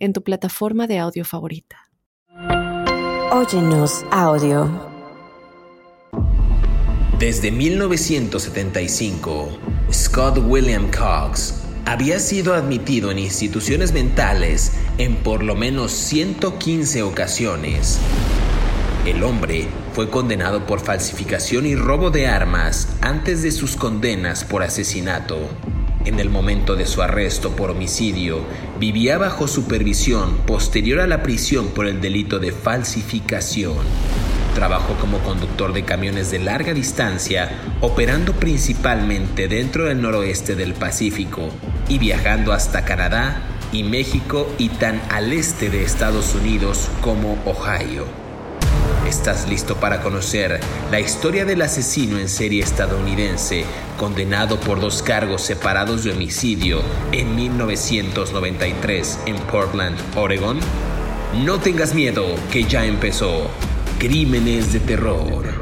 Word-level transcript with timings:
en 0.00 0.12
tu 0.12 0.22
plataforma 0.24 0.88
de 0.88 0.98
audio 0.98 1.24
favorita. 1.24 1.90
Óyenos 3.30 4.04
audio. 4.10 4.90
Desde 7.18 7.52
1975, 7.52 9.50
Scott 9.92 10.38
William 10.38 10.90
Cox 10.90 11.62
había 11.84 12.18
sido 12.18 12.54
admitido 12.54 13.10
en 13.10 13.18
instituciones 13.18 13.92
mentales 13.92 14.72
en 14.98 15.16
por 15.16 15.42
lo 15.42 15.54
menos 15.54 15.92
115 15.92 17.02
ocasiones. 17.02 18.00
El 19.06 19.22
hombre 19.22 19.68
fue 19.92 20.10
condenado 20.10 20.66
por 20.66 20.80
falsificación 20.80 21.66
y 21.66 21.74
robo 21.74 22.10
de 22.10 22.26
armas 22.26 22.88
antes 23.00 23.42
de 23.42 23.50
sus 23.50 23.76
condenas 23.76 24.44
por 24.44 24.62
asesinato. 24.62 25.38
En 26.06 26.18
el 26.18 26.30
momento 26.30 26.76
de 26.76 26.86
su 26.86 27.02
arresto 27.02 27.50
por 27.50 27.70
homicidio, 27.70 28.40
vivía 28.78 29.18
bajo 29.18 29.46
supervisión 29.46 30.38
posterior 30.46 31.00
a 31.00 31.06
la 31.06 31.22
prisión 31.22 31.68
por 31.68 31.86
el 31.86 32.00
delito 32.00 32.38
de 32.38 32.52
falsificación. 32.52 33.76
Trabajó 34.54 34.94
como 34.94 35.18
conductor 35.18 35.74
de 35.74 35.84
camiones 35.84 36.30
de 36.30 36.38
larga 36.38 36.72
distancia, 36.72 37.50
operando 37.82 38.32
principalmente 38.32 39.46
dentro 39.46 39.84
del 39.84 40.00
noroeste 40.00 40.54
del 40.54 40.72
Pacífico 40.72 41.50
y 41.88 41.98
viajando 41.98 42.52
hasta 42.52 42.84
Canadá 42.86 43.42
y 43.70 43.82
México 43.82 44.50
y 44.56 44.70
tan 44.70 45.02
al 45.10 45.32
este 45.32 45.68
de 45.68 45.84
Estados 45.84 46.34
Unidos 46.34 46.88
como 47.02 47.38
Ohio. 47.44 48.29
¿Estás 49.10 49.48
listo 49.48 49.74
para 49.74 50.02
conocer 50.02 50.60
la 50.92 51.00
historia 51.00 51.44
del 51.44 51.62
asesino 51.62 52.16
en 52.20 52.28
serie 52.28 52.62
estadounidense 52.62 53.64
condenado 53.96 54.60
por 54.60 54.80
dos 54.80 55.02
cargos 55.02 55.42
separados 55.42 56.04
de 56.04 56.12
homicidio 56.12 56.80
en 57.10 57.34
1993 57.34 59.18
en 59.26 59.36
Portland, 59.36 59.98
Oregon? 60.14 60.60
No 61.44 61.58
tengas 61.58 61.92
miedo, 61.92 62.24
que 62.52 62.62
ya 62.62 62.86
empezó. 62.86 63.50
Crímenes 63.98 64.72
de 64.72 64.78
terror. 64.78 65.59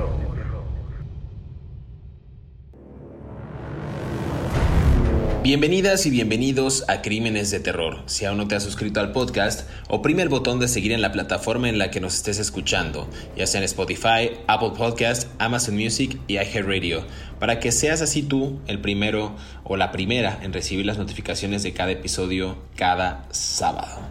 Bienvenidas 5.49 6.05
y 6.05 6.11
bienvenidos 6.11 6.85
a 6.89 7.01
Crímenes 7.01 7.51
de 7.51 7.59
Terror. 7.59 8.03
Si 8.05 8.27
aún 8.27 8.37
no 8.37 8.47
te 8.49 8.55
has 8.55 8.63
suscrito 8.63 9.01
al 9.01 9.13
podcast, 9.13 9.67
oprime 9.89 10.21
el 10.21 10.29
botón 10.29 10.61
de 10.61 10.69
seguir 10.69 10.93
en 10.93 11.01
la 11.01 11.11
plataforma 11.11 11.71
en 11.71 11.79
la 11.79 11.91
que 11.91 12.01
nos 12.01 12.17
estés 12.17 12.39
escuchando, 12.39 13.09
ya 13.35 13.47
sea 13.47 13.61
en 13.61 13.65
Spotify, 13.65 14.33
Apple 14.47 14.73
Podcast, 14.77 15.27
Amazon 15.39 15.75
Music 15.75 16.21
y 16.29 16.35
iHeartRadio, 16.35 17.03
para 17.39 17.61
que 17.61 17.73
seas 17.73 18.03
así 18.03 18.23
tú 18.23 18.61
el 18.67 18.83
primero 18.83 19.37
o 19.65 19.79
la 19.79 19.91
primera 19.91 20.39
en 20.43 20.53
recibir 20.53 20.85
las 20.85 20.99
notificaciones 20.99 21.63
de 21.63 21.73
cada 21.73 21.93
episodio 21.93 22.59
cada 22.77 23.27
sábado. 23.31 24.03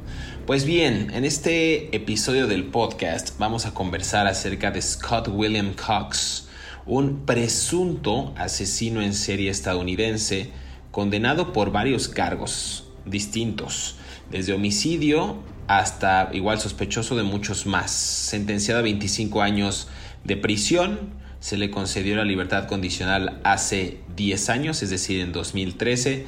Pues 0.47 0.66
bien, 0.66 1.11
en 1.13 1.23
este 1.23 1.95
episodio 1.95 2.47
del 2.47 2.63
podcast 2.63 3.38
vamos 3.38 3.67
a 3.67 3.75
conversar 3.75 4.25
acerca 4.25 4.72
de 4.72 4.81
Scott 4.81 5.27
William 5.27 5.75
Cox, 5.75 6.47
un 6.88 7.27
presunto 7.27 8.33
asesino 8.38 9.03
en 9.03 9.13
serie 9.13 9.51
estadounidense 9.51 10.66
condenado 10.97 11.53
por 11.53 11.72
varios 11.72 12.08
cargos 12.08 12.84
distintos, 13.06 13.97
desde 14.31 14.53
homicidio 14.53 15.38
hasta 15.68 16.31
igual 16.34 16.59
sospechoso 16.59 17.16
de 17.16 17.22
muchos 17.22 17.68
más, 17.68 17.91
sentenciado 17.91 18.80
a 18.80 18.81
25 18.81 19.44
años 19.44 19.90
de 20.24 20.38
prisión, 20.38 21.12
se 21.40 21.56
le 21.56 21.69
concedió 21.69 22.16
la 22.16 22.25
libertad 22.25 22.66
condicional 22.66 23.40
hace 23.44 24.00
10 24.16 24.50
años, 24.50 24.81
es 24.81 24.90
decir, 24.90 25.19
en 25.19 25.34
2013 25.34 26.25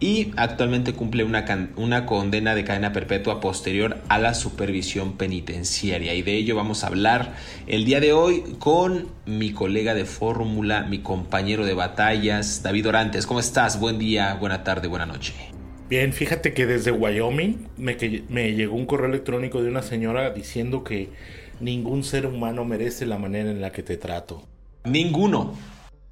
y 0.00 0.32
actualmente 0.36 0.92
cumple 0.92 1.24
una, 1.24 1.44
una, 1.76 2.06
condena 2.06 2.54
de 2.54 2.64
cadena 2.64 2.92
perpetua 2.92 3.40
posterior 3.40 3.98
a 4.08 4.18
la 4.18 4.34
supervisión 4.34 5.16
penitenciaria. 5.16 6.14
Y 6.14 6.22
de 6.22 6.36
ello 6.36 6.54
vamos 6.54 6.84
a 6.84 6.86
hablar 6.86 7.34
el 7.66 7.84
día 7.84 7.98
de 7.98 8.12
hoy 8.12 8.44
con 8.58 9.08
mi 9.26 9.52
colega 9.52 9.94
de 9.94 10.04
fórmula, 10.04 10.82
mi 10.82 11.00
compañero 11.00 11.66
de 11.66 11.74
batallas, 11.74 12.62
David 12.62 12.88
Orantes. 12.88 13.26
¿Cómo 13.26 13.40
estás? 13.40 13.80
Buen 13.80 13.98
día, 13.98 14.34
buena 14.34 14.62
tarde, 14.62 14.86
buena 14.86 15.06
noche. 15.06 15.34
Bien, 15.90 16.12
fíjate 16.12 16.52
que 16.52 16.66
desde 16.66 16.92
Wyoming 16.92 17.66
me, 17.76 17.96
me 18.28 18.52
llegó 18.52 18.76
un 18.76 18.86
correo 18.86 19.08
electrónico 19.08 19.62
de 19.62 19.68
una 19.68 19.82
señora 19.82 20.30
diciendo 20.30 20.84
que 20.84 21.08
ningún 21.60 22.04
ser 22.04 22.26
humano 22.26 22.64
merece 22.64 23.04
la 23.06 23.18
manera 23.18 23.50
en 23.50 23.60
la 23.60 23.72
que 23.72 23.82
te 23.82 23.96
trato. 23.96 24.46
Ninguno. 24.84 25.54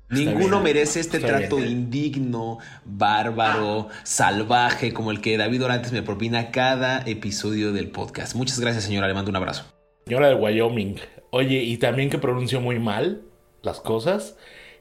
Ninguno 0.09 0.61
merece 0.61 1.01
este 1.01 1.19
trato 1.19 1.59
indigno, 1.59 2.59
bárbaro, 2.85 3.89
salvaje, 4.05 4.93
como 4.93 5.11
el 5.11 5.21
que 5.21 5.37
David 5.37 5.65
Orantes 5.65 5.91
me 5.91 6.03
propina 6.03 6.53
cada 6.53 7.03
episodio 7.07 7.73
del 7.73 7.91
podcast. 7.91 8.37
Muchas 8.37 8.61
gracias, 8.61 8.85
señora. 8.85 9.09
Le 9.09 9.15
mando 9.15 9.31
un 9.31 9.37
abrazo. 9.37 9.65
Señora 10.07 10.29
de 10.29 10.37
Wyoming. 10.37 11.01
Oye, 11.31 11.63
y 11.63 11.79
también 11.79 12.09
que 12.09 12.19
pronunció 12.19 12.61
muy 12.61 12.79
mal 12.79 13.23
las 13.63 13.81
cosas. 13.81 14.37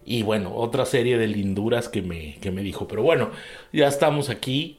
Y 0.06 0.22
bueno, 0.22 0.54
otra 0.54 0.86
serie 0.86 1.18
de 1.18 1.26
linduras 1.26 1.90
que 1.90 2.04
me, 2.04 2.36
que 2.36 2.52
me 2.52 2.62
dijo. 2.62 2.88
Pero 2.88 3.02
bueno, 3.02 3.32
ya 3.74 3.88
estamos 3.88 4.30
aquí. 4.30 4.78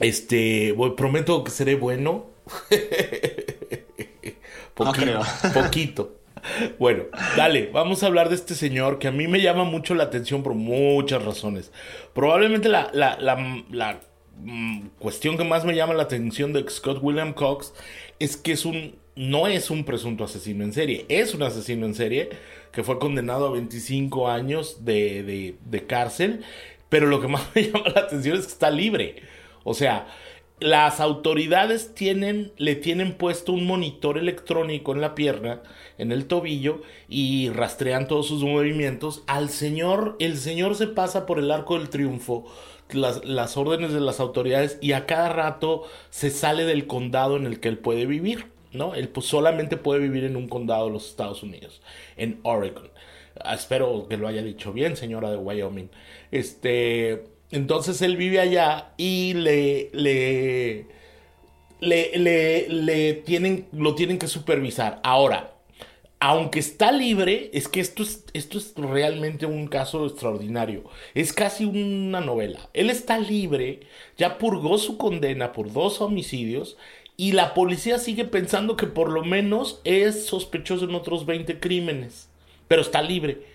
Este, 0.00 0.74
prometo 0.96 1.44
que 1.44 1.50
seré 1.50 1.74
bueno. 1.74 2.30
poquito, 4.74 5.20
Poquito. 5.52 6.21
Bueno, 6.78 7.04
dale, 7.36 7.70
vamos 7.72 8.02
a 8.02 8.06
hablar 8.06 8.28
de 8.28 8.34
este 8.34 8.54
señor 8.54 8.98
que 8.98 9.08
a 9.08 9.12
mí 9.12 9.26
me 9.26 9.40
llama 9.40 9.64
mucho 9.64 9.94
la 9.94 10.04
atención 10.04 10.42
por 10.42 10.54
muchas 10.54 11.24
razones. 11.24 11.72
Probablemente 12.14 12.68
la, 12.68 12.90
la, 12.92 14.00
mm, 14.38 14.88
cuestión 14.98 15.36
que 15.36 15.44
más 15.44 15.64
me 15.64 15.74
llama 15.74 15.94
la 15.94 16.04
atención 16.04 16.52
de 16.52 16.68
Scott 16.68 16.98
William 17.02 17.32
Cox 17.32 17.72
es 18.18 18.36
que 18.36 18.52
es 18.52 18.64
un, 18.64 18.96
no 19.16 19.46
es 19.46 19.70
un 19.70 19.84
presunto 19.84 20.24
asesino 20.24 20.64
en 20.64 20.72
serie, 20.72 21.06
es 21.08 21.34
un 21.34 21.42
asesino 21.42 21.86
en 21.86 21.94
serie 21.94 22.30
que 22.72 22.82
fue 22.82 22.98
condenado 22.98 23.46
a 23.46 23.52
25 23.52 24.28
años 24.28 24.84
de, 24.84 25.22
de, 25.22 25.56
de 25.64 25.86
cárcel, 25.86 26.44
pero 26.88 27.06
lo 27.06 27.20
que 27.20 27.28
más 27.28 27.42
me 27.54 27.64
llama 27.64 27.88
la 27.94 28.02
atención 28.02 28.36
es 28.36 28.46
que 28.46 28.52
está 28.52 28.70
libre. 28.70 29.16
O 29.64 29.74
sea, 29.74 30.08
las 30.62 31.00
autoridades 31.00 31.94
tienen, 31.94 32.52
le 32.56 32.74
tienen 32.74 33.14
puesto 33.14 33.52
un 33.52 33.66
monitor 33.66 34.18
electrónico 34.18 34.92
en 34.92 35.00
la 35.00 35.14
pierna, 35.14 35.62
en 35.98 36.12
el 36.12 36.26
tobillo, 36.26 36.82
y 37.08 37.50
rastrean 37.50 38.08
todos 38.08 38.28
sus 38.28 38.42
movimientos. 38.42 39.22
Al 39.26 39.48
señor, 39.48 40.16
el 40.18 40.36
señor 40.36 40.74
se 40.74 40.86
pasa 40.86 41.26
por 41.26 41.38
el 41.38 41.50
arco 41.50 41.78
del 41.78 41.90
triunfo, 41.90 42.46
las, 42.92 43.56
órdenes 43.56 43.92
de 43.92 44.00
las 44.00 44.20
autoridades, 44.20 44.78
y 44.80 44.92
a 44.92 45.06
cada 45.06 45.28
rato 45.28 45.84
se 46.10 46.30
sale 46.30 46.64
del 46.64 46.86
condado 46.86 47.36
en 47.36 47.46
el 47.46 47.60
que 47.60 47.68
él 47.68 47.78
puede 47.78 48.06
vivir, 48.06 48.46
¿no? 48.72 48.94
Él 48.94 49.08
pues, 49.08 49.26
solamente 49.26 49.76
puede 49.76 50.00
vivir 50.00 50.24
en 50.24 50.36
un 50.36 50.48
condado 50.48 50.86
de 50.86 50.92
los 50.92 51.08
Estados 51.08 51.42
Unidos, 51.42 51.82
en 52.16 52.40
Oregon. 52.42 52.90
Ah, 53.40 53.54
espero 53.54 54.06
que 54.08 54.16
lo 54.16 54.28
haya 54.28 54.42
dicho 54.42 54.72
bien, 54.72 54.96
señora 54.96 55.30
de 55.30 55.36
Wyoming. 55.36 55.90
Este 56.30 57.31
entonces 57.52 58.02
él 58.02 58.16
vive 58.16 58.40
allá 58.40 58.92
y 58.96 59.34
le, 59.34 59.90
le, 59.92 60.86
le, 61.80 62.68
le, 62.68 63.12
tienen, 63.14 63.66
lo 63.72 63.94
tienen 63.94 64.18
que 64.18 64.26
supervisar. 64.26 65.00
Ahora, 65.04 65.52
aunque 66.18 66.60
está 66.60 66.92
libre, 66.92 67.50
es 67.52 67.68
que 67.68 67.80
esto 67.80 68.02
es, 68.02 68.24
esto 68.32 68.56
es 68.56 68.74
realmente 68.76 69.44
un 69.44 69.66
caso 69.66 70.06
extraordinario. 70.06 70.84
Es 71.14 71.32
casi 71.32 71.64
una 71.64 72.20
novela. 72.20 72.70
Él 72.72 72.90
está 72.90 73.18
libre, 73.18 73.80
ya 74.16 74.38
purgó 74.38 74.78
su 74.78 74.96
condena 74.96 75.52
por 75.52 75.72
dos 75.72 76.00
homicidios 76.00 76.78
y 77.16 77.32
la 77.32 77.54
policía 77.54 77.98
sigue 77.98 78.24
pensando 78.24 78.76
que 78.76 78.86
por 78.86 79.10
lo 79.10 79.24
menos 79.24 79.80
es 79.84 80.24
sospechoso 80.26 80.86
en 80.86 80.94
otros 80.94 81.26
20 81.26 81.60
crímenes. 81.60 82.28
Pero 82.68 82.82
está 82.82 83.02
libre. 83.02 83.51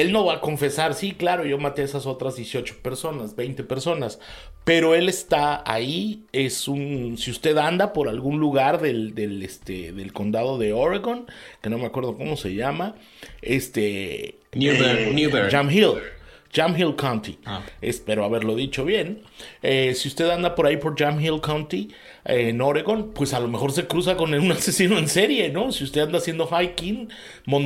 Él 0.00 0.12
no 0.12 0.24
va 0.24 0.34
a 0.34 0.40
confesar, 0.40 0.94
sí, 0.94 1.12
claro, 1.12 1.44
yo 1.44 1.58
maté 1.58 1.82
a 1.82 1.84
esas 1.84 2.06
otras 2.06 2.36
18 2.36 2.76
personas, 2.82 3.36
20 3.36 3.64
personas, 3.64 4.20
pero 4.64 4.94
él 4.94 5.08
está 5.08 5.62
ahí, 5.66 6.24
es 6.32 6.68
un, 6.68 7.16
si 7.18 7.30
usted 7.30 7.56
anda 7.56 7.92
por 7.92 8.08
algún 8.08 8.38
lugar 8.38 8.80
del, 8.80 9.14
del, 9.14 9.42
este, 9.42 9.92
del 9.92 10.12
condado 10.12 10.58
de 10.58 10.72
Oregon, 10.72 11.26
que 11.62 11.70
no 11.70 11.78
me 11.78 11.86
acuerdo 11.86 12.16
cómo 12.16 12.36
se 12.36 12.54
llama, 12.54 12.94
este... 13.42 14.36
Newberg. 14.52 15.46
Eh, 15.46 15.50
Jam 15.50 15.70
Hill. 15.70 15.94
Jam 16.52 16.76
Hill 16.76 16.96
County. 16.96 17.38
Ah. 17.44 17.62
Espero 17.80 18.24
haberlo 18.24 18.54
dicho 18.54 18.84
bien. 18.84 19.22
Eh, 19.62 19.94
si 19.94 20.08
usted 20.08 20.30
anda 20.30 20.54
por 20.54 20.66
ahí 20.66 20.76
por 20.76 20.98
Jam 20.98 21.20
Hill 21.20 21.40
County, 21.40 21.90
eh, 22.24 22.48
en 22.48 22.60
Oregon, 22.60 23.12
pues 23.14 23.34
a 23.34 23.40
lo 23.40 23.48
mejor 23.48 23.72
se 23.72 23.86
cruza 23.86 24.16
con 24.16 24.32
un 24.38 24.52
asesino 24.52 24.98
en 24.98 25.08
serie, 25.08 25.50
¿no? 25.50 25.72
Si 25.72 25.84
usted 25.84 26.02
anda 26.02 26.18
haciendo 26.18 26.48
hiking, 26.48 27.08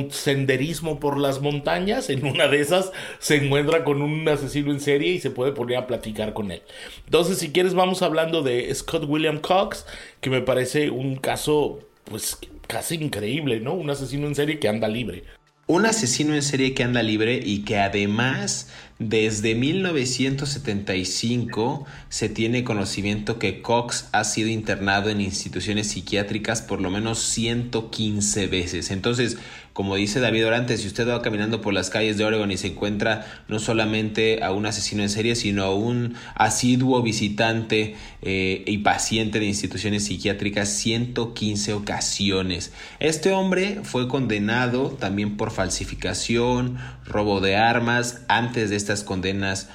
senderismo 0.09 0.99
por 0.99 1.17
las 1.17 1.41
montañas, 1.41 2.09
en 2.09 2.25
una 2.25 2.47
de 2.47 2.59
esas 2.59 2.91
se 3.19 3.37
encuentra 3.37 3.83
con 3.83 4.01
un 4.01 4.27
asesino 4.27 4.71
en 4.71 4.79
serie 4.79 5.13
y 5.13 5.19
se 5.19 5.31
puede 5.31 5.51
poner 5.51 5.77
a 5.77 5.87
platicar 5.87 6.33
con 6.33 6.51
él. 6.51 6.61
Entonces, 7.05 7.37
si 7.37 7.51
quieres, 7.51 7.73
vamos 7.73 8.01
hablando 8.01 8.41
de 8.41 8.73
Scott 8.73 9.05
William 9.07 9.39
Cox, 9.39 9.85
que 10.21 10.29
me 10.29 10.41
parece 10.41 10.89
un 10.89 11.15
caso, 11.15 11.79
pues 12.05 12.37
casi 12.67 12.95
increíble, 12.95 13.59
¿no? 13.59 13.73
Un 13.73 13.89
asesino 13.89 14.27
en 14.27 14.35
serie 14.35 14.59
que 14.59 14.67
anda 14.67 14.87
libre. 14.87 15.23
Un 15.65 15.85
asesino 15.85 16.33
en 16.35 16.41
serie 16.41 16.73
que 16.73 16.83
anda 16.83 17.01
libre 17.01 17.39
y 17.41 17.59
que 17.59 17.79
además 17.79 18.67
desde 19.09 19.55
1975 19.55 21.85
se 22.09 22.29
tiene 22.29 22.63
conocimiento 22.63 23.39
que 23.39 23.61
Cox 23.61 24.07
ha 24.11 24.23
sido 24.23 24.49
internado 24.49 25.09
en 25.09 25.21
instituciones 25.21 25.87
psiquiátricas 25.87 26.61
por 26.61 26.81
lo 26.81 26.89
menos 26.89 27.19
115 27.19 28.47
veces. 28.47 28.91
Entonces, 28.91 29.37
como 29.73 29.95
dice 29.95 30.19
David 30.19 30.45
Orante, 30.45 30.77
si 30.77 30.85
usted 30.85 31.07
va 31.07 31.23
caminando 31.23 31.59
por 31.59 31.73
las 31.73 31.89
calles 31.89 32.19
de 32.19 32.23
Oregon 32.23 32.51
y 32.51 32.57
se 32.57 32.67
encuentra 32.67 33.25
no 33.47 33.57
solamente 33.57 34.43
a 34.43 34.51
un 34.51 34.67
asesino 34.67 35.01
en 35.01 35.09
serie, 35.09 35.35
sino 35.35 35.63
a 35.63 35.73
un 35.73 36.13
asiduo 36.35 37.01
visitante 37.01 37.95
eh, 38.21 38.63
y 38.67 38.77
paciente 38.79 39.39
de 39.39 39.47
instituciones 39.47 40.05
psiquiátricas, 40.05 40.69
115 40.69 41.73
ocasiones. 41.73 42.71
Este 42.99 43.31
hombre 43.31 43.79
fue 43.83 44.07
condenado 44.07 44.91
también 44.91 45.37
por 45.37 45.49
falsificación, 45.49 46.77
robo 47.03 47.41
de 47.41 47.55
armas, 47.55 48.21
antes 48.27 48.69
de 48.69 48.75
condenas 49.01 49.69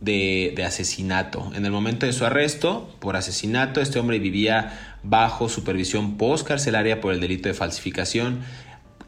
de, 0.00 0.52
de, 0.54 0.64
asesinato. 0.64 1.50
En 1.54 1.64
el 1.64 1.72
momento 1.72 2.04
de 2.04 2.12
su 2.12 2.26
arresto 2.26 2.94
por 2.98 3.16
asesinato, 3.16 3.80
este 3.80 3.98
hombre 3.98 4.18
vivía 4.18 4.98
bajo 5.02 5.48
supervisión 5.48 6.18
postcarcelaria 6.18 7.00
por 7.00 7.14
el 7.14 7.20
delito 7.20 7.48
de 7.48 7.54
falsificación 7.54 8.40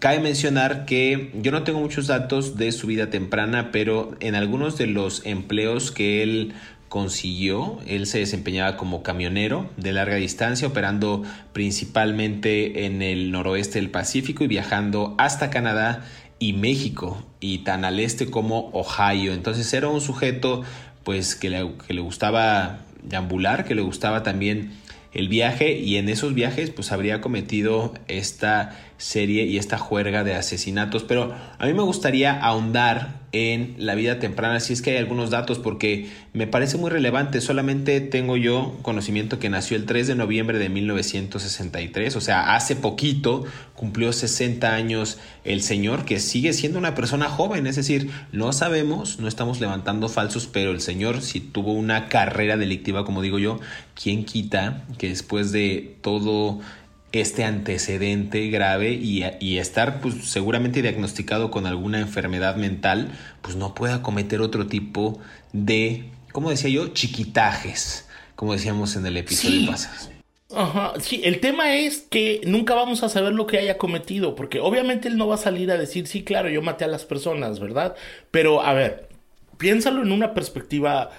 Cabe 0.01 0.19
mencionar 0.19 0.87
que 0.87 1.31
yo 1.35 1.53
no 1.53 1.63
tengo 1.63 1.79
muchos 1.79 2.07
datos 2.07 2.57
de 2.57 2.73
su 2.73 2.87
vida 2.87 3.11
temprana, 3.11 3.71
pero 3.71 4.17
en 4.21 4.35
algunos 4.35 4.79
de 4.79 4.87
los 4.87 5.27
empleos 5.27 5.91
que 5.91 6.23
él 6.23 6.55
consiguió, 6.89 7.79
él 7.87 8.07
se 8.07 8.19
desempeñaba 8.19 8.79
como 8.79 9.03
camionero 9.03 9.69
de 9.77 9.93
larga 9.93 10.17
distancia, 10.17 10.69
operando 10.69 11.23
principalmente 11.53 12.87
en 12.87 13.03
el 13.03 13.31
noroeste 13.31 13.79
del 13.79 13.91
Pacífico 13.91 14.43
y 14.43 14.47
viajando 14.47 15.15
hasta 15.19 15.51
Canadá 15.51 16.07
y 16.41 16.55
México, 16.55 17.23
y 17.39 17.59
tan 17.59 17.85
al 17.85 18.01
este 18.01 18.29
como 18.29 18.71
Ohio. 18.73 19.33
Entonces 19.33 19.73
era 19.73 19.89
un 19.89 20.01
sujeto 20.01 20.65
pues 21.05 21.37
que 21.37 21.51
le, 21.51 21.73
que 21.87 21.95
le 21.95 22.01
gustaba 22.01 22.81
deambular, 23.05 23.65
que 23.65 23.77
le 23.77 23.83
gustaba 23.83 24.25
también 24.25 24.73
el 25.13 25.29
viaje 25.29 25.79
y 25.79 25.97
en 25.97 26.09
esos 26.09 26.35
viajes 26.35 26.71
pues 26.71 26.93
habría 26.93 27.21
cometido 27.21 27.95
esta 28.07 28.77
serie 28.97 29.45
y 29.45 29.59
esta 29.59 29.79
juerga 29.79 30.25
de 30.25 30.35
asesinatos. 30.35 31.05
Pero 31.05 31.35
a 31.59 31.67
mí 31.67 31.75
me 31.75 31.83
gustaría 31.83 32.39
ahondar 32.41 33.21
en 33.33 33.75
la 33.79 33.95
vida 33.95 34.19
temprana, 34.19 34.59
si 34.59 34.73
es 34.73 34.83
que 34.83 34.91
hay 34.91 34.97
algunos 34.97 35.31
datos, 35.31 35.59
porque 35.59 36.11
me 36.33 36.47
parece 36.47 36.77
muy 36.79 36.91
relevante. 36.91 37.41
Solamente 37.41 38.01
tengo 38.01 38.37
yo 38.37 38.77
conocimiento 38.83 39.39
que 39.39 39.49
nació 39.49 39.77
el 39.77 39.87
3 39.87 40.09
de 40.09 40.15
noviembre 40.17 40.59
de 40.59 40.69
1963, 40.69 42.17
o 42.17 42.21
sea, 42.21 42.55
hace 42.55 42.77
poquito 42.77 43.45
cumplió 43.75 44.13
60 44.13 44.75
años 44.75 45.19
el 45.45 45.63
señor, 45.63 46.05
que 46.05 46.21
sigue 46.21 46.53
siendo 46.53 46.79
una 46.79 46.95
persona 46.95 47.29
joven, 47.29 47.67
es 47.67 47.77
decir, 47.77 48.11
no 48.33 48.53
sabemos, 48.53 49.21
no 49.21 49.29
estamos 49.29 49.61
levantando 49.61 50.09
falsos, 50.09 50.47
pero 50.47 50.73
el 50.73 50.81
señor 50.81 51.23
si 51.23 51.41
tuvo 51.41 51.73
una 51.73 52.09
carrera 52.09 52.57
delictiva, 52.57 53.05
como 53.05 53.23
digo 53.23 53.39
yo, 53.39 53.61
¿quién 53.95 54.25
quita 54.25 54.85
que 54.99 55.09
después 55.09 55.53
de 55.53 55.97
todo 56.03 56.61
este 57.13 57.45
antecedente 57.45 58.49
grave 58.49 58.93
y, 58.93 59.59
estar 59.59 60.01
pues, 60.01 60.31
seguramente 60.31 60.83
diagnosticado 60.83 61.51
con 61.51 61.67
alguna 61.67 62.01
enfermedad 62.01 62.57
mental, 62.57 63.11
pues 63.43 63.57
no 63.57 63.75
pueda 63.75 64.03
cometer 64.03 64.41
otro 64.41 64.67
tipo 64.67 65.19
de, 65.53 66.05
como 66.33 66.51
decía 66.51 66.71
yo, 66.71 66.89
chiquitajes, 66.89 68.09
como 68.37 68.53
decíamos 68.53 68.97
en 68.97 69.07
el 69.07 69.17
episodio 69.17 69.71
pasado. 69.71 70.13
Ajá, 70.53 70.95
sí, 70.99 71.21
el 71.25 71.39
tema 71.41 71.77
es 71.77 72.07
que 72.11 72.41
nunca 72.45 72.75
vamos 72.75 73.05
a 73.05 73.09
saber 73.09 73.33
lo 73.33 73.47
que 73.47 73.59
haya 73.59 73.79
cometido, 73.79 74.35
porque 74.35 74.59
obviamente 74.59 75.07
él 75.07 75.17
no 75.17 75.29
va 75.29 75.37
a 75.37 75.39
salir 75.39 75.71
a 75.71 75.77
decir, 75.77 76.09
sí, 76.09 76.25
claro, 76.25 76.49
yo 76.49 76.61
maté 76.61 76.85
a 76.85 76.89
las 76.89 77.05
personas, 77.05 77.61
¿verdad? 77.61 77.95
Pero, 78.33 78.61
a 78.63 78.73
ver, 78.73 79.09
piénsalo 79.59 80.03
en 80.03 80.11
una 80.11 80.35
perspectiva 80.35 81.11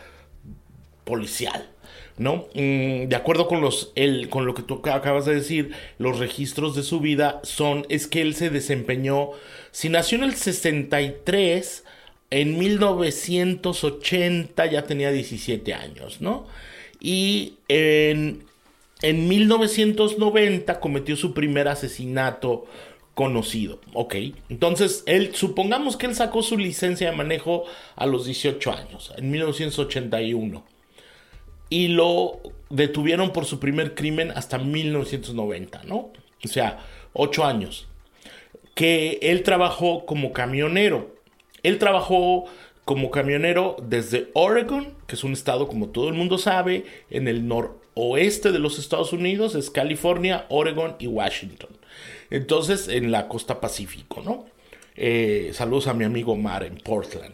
policial. 1.06 1.70
¿No? 2.18 2.48
Mm, 2.54 3.08
de 3.08 3.16
acuerdo 3.16 3.48
con, 3.48 3.62
los, 3.62 3.92
el, 3.96 4.30
con 4.30 4.46
lo 4.46 4.54
que 4.54 4.62
tú 4.62 4.81
acabas 4.86 5.25
de 5.25 5.36
decir, 5.36 5.72
los 5.98 6.19
registros 6.19 6.75
de 6.75 6.84
su 6.84 7.00
vida 7.00 7.40
son, 7.44 7.86
es 7.90 8.08
que 8.08 8.22
él 8.22 8.36
se 8.36 8.50
desempeñó, 8.50 9.31
si 9.72 9.90
nació 9.90 10.19
en 10.19 10.25
el 10.25 10.36
63, 10.36 11.84
en 12.30 12.58
1980 12.58 14.66
ya 14.68 14.84
tenía 14.84 15.12
17 15.12 15.74
años, 15.74 16.22
¿no? 16.22 16.46
Y 17.00 17.56
en, 17.68 18.44
en 19.02 19.28
1990 19.28 20.80
cometió 20.80 21.16
su 21.16 21.34
primer 21.34 21.68
asesinato 21.68 22.68
conocido, 23.16 23.81
¿ok? 23.94 24.16
Entonces, 24.50 25.04
él, 25.06 25.36
supongamos 25.36 25.98
que 25.98 26.06
él 26.06 26.16
sacó 26.16 26.44
su 26.44 26.57
licencia 26.57 27.12
de 27.12 27.18
manejo 27.18 27.66
a 27.96 28.06
los 28.06 28.25
18 28.25 28.72
años, 28.72 29.14
en 29.18 29.31
1981 29.31 30.70
y 31.71 31.88
lo 31.88 32.41
detuvieron 32.69 33.31
por 33.31 33.45
su 33.45 33.59
primer 33.59 33.95
crimen 33.95 34.31
hasta 34.35 34.59
1990, 34.59 35.83
¿no? 35.85 36.12
O 36.44 36.47
sea, 36.47 36.85
ocho 37.13 37.45
años. 37.45 37.88
Que 38.75 39.19
él 39.21 39.41
trabajó 39.44 40.06
como 40.06 40.33
camionero. 40.33 41.15
Él 41.63 41.79
trabajó 41.79 42.45
como 42.83 43.09
camionero 43.09 43.77
desde 43.81 44.29
Oregon, 44.33 44.94
que 45.07 45.15
es 45.15 45.23
un 45.23 45.31
estado, 45.31 45.69
como 45.69 45.89
todo 45.89 46.09
el 46.09 46.13
mundo 46.13 46.38
sabe, 46.38 46.85
en 47.09 47.29
el 47.29 47.47
noroeste 47.47 48.51
de 48.51 48.59
los 48.59 48.77
Estados 48.77 49.13
Unidos, 49.13 49.56
es 49.56 49.69
California, 49.69 50.45
Oregon 50.50 50.97
y 51.00 51.07
Washington. 51.07 51.69
Entonces, 52.31 52.89
en 52.89 53.12
la 53.12 53.29
costa 53.29 53.62
pacífico, 53.62 54.21
¿no? 54.25 54.45
Eh, 54.97 55.51
saludos 55.53 55.88
a 55.88 55.94
mi 55.94 56.03
amigo 56.03 56.35
Mar 56.35 56.63
en 56.63 56.75
Portland. 56.75 57.33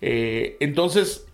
Eh, 0.00 0.56
entonces, 0.60 1.26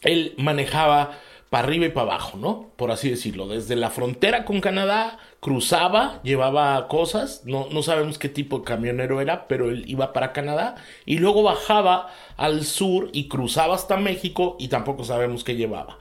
él 0.00 0.32
manejaba 0.38 1.18
para 1.50 1.66
arriba 1.66 1.86
y 1.86 1.90
para 1.90 2.12
abajo, 2.12 2.36
¿no? 2.36 2.70
Por 2.76 2.90
así 2.90 3.08
decirlo. 3.10 3.48
Desde 3.48 3.76
la 3.76 3.90
frontera 3.90 4.44
con 4.44 4.60
Canadá, 4.60 5.18
cruzaba, 5.40 6.20
llevaba 6.22 6.88
cosas, 6.88 7.42
no, 7.44 7.68
no 7.70 7.82
sabemos 7.82 8.18
qué 8.18 8.28
tipo 8.28 8.58
de 8.58 8.64
camionero 8.64 9.20
era, 9.20 9.48
pero 9.48 9.70
él 9.70 9.84
iba 9.86 10.12
para 10.12 10.32
Canadá 10.32 10.76
y 11.06 11.18
luego 11.18 11.42
bajaba 11.42 12.12
al 12.36 12.64
sur 12.64 13.10
y 13.12 13.28
cruzaba 13.28 13.74
hasta 13.74 13.96
México 13.96 14.56
y 14.58 14.68
tampoco 14.68 15.04
sabemos 15.04 15.44
qué 15.44 15.56
llevaba. 15.56 15.98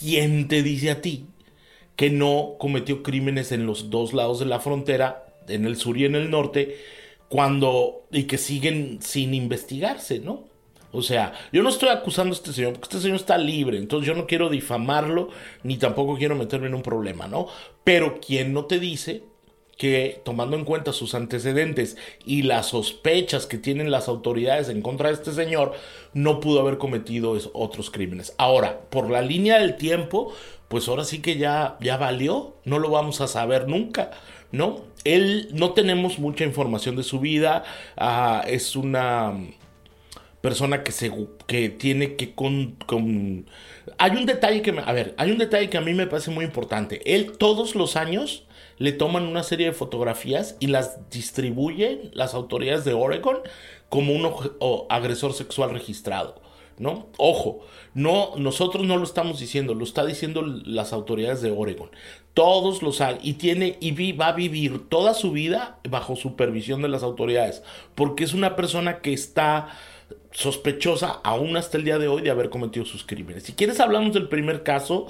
¿Quién 0.00 0.48
te 0.48 0.62
dice 0.62 0.90
a 0.90 1.00
ti 1.00 1.26
que 1.96 2.10
no 2.10 2.56
cometió 2.58 3.02
crímenes 3.02 3.52
en 3.52 3.66
los 3.66 3.90
dos 3.90 4.12
lados 4.12 4.38
de 4.38 4.46
la 4.46 4.60
frontera, 4.60 5.34
en 5.48 5.64
el 5.64 5.76
sur 5.76 5.96
y 5.96 6.04
en 6.04 6.14
el 6.14 6.30
norte, 6.30 6.76
cuando 7.28 8.06
y 8.12 8.24
que 8.24 8.38
siguen 8.38 9.00
sin 9.02 9.34
investigarse, 9.34 10.20
¿no? 10.20 10.47
O 10.90 11.02
sea, 11.02 11.34
yo 11.52 11.62
no 11.62 11.68
estoy 11.68 11.90
acusando 11.90 12.34
a 12.34 12.36
este 12.36 12.52
señor, 12.52 12.72
porque 12.72 12.86
este 12.86 13.00
señor 13.00 13.16
está 13.16 13.36
libre, 13.36 13.76
entonces 13.78 14.06
yo 14.06 14.14
no 14.14 14.26
quiero 14.26 14.48
difamarlo, 14.48 15.28
ni 15.62 15.76
tampoco 15.76 16.16
quiero 16.16 16.34
meterme 16.34 16.68
en 16.68 16.74
un 16.74 16.82
problema, 16.82 17.26
¿no? 17.26 17.46
Pero 17.84 18.20
¿quién 18.20 18.52
no 18.52 18.64
te 18.64 18.78
dice 18.78 19.22
que 19.78 20.20
tomando 20.24 20.56
en 20.56 20.64
cuenta 20.64 20.92
sus 20.92 21.14
antecedentes 21.14 21.96
y 22.26 22.42
las 22.42 22.66
sospechas 22.66 23.46
que 23.46 23.58
tienen 23.58 23.92
las 23.92 24.08
autoridades 24.08 24.68
en 24.68 24.82
contra 24.82 25.08
de 25.08 25.14
este 25.14 25.32
señor, 25.32 25.72
no 26.12 26.40
pudo 26.40 26.60
haber 26.60 26.78
cometido 26.78 27.38
otros 27.52 27.90
crímenes. 27.90 28.34
Ahora, 28.38 28.80
por 28.90 29.08
la 29.08 29.22
línea 29.22 29.60
del 29.60 29.76
tiempo, 29.76 30.34
pues 30.66 30.88
ahora 30.88 31.04
sí 31.04 31.22
que 31.22 31.36
ya, 31.36 31.76
ya 31.80 31.96
valió, 31.96 32.56
no 32.64 32.80
lo 32.80 32.90
vamos 32.90 33.20
a 33.20 33.28
saber 33.28 33.68
nunca, 33.68 34.10
¿no? 34.50 34.80
Él, 35.04 35.48
no 35.52 35.72
tenemos 35.72 36.18
mucha 36.18 36.44
información 36.44 36.96
de 36.96 37.04
su 37.04 37.20
vida, 37.20 37.62
ah, 37.96 38.42
es 38.48 38.74
una 38.74 39.32
persona 40.40 40.84
que 40.84 40.92
se 40.92 41.12
que 41.46 41.68
tiene 41.68 42.16
que 42.16 42.34
con, 42.34 42.76
hay 43.98 44.12
un 44.12 44.26
detalle 44.26 44.62
que 44.62 44.72
me, 44.72 44.82
a 44.82 44.92
ver, 44.92 45.14
hay 45.18 45.30
un 45.30 45.38
detalle 45.38 45.68
que 45.68 45.78
a 45.78 45.82
mí 45.82 45.94
me 45.94 46.06
parece 46.06 46.30
muy 46.30 46.44
importante. 46.44 47.00
Él 47.14 47.32
todos 47.38 47.74
los 47.74 47.96
años 47.96 48.44
le 48.78 48.92
toman 48.92 49.24
una 49.24 49.42
serie 49.42 49.66
de 49.66 49.72
fotografías 49.72 50.56
y 50.60 50.68
las 50.68 51.10
distribuyen 51.10 52.10
las 52.12 52.34
autoridades 52.34 52.84
de 52.84 52.94
Oregon 52.94 53.38
como 53.88 54.12
un 54.12 54.30
agresor 54.90 55.32
sexual 55.32 55.70
registrado, 55.70 56.40
¿no? 56.78 57.08
Ojo, 57.16 57.60
no 57.94 58.32
nosotros 58.36 58.86
no 58.86 58.96
lo 58.96 59.04
estamos 59.04 59.40
diciendo, 59.40 59.74
lo 59.74 59.84
está 59.84 60.06
diciendo 60.06 60.42
las 60.42 60.92
autoridades 60.92 61.42
de 61.42 61.50
Oregon. 61.50 61.90
Todos 62.34 62.82
los 62.82 63.00
años 63.00 63.20
y 63.24 63.34
tiene 63.34 63.76
y 63.80 64.12
va 64.12 64.28
a 64.28 64.32
vivir 64.32 64.88
toda 64.88 65.14
su 65.14 65.32
vida 65.32 65.80
bajo 65.88 66.14
supervisión 66.14 66.82
de 66.82 66.88
las 66.88 67.02
autoridades, 67.02 67.64
porque 67.96 68.22
es 68.22 68.34
una 68.34 68.54
persona 68.54 69.00
que 69.00 69.12
está 69.12 69.70
sospechosa 70.30 71.20
aún 71.24 71.56
hasta 71.56 71.78
el 71.78 71.84
día 71.84 71.98
de 71.98 72.08
hoy 72.08 72.22
de 72.22 72.30
haber 72.30 72.50
cometido 72.50 72.84
sus 72.84 73.04
crímenes. 73.04 73.44
Si 73.44 73.52
quieres 73.52 73.80
hablamos 73.80 74.14
del 74.14 74.28
primer 74.28 74.62
caso 74.62 75.06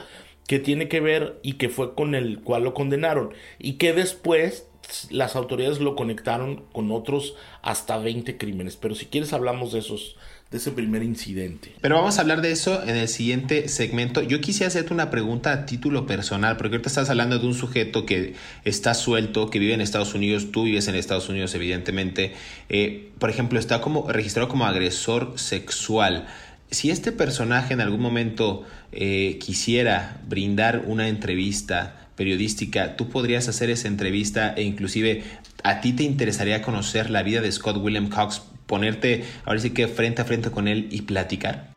que 0.47 0.59
tiene 0.59 0.89
que 0.89 1.01
ver 1.01 1.39
y 1.43 1.55
que 1.55 1.69
fue 1.69 1.95
con 1.95 2.15
el 2.15 2.41
cual 2.41 2.65
lo 2.65 2.75
condenaron 2.75 3.35
y 3.59 3.75
que 3.75 3.93
después 3.93 4.69
las 5.11 5.37
autoridades 5.37 5.81
lo 5.81 5.95
conectaron 5.95 6.65
con 6.73 6.91
otros 6.91 7.37
hasta 7.63 7.99
20 7.99 8.39
crímenes. 8.39 8.77
Pero 8.77 8.95
si 8.95 9.07
quieres 9.07 9.33
hablamos 9.33 9.73
de 9.73 9.81
esos 9.81 10.17
de 10.51 10.57
ese 10.57 10.71
primer 10.71 11.03
incidente. 11.03 11.75
Pero 11.83 11.97
vamos 11.97 12.17
a 12.17 12.23
hablar 12.23 12.41
de 12.41 12.51
eso 12.53 12.83
en 12.83 12.97
el 12.97 13.09
siguiente 13.09 13.69
segmento. 13.69 14.23
Yo 14.23 14.41
quisiera 14.41 14.69
hacerte 14.69 14.95
una 14.95 15.11
pregunta 15.11 15.53
a 15.53 15.67
título 15.67 16.07
personal, 16.07 16.57
porque 16.57 16.77
ahorita 16.77 16.89
estás 16.89 17.11
hablando 17.11 17.39
de 17.39 17.47
un 17.47 17.55
sujeto 17.55 18.07
que 18.07 18.35
está 18.65 18.95
suelto, 18.95 19.51
que 19.51 19.59
vive 19.59 19.75
en 19.75 19.83
Estados 19.83 20.15
Unidos, 20.15 20.51
tú 20.51 20.65
vives 20.65 20.89
en 20.89 20.95
Estados 20.95 21.29
Unidos 21.29 21.55
evidentemente, 21.55 22.33
eh, 22.71 23.11
por 23.19 23.29
ejemplo, 23.29 23.59
está 23.59 23.83
como 23.83 24.11
registrado 24.11 24.49
como 24.49 24.65
agresor 24.65 25.35
sexual. 25.37 26.27
Si 26.71 26.91
este 26.91 27.13
personaje 27.13 27.75
en 27.75 27.83
algún 27.83 28.01
momento 28.01 28.65
eh, 28.93 29.39
quisiera 29.41 30.21
brindar 30.27 30.85
una 30.87 31.09
entrevista 31.09 32.09
periodística, 32.17 32.97
tú 32.97 33.11
podrías 33.11 33.49
hacer 33.49 33.69
esa 33.71 33.87
entrevista 33.87 34.55
e 34.55 34.63
inclusive 34.63 35.25
a 35.63 35.81
ti 35.81 35.93
te 35.93 36.05
interesaría 36.05 36.63
conocer 36.63 37.11
la 37.11 37.23
vida 37.23 37.41
de 37.41 37.53
Scott 37.53 37.77
William 37.77 38.09
Cox 38.09 38.43
ponerte 38.69 39.25
ahora 39.45 39.59
sí 39.59 39.71
que 39.71 39.89
frente 39.89 40.23
a 40.23 40.25
frente 40.25 40.53
con 40.53 40.69
él 40.69 40.87
y 40.93 41.03
platicar? 41.03 41.75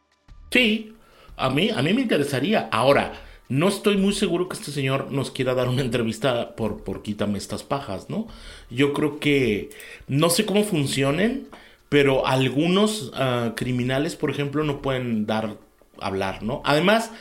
Sí, 0.52 0.94
a 1.38 1.50
mí, 1.50 1.72
a 1.72 1.82
mí 1.82 1.94
me 1.94 2.02
interesaría. 2.02 2.70
Ahora, 2.72 3.14
no 3.50 3.68
estoy 3.68 3.98
muy 3.98 4.14
seguro 4.14 4.48
que 4.48 4.56
este 4.56 4.72
señor 4.72 5.12
nos 5.12 5.32
quiera 5.32 5.56
dar 5.56 5.68
una 5.68 5.82
entrevista 5.82 6.56
por, 6.56 6.84
por 6.84 7.02
quítame 7.02 7.38
estas 7.38 7.64
pajas, 7.64 8.10
¿no? 8.10 8.28
Yo 8.70 8.94
creo 8.94 9.20
que 9.20 9.72
no 10.08 10.30
sé 10.30 10.46
cómo 10.46 10.64
funcionen, 10.64 11.48
pero 11.90 12.28
algunos 12.28 13.12
ah, 13.16 13.54
criminales, 13.56 14.16
por 14.16 14.30
ejemplo, 14.30 14.64
no 14.64 14.82
pueden 14.82 15.26
dar, 15.26 15.58
hablar, 16.00 16.44
¿no? 16.44 16.62
Además, 16.64 17.12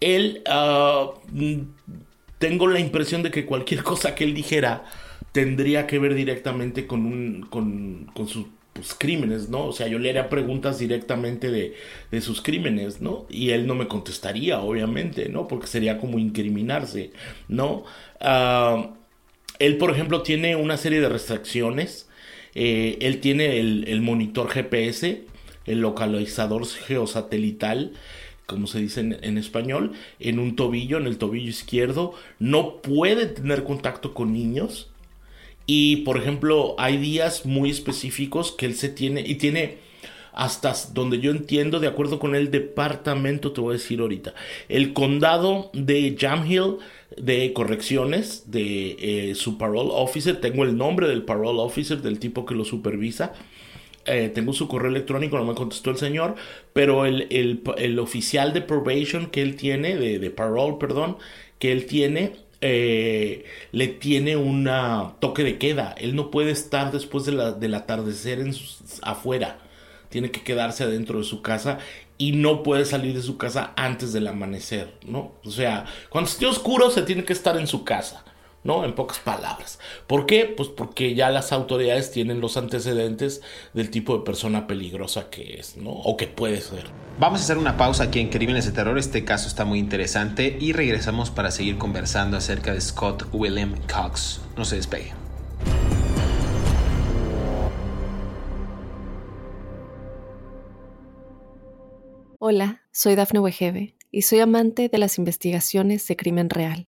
él, 0.00 0.42
ah, 0.46 1.10
tengo 2.38 2.66
la 2.66 2.80
impresión 2.80 3.22
de 3.22 3.30
que 3.30 3.44
cualquier 3.44 3.82
cosa 3.90 4.14
que 4.14 4.24
él 4.24 4.34
dijera 4.34 4.84
tendría 5.32 5.86
que 5.86 5.98
ver 5.98 6.14
directamente 6.14 6.86
con, 6.86 7.04
un, 7.04 7.46
con, 7.50 8.10
con 8.14 8.28
su 8.28 8.48
pues, 8.74 8.94
crímenes, 8.94 9.48
¿no? 9.48 9.66
O 9.66 9.72
sea, 9.72 9.88
yo 9.88 9.98
le 9.98 10.10
haría 10.10 10.28
preguntas 10.28 10.78
directamente 10.78 11.50
de, 11.50 11.74
de, 12.10 12.20
sus 12.20 12.42
crímenes, 12.42 13.00
¿no? 13.00 13.26
Y 13.30 13.50
él 13.50 13.66
no 13.66 13.74
me 13.74 13.88
contestaría, 13.88 14.60
obviamente, 14.60 15.28
¿no? 15.30 15.48
Porque 15.48 15.66
sería 15.66 15.98
como 15.98 16.18
incriminarse, 16.18 17.12
¿no? 17.48 17.84
Uh, 18.20 18.94
él, 19.58 19.78
por 19.78 19.90
ejemplo, 19.90 20.22
tiene 20.22 20.56
una 20.56 20.76
serie 20.76 21.00
de 21.00 21.08
restricciones. 21.08 22.08
Eh, 22.54 22.98
él 23.00 23.20
tiene 23.20 23.58
el, 23.60 24.00
monitor 24.02 24.48
GPS, 24.48 25.24
el 25.66 25.80
localizador 25.80 26.66
geosatelital, 26.66 27.92
como 28.46 28.66
se 28.66 28.80
dice 28.80 29.00
en, 29.00 29.38
español, 29.38 29.92
en 30.20 30.38
un 30.38 30.56
tobillo, 30.56 30.98
en 30.98 31.06
el 31.06 31.18
tobillo 31.18 31.48
izquierdo. 31.48 32.14
No 32.38 32.82
puede 32.82 33.26
tener 33.26 33.64
contacto 33.64 34.14
con 34.14 34.32
niños. 34.32 34.90
Y 35.66 35.96
por 35.98 36.18
ejemplo, 36.18 36.74
hay 36.78 36.98
días 36.98 37.46
muy 37.46 37.70
específicos 37.70 38.52
que 38.52 38.66
él 38.66 38.74
se 38.74 38.88
tiene 38.88 39.22
y 39.22 39.36
tiene 39.36 39.78
hasta 40.34 40.74
donde 40.92 41.20
yo 41.20 41.30
entiendo, 41.30 41.78
de 41.78 41.86
acuerdo 41.86 42.18
con 42.18 42.34
el 42.34 42.50
departamento, 42.50 43.52
te 43.52 43.60
voy 43.60 43.70
a 43.70 43.78
decir 43.78 44.00
ahorita, 44.00 44.34
el 44.68 44.92
condado 44.92 45.70
de 45.72 46.16
Jamhill 46.18 46.78
de 47.16 47.52
correcciones 47.52 48.50
de 48.50 48.96
eh, 49.30 49.34
su 49.36 49.56
parole 49.58 49.90
officer, 49.92 50.40
tengo 50.40 50.64
el 50.64 50.76
nombre 50.76 51.08
del 51.08 51.22
parole 51.22 51.60
officer, 51.60 52.02
del 52.02 52.18
tipo 52.18 52.44
que 52.44 52.54
lo 52.56 52.64
supervisa. 52.64 53.32
Eh, 54.06 54.30
tengo 54.34 54.52
su 54.52 54.68
correo 54.68 54.90
electrónico, 54.90 55.38
no 55.38 55.46
me 55.46 55.54
contestó 55.54 55.90
el 55.90 55.96
señor, 55.96 56.34
pero 56.74 57.06
el, 57.06 57.26
el, 57.30 57.62
el 57.78 57.98
oficial 57.98 58.52
de 58.52 58.60
probation 58.60 59.26
que 59.30 59.40
él 59.40 59.56
tiene, 59.56 59.96
de, 59.96 60.18
de 60.18 60.30
parole, 60.30 60.76
perdón, 60.78 61.16
que 61.58 61.72
él 61.72 61.86
tiene, 61.86 62.32
eh, 62.66 63.44
le 63.72 63.88
tiene 63.88 64.36
un 64.36 64.64
toque 65.20 65.44
de 65.44 65.58
queda. 65.58 65.94
Él 65.98 66.16
no 66.16 66.30
puede 66.30 66.50
estar 66.50 66.92
después 66.92 67.26
del 67.26 67.74
atardecer 67.74 68.40
en 68.40 68.54
afuera. 69.02 69.58
Tiene 70.08 70.30
que 70.30 70.42
quedarse 70.42 70.84
adentro 70.84 71.18
de 71.18 71.24
su 71.24 71.42
casa 71.42 71.78
y 72.16 72.32
no 72.32 72.62
puede 72.62 72.86
salir 72.86 73.14
de 73.14 73.20
su 73.20 73.36
casa 73.36 73.74
antes 73.76 74.14
del 74.14 74.28
amanecer, 74.28 74.94
¿no? 75.06 75.34
O 75.44 75.50
sea, 75.50 75.84
cuando 76.08 76.30
esté 76.30 76.46
oscuro 76.46 76.90
se 76.90 77.02
tiene 77.02 77.24
que 77.24 77.34
estar 77.34 77.58
en 77.58 77.66
su 77.66 77.84
casa. 77.84 78.24
¿No? 78.64 78.84
En 78.84 78.94
pocas 78.94 79.18
palabras. 79.18 79.78
¿Por 80.06 80.26
qué? 80.26 80.46
Pues 80.46 80.70
porque 80.70 81.14
ya 81.14 81.30
las 81.30 81.52
autoridades 81.52 82.10
tienen 82.10 82.40
los 82.40 82.56
antecedentes 82.56 83.42
del 83.74 83.90
tipo 83.90 84.16
de 84.16 84.24
persona 84.24 84.66
peligrosa 84.66 85.30
que 85.30 85.60
es, 85.60 85.76
¿no? 85.76 85.90
O 85.90 86.16
que 86.16 86.26
puede 86.26 86.60
ser. 86.60 86.86
Vamos 87.20 87.40
a 87.40 87.44
hacer 87.44 87.58
una 87.58 87.76
pausa 87.76 88.04
aquí 88.04 88.18
en 88.18 88.30
Crímenes 88.30 88.64
de 88.64 88.72
Terror. 88.72 88.98
Este 88.98 89.24
caso 89.24 89.46
está 89.46 89.64
muy 89.64 89.78
interesante 89.78 90.56
y 90.58 90.72
regresamos 90.72 91.30
para 91.30 91.50
seguir 91.50 91.78
conversando 91.78 92.36
acerca 92.36 92.72
de 92.72 92.80
Scott 92.80 93.28
William 93.32 93.74
Cox. 93.86 94.40
No 94.56 94.64
se 94.64 94.76
despegue. 94.76 95.12
Hola, 102.38 102.82
soy 102.92 103.14
Dafne 103.14 103.40
Wegebe 103.40 103.94
y 104.10 104.22
soy 104.22 104.40
amante 104.40 104.88
de 104.88 104.98
las 104.98 105.18
investigaciones 105.18 106.06
de 106.06 106.16
crimen 106.16 106.50
real. 106.50 106.88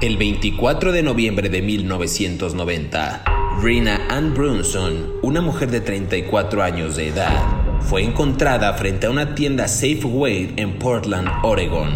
El 0.00 0.16
24 0.16 0.92
de 0.92 1.02
noviembre 1.02 1.48
de 1.48 1.60
1990, 1.60 3.24
Rina 3.60 4.06
Ann 4.08 4.32
Brunson, 4.32 5.14
una 5.22 5.40
mujer 5.40 5.72
de 5.72 5.80
34 5.80 6.62
años 6.62 6.94
de 6.94 7.08
edad, 7.08 7.80
fue 7.80 8.04
encontrada 8.04 8.72
frente 8.74 9.08
a 9.08 9.10
una 9.10 9.34
tienda 9.34 9.66
Safeway 9.66 10.54
en 10.56 10.78
Portland, 10.78 11.28
Oregon. 11.42 11.88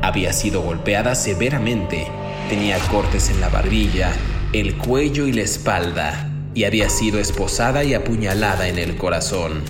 Había 0.00 0.32
sido 0.32 0.62
golpeada 0.62 1.14
severamente, 1.14 2.06
tenía 2.48 2.78
cortes 2.90 3.28
en 3.28 3.42
la 3.42 3.50
barbilla, 3.50 4.14
el 4.54 4.78
cuello 4.78 5.26
y 5.26 5.32
la 5.34 5.42
espalda, 5.42 6.30
y 6.54 6.64
había 6.64 6.88
sido 6.88 7.18
esposada 7.18 7.84
y 7.84 7.92
apuñalada 7.92 8.66
en 8.68 8.78
el 8.78 8.96
corazón. 8.96 9.62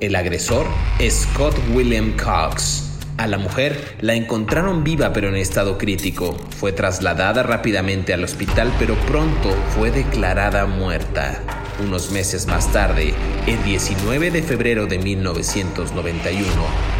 El 0.00 0.16
agresor, 0.16 0.66
Scott 1.10 1.54
William 1.74 2.16
Cox, 2.16 2.89
a 3.20 3.26
la 3.26 3.36
mujer 3.36 3.96
la 4.00 4.14
encontraron 4.14 4.82
viva 4.82 5.12
pero 5.12 5.28
en 5.28 5.36
estado 5.36 5.76
crítico. 5.76 6.36
Fue 6.56 6.72
trasladada 6.72 7.42
rápidamente 7.42 8.14
al 8.14 8.24
hospital 8.24 8.72
pero 8.78 8.94
pronto 9.06 9.50
fue 9.76 9.90
declarada 9.90 10.66
muerta. 10.66 11.42
Unos 11.84 12.10
meses 12.10 12.46
más 12.46 12.72
tarde, 12.72 13.14
el 13.46 13.62
19 13.62 14.30
de 14.30 14.42
febrero 14.42 14.86
de 14.86 14.98
1991, 14.98 16.46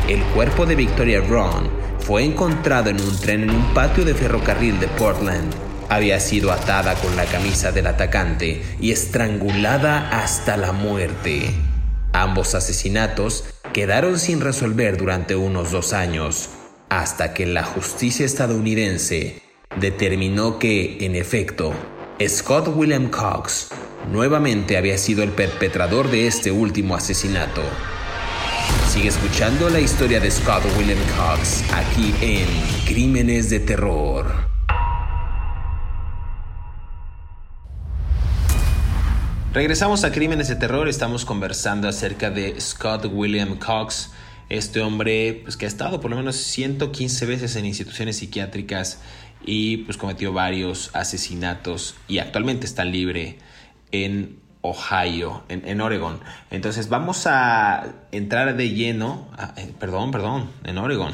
el 0.09 0.23
cuerpo 0.35 0.67
de 0.67 0.75
Victoria 0.75 1.21
Ron 1.21 1.69
fue 1.99 2.25
encontrado 2.25 2.91
en 2.91 3.01
un 3.01 3.19
tren 3.19 3.43
en 3.45 3.51
un 3.51 3.75
patio 3.75 4.05
de 4.05 4.15
ferrocarril 4.15 4.79
de 4.79 4.89
Portland. 4.89 5.53
Había 5.89 6.21
sido 6.21 6.53
atada 6.53 6.95
con 6.95 7.17
la 7.17 7.25
camisa 7.25 7.73
del 7.73 7.87
atacante 7.87 8.63
y 8.81 8.93
estrangulada 8.93 10.09
hasta 10.23 10.57
la 10.57 10.73
muerte. 10.73 11.70
Ambos 12.13 12.55
asesinatos 12.55 13.45
quedaron 13.73 14.19
sin 14.19 14.41
resolver 14.41 14.97
durante 14.97 15.37
unos 15.37 15.71
dos 15.71 15.93
años, 15.93 16.51
hasta 16.89 17.33
que 17.35 17.47
la 17.47 17.63
justicia 17.63 18.27
estadounidense 18.27 19.43
determinó 19.79 20.59
que, 20.59 21.05
en 21.05 21.15
efecto, 21.15 21.73
Scott 22.27 22.69
William 22.75 23.11
Cox 23.11 23.69
nuevamente 24.11 24.77
había 24.77 24.99
sido 24.99 25.23
el 25.23 25.31
perpetrador 25.31 26.11
de 26.11 26.27
este 26.27 26.51
último 26.51 26.97
asesinato. 26.97 27.63
Sigue 28.89 29.09
escuchando 29.09 29.71
la 29.71 29.79
historia 29.79 30.19
de 30.19 30.31
Scott 30.31 30.65
William 30.77 30.99
Cox 31.17 31.63
aquí 31.73 32.13
en 32.21 32.47
Crímenes 32.87 33.51
de 33.51 33.61
Terror. 33.61 34.50
Regresamos 39.53 40.05
a 40.05 40.13
Crímenes 40.13 40.47
de 40.47 40.55
Terror, 40.55 40.89
estamos 40.89 41.25
conversando 41.25 41.89
acerca 41.89 42.31
de 42.31 42.61
Scott 42.61 43.07
William 43.13 43.59
Cox, 43.59 44.13
este 44.49 44.81
hombre 44.81 45.41
pues, 45.43 45.57
que 45.57 45.65
ha 45.65 45.69
estado 45.69 46.01
por 46.01 46.13
lo 46.13 46.17
menos 46.17 46.37
115 46.37 47.27
veces 47.27 47.57
en 47.57 47.67
instituciones 47.67 48.19
psiquiátricas 48.19 49.01
y 49.45 49.79
pues 49.79 49.97
cometió 49.97 50.33
varios 50.33 50.91
asesinatos 50.93 51.97
y 52.07 52.21
actualmente 52.21 52.65
está 52.65 52.85
libre 52.85 53.39
en 53.91 54.39
Ohio, 54.63 55.43
en, 55.49 55.67
en, 55.67 55.81
Oregon. 55.81 56.21
Entonces 56.51 56.91
vamos 56.91 57.27
a 57.27 57.95
entrar 58.13 58.57
de 58.57 58.69
lleno, 58.69 59.27
eh, 59.57 59.73
perdón, 59.79 60.11
perdón, 60.11 60.51
en 60.65 60.77
Oregon. 60.77 61.13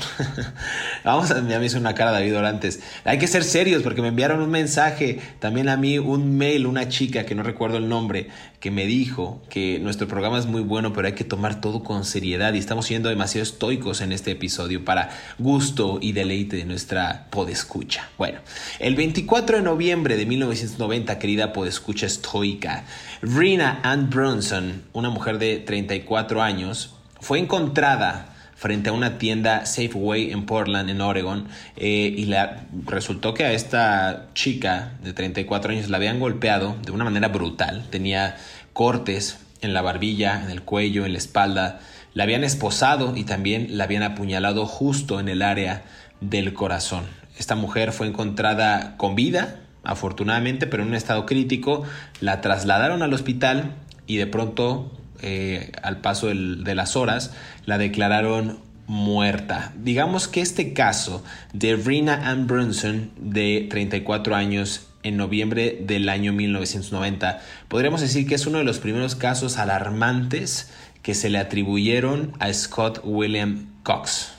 vamos 1.05 1.31
a, 1.31 1.41
me 1.43 1.65
hizo 1.65 1.79
una 1.79 1.95
cara 1.95 2.11
David 2.11 2.37
Orantes. 2.37 2.81
Hay 3.05 3.19
que 3.19 3.29
ser 3.29 3.45
serios 3.45 3.85
porque 3.85 4.03
me 4.03 4.09
enviaron 4.09 4.41
un 4.41 4.51
mensaje, 4.51 5.21
también 5.39 5.69
a 5.69 5.77
mí 5.77 5.99
un 6.01 6.37
mail, 6.37 6.67
una 6.67 6.89
chica 6.89 7.25
que 7.25 7.37
no 7.37 7.45
recuerdo 7.45 7.77
el 7.77 7.89
nombre, 7.89 8.31
que 8.59 8.73
me 8.73 8.85
dijo 8.85 9.41
que 9.49 9.79
nuestro 9.79 10.09
programa 10.09 10.39
es 10.39 10.47
muy 10.47 10.63
bueno, 10.63 10.93
pero 10.93 11.07
hay 11.07 11.15
que 11.15 11.23
tomar 11.23 11.61
todo 11.61 11.85
con 11.85 12.05
seriedad 12.05 12.53
y 12.55 12.59
estamos 12.59 12.87
siendo 12.87 13.09
demasiado 13.11 13.45
estoicos 13.45 14.01
en 14.01 14.11
este 14.11 14.33
episodio 14.33 14.85
para 14.85 15.11
gusto 15.39 15.99
y 16.03 16.13
deleite 16.13 16.57
de 16.57 16.65
nuestra 16.65 17.29
podescucha. 17.31 18.09
Bueno, 18.19 18.41
el 18.81 18.97
24 18.97 19.59
de 19.59 19.63
noviembre 19.63 20.17
de 20.17 20.27
1990, 20.27 21.17
querida 21.21 21.53
podescucha 21.53 22.07
estoica, 22.07 22.85
Rina 23.23 23.81
Ann 23.83 24.11
Brunson, 24.11 24.83
una 24.93 25.09
mujer 25.09 25.39
de 25.39 25.59
34 25.59 26.43
años, 26.43 26.95
fue 27.21 27.39
encontrada 27.39 28.27
frente 28.55 28.91
a 28.91 28.93
una 28.93 29.17
tienda 29.17 29.65
Safeway 29.65 30.33
en 30.33 30.45
Portland, 30.45 30.91
en 30.91 31.01
Oregon, 31.01 31.49
eh, 31.77 32.13
y 32.15 32.27
la, 32.27 32.65
resultó 32.85 33.33
que 33.33 33.45
a 33.45 33.53
esta 33.53 34.27
chica 34.35 34.93
de 35.03 35.15
34 35.15 35.73
años 35.73 35.89
la 35.89 35.97
habían 35.97 36.21
golpeado 36.21 36.77
de 36.85 36.93
una 36.93 37.05
manera 37.05 37.29
brutal. 37.29 37.87
Tenía 37.91 38.37
cortes 38.75 39.39
en 39.63 39.73
la 39.73 39.81
barbilla, 39.81 40.43
en 40.45 40.51
el 40.51 40.63
cuello, 40.63 41.07
en 41.07 41.13
la 41.13 41.19
espalda. 41.19 41.81
La 42.13 42.25
habían 42.25 42.45
esposado 42.45 43.17
y 43.17 43.25
también 43.25 43.79
la 43.79 43.85
habían 43.85 44.03
apuñalado 44.03 44.67
justo 44.67 45.21
en 45.21 45.29
el 45.29 45.41
área 45.41 45.85
del 46.21 46.53
corazón. 46.53 47.05
Esta 47.39 47.55
mujer 47.55 47.93
fue 47.93 48.07
encontrada 48.07 48.97
con 48.99 49.15
vida, 49.15 49.61
afortunadamente, 49.87 50.67
pero 50.67 50.83
en 50.83 50.91
un 50.91 50.95
estado 50.95 51.25
crítico. 51.25 51.85
La 52.21 52.41
trasladaron 52.41 53.03
al 53.03 53.15
hospital 53.15 53.77
y 54.07 54.17
de 54.17 54.27
pronto, 54.27 54.93
eh, 55.23 55.73
al 55.83 56.01
paso 56.01 56.27
de 56.27 56.75
las 56.75 56.97
horas, 56.97 57.33
la 57.65 57.79
declararon 57.79 58.59
muerta. 58.87 59.73
Digamos 59.77 60.29
que 60.29 60.41
este 60.41 60.73
caso 60.73 61.25
de 61.53 61.77
Rina 61.77 62.29
Ann 62.29 62.47
Brunson, 62.47 63.11
de 63.17 63.67
34 63.71 64.35
años, 64.37 64.89
en 65.03 65.17
noviembre 65.17 65.79
del 65.81 66.09
año 66.09 66.33
1990, 66.33 67.41
podríamos 67.69 68.01
decir 68.01 68.27
que 68.27 68.35
es 68.35 68.47
uno 68.47 68.59
de 68.59 68.65
los 68.65 68.81
primeros 68.81 69.15
casos 69.15 69.57
alarmantes 69.57 70.71
que 71.03 71.15
se 71.15 71.31
le 71.31 71.39
atribuyeron 71.39 72.33
a 72.41 72.53
Scott 72.53 73.01
William 73.05 73.69
Cox. 73.85 74.33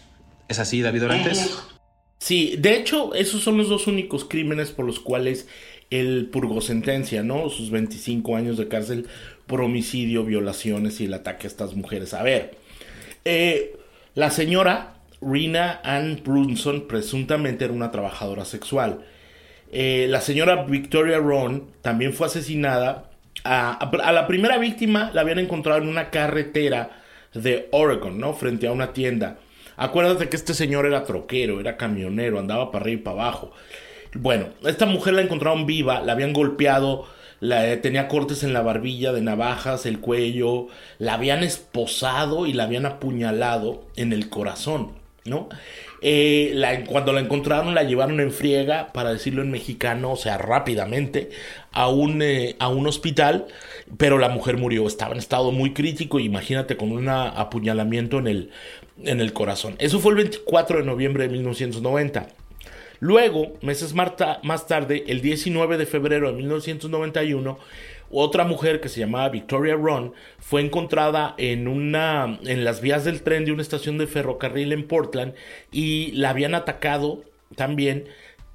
¿Es 0.50 0.60
así, 0.60 0.82
David 0.82 1.06
Orantes? 1.06 1.58
Sí, 2.18 2.56
de 2.58 2.76
hecho, 2.76 3.14
esos 3.14 3.44
son 3.44 3.58
los 3.58 3.70
dos 3.70 3.88
únicos 3.88 4.26
crímenes 4.26 4.72
por 4.72 4.86
los 4.86 5.00
cuales 5.00 5.48
él 5.90 6.30
purgó 6.32 6.62
sentencia, 6.62 7.24
¿no? 7.24 7.50
Sus 7.50 7.70
25 7.72 8.36
años 8.36 8.58
de 8.58 8.68
cárcel 8.68 9.08
por 9.46 9.62
homicidio, 9.62 10.26
violaciones 10.26 11.00
y 11.00 11.06
el 11.06 11.14
ataque 11.14 11.48
a 11.48 11.50
estas 11.50 11.76
mujeres. 11.76 12.14
A 12.14 12.24
ver, 12.24 12.58
eh, 13.24 13.76
la 14.16 14.32
señora 14.32 14.96
Rina 15.22 15.80
Ann 15.84 16.22
Brunson 16.24 16.88
presuntamente 16.88 17.66
era 17.66 17.74
una 17.74 17.92
trabajadora 17.92 18.46
sexual. 18.46 19.06
Eh, 19.72 20.08
la 20.10 20.22
señora 20.22 20.64
Victoria 20.64 21.20
Ron 21.20 21.70
también 21.82 22.14
fue 22.14 22.28
asesinada. 22.28 23.10
A, 23.44 23.90
la 24.12 24.28
primera 24.28 24.58
víctima 24.58 25.12
la 25.14 25.22
habían 25.22 25.40
encontrado 25.40 25.82
en 25.82 25.88
una 25.88 26.10
carretera 26.10 27.04
de 27.34 27.70
Oregon, 27.72 28.20
¿no? 28.20 28.34
Frente 28.34 28.68
a 28.68 28.72
una 28.72 28.94
tienda. 28.94 29.40
Acuérdate 29.78 30.28
que 30.28 30.36
este 30.36 30.54
señor 30.54 30.86
era 30.86 31.04
troquero, 31.04 31.60
era 31.60 31.78
camionero, 31.78 32.40
andaba 32.40 32.72
para 32.72 32.84
arriba 32.84 33.00
y 33.00 33.04
para 33.04 33.22
abajo. 33.22 33.52
Bueno, 34.14 34.48
esta 34.66 34.86
mujer 34.86 35.14
la 35.14 35.22
encontraron 35.22 35.66
viva, 35.66 36.02
la 36.02 36.14
habían 36.14 36.34
golpeado, 36.34 37.06
la, 37.40 37.72
eh, 37.72 37.78
tenía 37.78 38.08
cortes 38.08 38.44
en 38.44 38.54
la 38.54 38.62
barbilla 38.62 39.14
de 39.14 39.22
navajas, 39.22 39.86
el 39.86 40.00
cuello, 40.00 40.68
la 40.98 41.14
habían 41.14 41.44
esposado 41.44 42.48
y 42.48 42.54
la 42.54 42.64
habían 42.64 42.88
apuñalado 42.88 43.84
en 43.96 44.14
el 44.14 44.30
corazón, 44.30 44.94
¿no? 45.26 45.50
Eh, 46.02 46.56
cuando 46.88 47.12
la 47.12 47.22
encontraron 47.22 47.74
la 47.74 47.84
llevaron 47.84 48.20
en 48.20 48.32
friega, 48.32 48.92
para 48.94 49.12
decirlo 49.12 49.42
en 49.42 49.52
mexicano, 49.52 50.12
o 50.12 50.16
sea, 50.16 50.38
rápidamente, 50.38 51.30
a 51.72 51.90
un, 51.90 52.22
eh, 52.22 52.56
a 52.60 52.70
un 52.70 52.88
hospital, 52.88 53.46
pero 53.98 54.18
la 54.18 54.30
mujer 54.30 54.58
murió, 54.58 54.88
estaba 54.88 55.14
en 55.14 55.20
estado 55.20 55.52
muy 55.52 55.74
crítico, 55.74 56.20
imagínate 56.20 56.78
con 56.78 56.92
un 56.92 57.10
apuñalamiento 57.10 58.20
en 58.20 58.28
el, 58.28 58.52
en 59.04 59.20
el 59.20 59.34
corazón. 59.34 59.76
Eso 59.80 60.00
fue 60.00 60.12
el 60.12 60.18
24 60.18 60.80
de 60.80 60.86
noviembre 60.86 61.24
de 61.24 61.30
1990. 61.34 62.28
Luego, 63.00 63.54
meses 63.62 63.94
más 63.94 64.68
tarde, 64.68 65.04
el 65.08 65.22
19 65.22 65.78
de 65.78 65.86
febrero 65.86 66.28
de 66.28 66.38
1991, 66.38 67.60
otra 68.10 68.46
mujer 68.46 68.80
que 68.80 68.90
se 68.90 69.02
llamaba 69.02 69.30
Victoria 69.30 69.76
Ron 69.76 70.14
fue 70.40 70.62
encontrada 70.62 71.36
en 71.38 71.68
una 71.68 72.40
en 72.46 72.64
las 72.64 72.82
vías 72.82 73.04
del 73.04 73.22
tren 73.22 73.46
de 73.46 73.52
una 73.52 73.62
estación 73.62 73.98
de 73.98 74.08
ferrocarril 74.08 74.72
en 74.72 74.88
Portland 74.88 75.34
y 75.72 76.12
la 76.14 76.30
habían 76.30 76.56
atacado 76.56 77.24
también 77.56 78.06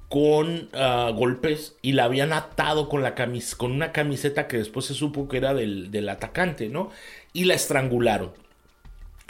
con 0.09 0.69
ah, 0.73 1.11
golpes 1.15 1.75
y 1.81 1.93
la 1.93 2.05
habían 2.05 2.33
atado 2.33 2.89
con, 2.89 3.03
la 3.03 3.15
camis 3.15 3.55
con 3.55 3.71
una 3.71 3.91
camiseta 3.91 4.47
que 4.47 4.57
después 4.57 4.85
se 4.87 4.93
supo 4.93 5.27
que 5.27 5.37
era 5.37 5.53
del, 5.53 5.91
del 5.91 6.09
atacante, 6.09 6.69
¿no? 6.69 6.91
Y 7.31 7.45
la 7.45 7.53
estrangularon. 7.53 8.31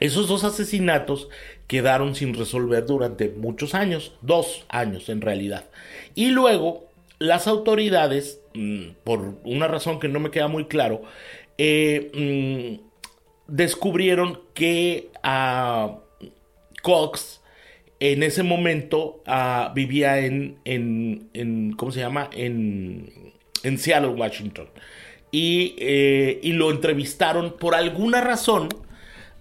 Esos 0.04 0.28
dos 0.28 0.44
asesinatos 0.44 1.30
quedaron 1.66 2.14
sin 2.14 2.34
resolver 2.34 2.86
durante 2.86 3.30
muchos 3.30 3.74
años, 3.74 4.12
dos 4.22 4.66
años 4.68 5.08
en 5.08 5.22
realidad. 5.22 5.64
Y 6.14 6.32
luego 6.32 6.90
las 7.20 7.48
autoridades, 7.48 8.42
mm, 8.54 8.96
por 9.06 9.36
una 9.46 9.70
razón 9.70 10.02
que 10.02 10.10
no 10.10 10.20
me 10.20 10.30
queda 10.30 10.50
muy 10.50 10.66
claro, 10.66 11.04
eh, 11.58 12.12
mm, 12.14 12.86
descubrieron 13.48 14.42
que 14.54 15.10
a 15.24 16.00
Cox 16.82 17.40
en 18.02 18.24
ese 18.24 18.44
momento 18.44 19.24
ah, 19.26 19.72
vivía 19.74 20.20
en, 20.20 20.58
en, 20.66 21.76
¿cómo 21.78 21.94
se 21.94 22.02
llama? 22.02 22.30
En, 22.34 23.40
Seattle, 23.78 24.10
Washington. 24.10 24.68
Eh, 25.32 26.40
y, 26.44 26.52
lo 26.52 26.72
entrevistaron 26.72 27.56
por 27.58 27.74
alguna 27.74 28.20
razón. 28.20 28.68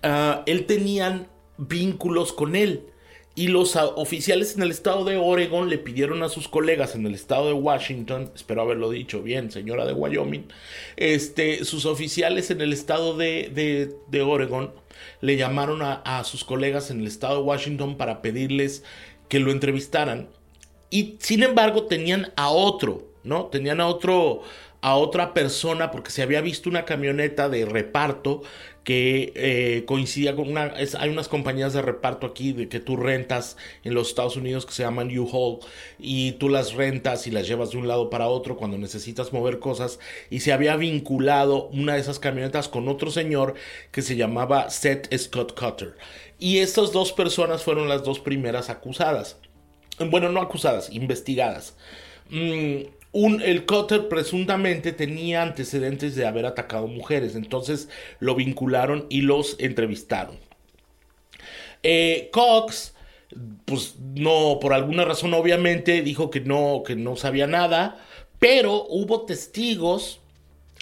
Ah, 0.02 0.42
él 0.46 0.66
tenían 0.66 1.28
vínculos 1.58 2.32
con 2.32 2.56
él. 2.56 2.86
Y 3.34 3.48
los 3.48 3.76
oficiales 3.76 4.56
en 4.56 4.62
el 4.62 4.70
estado 4.70 5.04
de 5.04 5.16
Oregon 5.16 5.70
le 5.70 5.78
pidieron 5.78 6.22
a 6.22 6.28
sus 6.28 6.48
colegas 6.48 6.94
en 6.94 7.06
el 7.06 7.14
estado 7.14 7.46
de 7.46 7.54
Washington, 7.54 8.30
espero 8.34 8.60
haberlo 8.60 8.90
dicho 8.90 9.22
bien, 9.22 9.50
señora 9.50 9.86
de 9.86 9.94
Wyoming, 9.94 10.48
este, 10.96 11.64
sus 11.64 11.86
oficiales 11.86 12.50
en 12.50 12.60
el 12.60 12.74
estado 12.74 13.16
de, 13.16 13.94
de, 14.10 14.22
Oregon 14.22 14.74
le 15.22 15.38
llamaron 15.38 15.80
a, 15.80 16.02
a, 16.04 16.24
sus 16.24 16.44
colegas 16.44 16.90
en 16.90 17.00
el 17.00 17.06
estado 17.06 17.36
de 17.36 17.42
Washington 17.44 17.96
para 17.96 18.20
pedirles 18.20 18.84
que 19.28 19.40
lo 19.40 19.50
entrevistaran. 19.50 20.28
Y 20.90 21.16
sin 21.18 21.42
embargo 21.42 21.84
tenían 21.84 22.34
a 22.36 22.50
otro, 22.50 23.08
¿no? 23.24 23.46
Tenían 23.46 23.80
a 23.80 23.86
otro, 23.86 24.42
a 24.82 24.96
otra 24.96 25.32
persona 25.32 25.90
porque 25.90 26.10
se 26.10 26.20
había 26.20 26.42
visto 26.42 26.68
una 26.68 26.84
camioneta 26.84 27.48
de 27.48 27.64
reparto 27.64 28.42
que 28.84 29.32
eh, 29.36 29.84
coincidía 29.86 30.34
con 30.34 30.48
una... 30.48 30.74
hay 30.98 31.08
unas 31.08 31.28
compañías 31.28 31.72
de 31.72 31.82
reparto 31.82 32.26
aquí 32.26 32.52
de 32.52 32.68
que 32.68 32.80
tú 32.80 32.96
rentas 32.96 33.56
en 33.84 33.94
los 33.94 34.08
Estados 34.08 34.36
Unidos 34.36 34.66
que 34.66 34.72
se 34.72 34.82
llaman 34.82 35.16
U-Haul 35.16 35.60
y 35.98 36.32
tú 36.32 36.48
las 36.48 36.74
rentas 36.74 37.26
y 37.26 37.30
las 37.30 37.46
llevas 37.46 37.70
de 37.70 37.78
un 37.78 37.88
lado 37.88 38.10
para 38.10 38.26
otro 38.26 38.56
cuando 38.56 38.78
necesitas 38.78 39.32
mover 39.32 39.58
cosas 39.58 39.98
y 40.30 40.40
se 40.40 40.52
había 40.52 40.76
vinculado 40.76 41.68
una 41.68 41.94
de 41.94 42.00
esas 42.00 42.18
camionetas 42.18 42.68
con 42.68 42.88
otro 42.88 43.10
señor 43.10 43.54
que 43.90 44.02
se 44.02 44.16
llamaba 44.16 44.70
Seth 44.70 45.14
Scott 45.16 45.58
Cutter. 45.58 45.96
Y 46.38 46.58
estas 46.58 46.90
dos 46.90 47.12
personas 47.12 47.62
fueron 47.62 47.88
las 47.88 48.02
dos 48.02 48.18
primeras 48.18 48.68
acusadas. 48.68 49.36
Bueno, 49.98 50.30
no 50.30 50.40
acusadas, 50.40 50.90
investigadas. 50.90 51.76
Mm, 52.30 52.82
el 53.12 53.66
Cutter 53.66 54.08
presuntamente 54.08 54.92
tenía 54.92 55.42
antecedentes 55.42 56.14
de 56.14 56.26
haber 56.26 56.46
atacado 56.46 56.86
mujeres, 56.86 57.34
entonces 57.34 57.88
lo 58.20 58.34
vincularon 58.34 59.06
y 59.10 59.20
los 59.20 59.56
entrevistaron. 59.58 60.38
Eh, 61.82 62.30
Cox, 62.32 62.94
pues 63.64 63.96
no, 64.14 64.58
por 64.60 64.72
alguna 64.72 65.04
razón 65.04 65.34
obviamente 65.34 66.02
dijo 66.02 66.30
que 66.30 66.40
no, 66.40 66.82
que 66.86 66.96
no 66.96 67.16
sabía 67.16 67.46
nada, 67.46 67.98
pero 68.38 68.86
hubo 68.88 69.22
testigos 69.22 70.20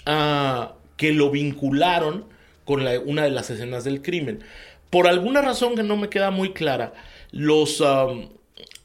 ah, 0.05 0.75
que 0.97 1.11
lo 1.11 1.31
vincularon 1.31 2.25
con 2.65 2.85
una 3.05 3.23
de 3.23 3.31
las 3.31 3.49
escenas 3.49 3.83
del 3.83 4.01
crimen. 4.01 4.43
Por 4.89 5.07
alguna 5.07 5.41
razón 5.41 5.75
que 5.75 5.83
no 5.83 5.97
me 5.97 6.09
queda 6.09 6.31
muy 6.31 6.53
clara, 6.53 6.93
los, 7.31 7.81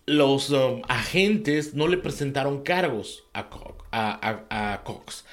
los 0.07 0.51
um, 0.51 0.83
agentes 0.89 1.75
no 1.75 1.89
le 1.89 1.99
presentaron 1.99 2.63
cargos 2.63 3.25
a, 3.33 4.83
Cox. 4.85 5.25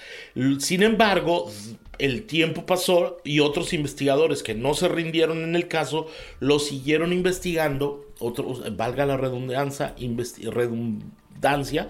Sin 0.59 0.83
embargo, 0.83 1.51
el 1.99 2.25
tiempo 2.25 2.65
pasó 2.65 3.17
y 3.23 3.39
otros 3.39 3.73
investigadores 3.73 4.41
que 4.41 4.55
no 4.55 4.73
se 4.73 4.87
rindieron 4.87 5.43
en 5.43 5.55
el 5.55 5.67
caso 5.67 6.07
lo 6.39 6.59
siguieron 6.59 7.13
investigando, 7.13 8.05
otros, 8.19 8.75
valga 8.75 9.05
la 9.05 9.17
redundancia, 9.17 9.93
redundancia 10.49 11.87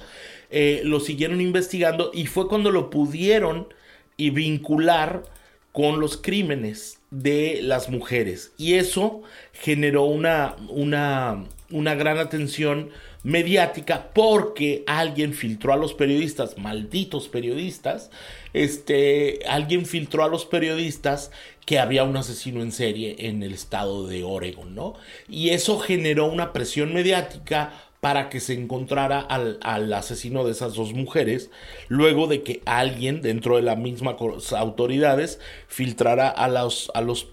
eh, 0.55 0.81
lo 0.83 0.99
siguieron 0.99 1.41
investigando 1.41 2.11
y 2.13 2.27
fue 2.27 2.47
cuando 2.47 2.69
lo 2.69 2.89
pudieron 2.89 3.73
y 4.17 4.29
vincular 4.29 5.23
con 5.71 5.99
los 5.99 6.17
crímenes 6.17 6.99
de 7.09 7.59
las 7.63 7.89
mujeres. 7.89 8.53
Y 8.57 8.75
eso 8.75 9.23
generó 9.51 10.03
una, 10.03 10.55
una, 10.69 11.45
una 11.73 11.95
gran 11.95 12.19
atención 12.19 12.91
mediática 13.23 14.11
porque 14.13 14.83
alguien 14.87 15.33
filtró 15.33 15.73
a 15.73 15.77
los 15.77 15.93
periodistas, 15.93 16.57
malditos 16.57 17.27
periodistas, 17.27 18.11
este, 18.53 19.39
alguien 19.47 19.85
filtró 19.85 20.23
a 20.23 20.29
los 20.29 20.45
periodistas 20.45 21.31
que 21.65 21.79
había 21.79 22.03
un 22.03 22.15
asesino 22.15 22.61
en 22.61 22.71
serie 22.71 23.15
en 23.19 23.41
el 23.43 23.53
estado 23.53 24.07
de 24.07 24.23
Oregon, 24.23 24.75
¿no? 24.75 24.93
Y 25.27 25.49
eso 25.49 25.79
generó 25.79 26.27
una 26.27 26.53
presión 26.53 26.93
mediática 26.93 27.73
para 28.03 28.27
que 28.27 28.41
se 28.41 28.53
encontrara 28.53 29.21
al, 29.21 29.93
asesino 29.93 30.43
de 30.43 30.51
esas 30.51 30.73
dos 30.73 30.91
mujeres, 30.91 31.49
luego 31.87 32.27
de 32.27 32.43
que 32.43 32.61
alguien 32.65 33.21
dentro 33.21 33.55
de 33.55 33.61
las 33.61 33.77
mismas 33.77 34.17
autoridades 34.51 35.39
filtrara 35.69 36.27
a 36.27 36.49
los, 36.49 36.91
a 36.95 36.99
los, 36.99 37.25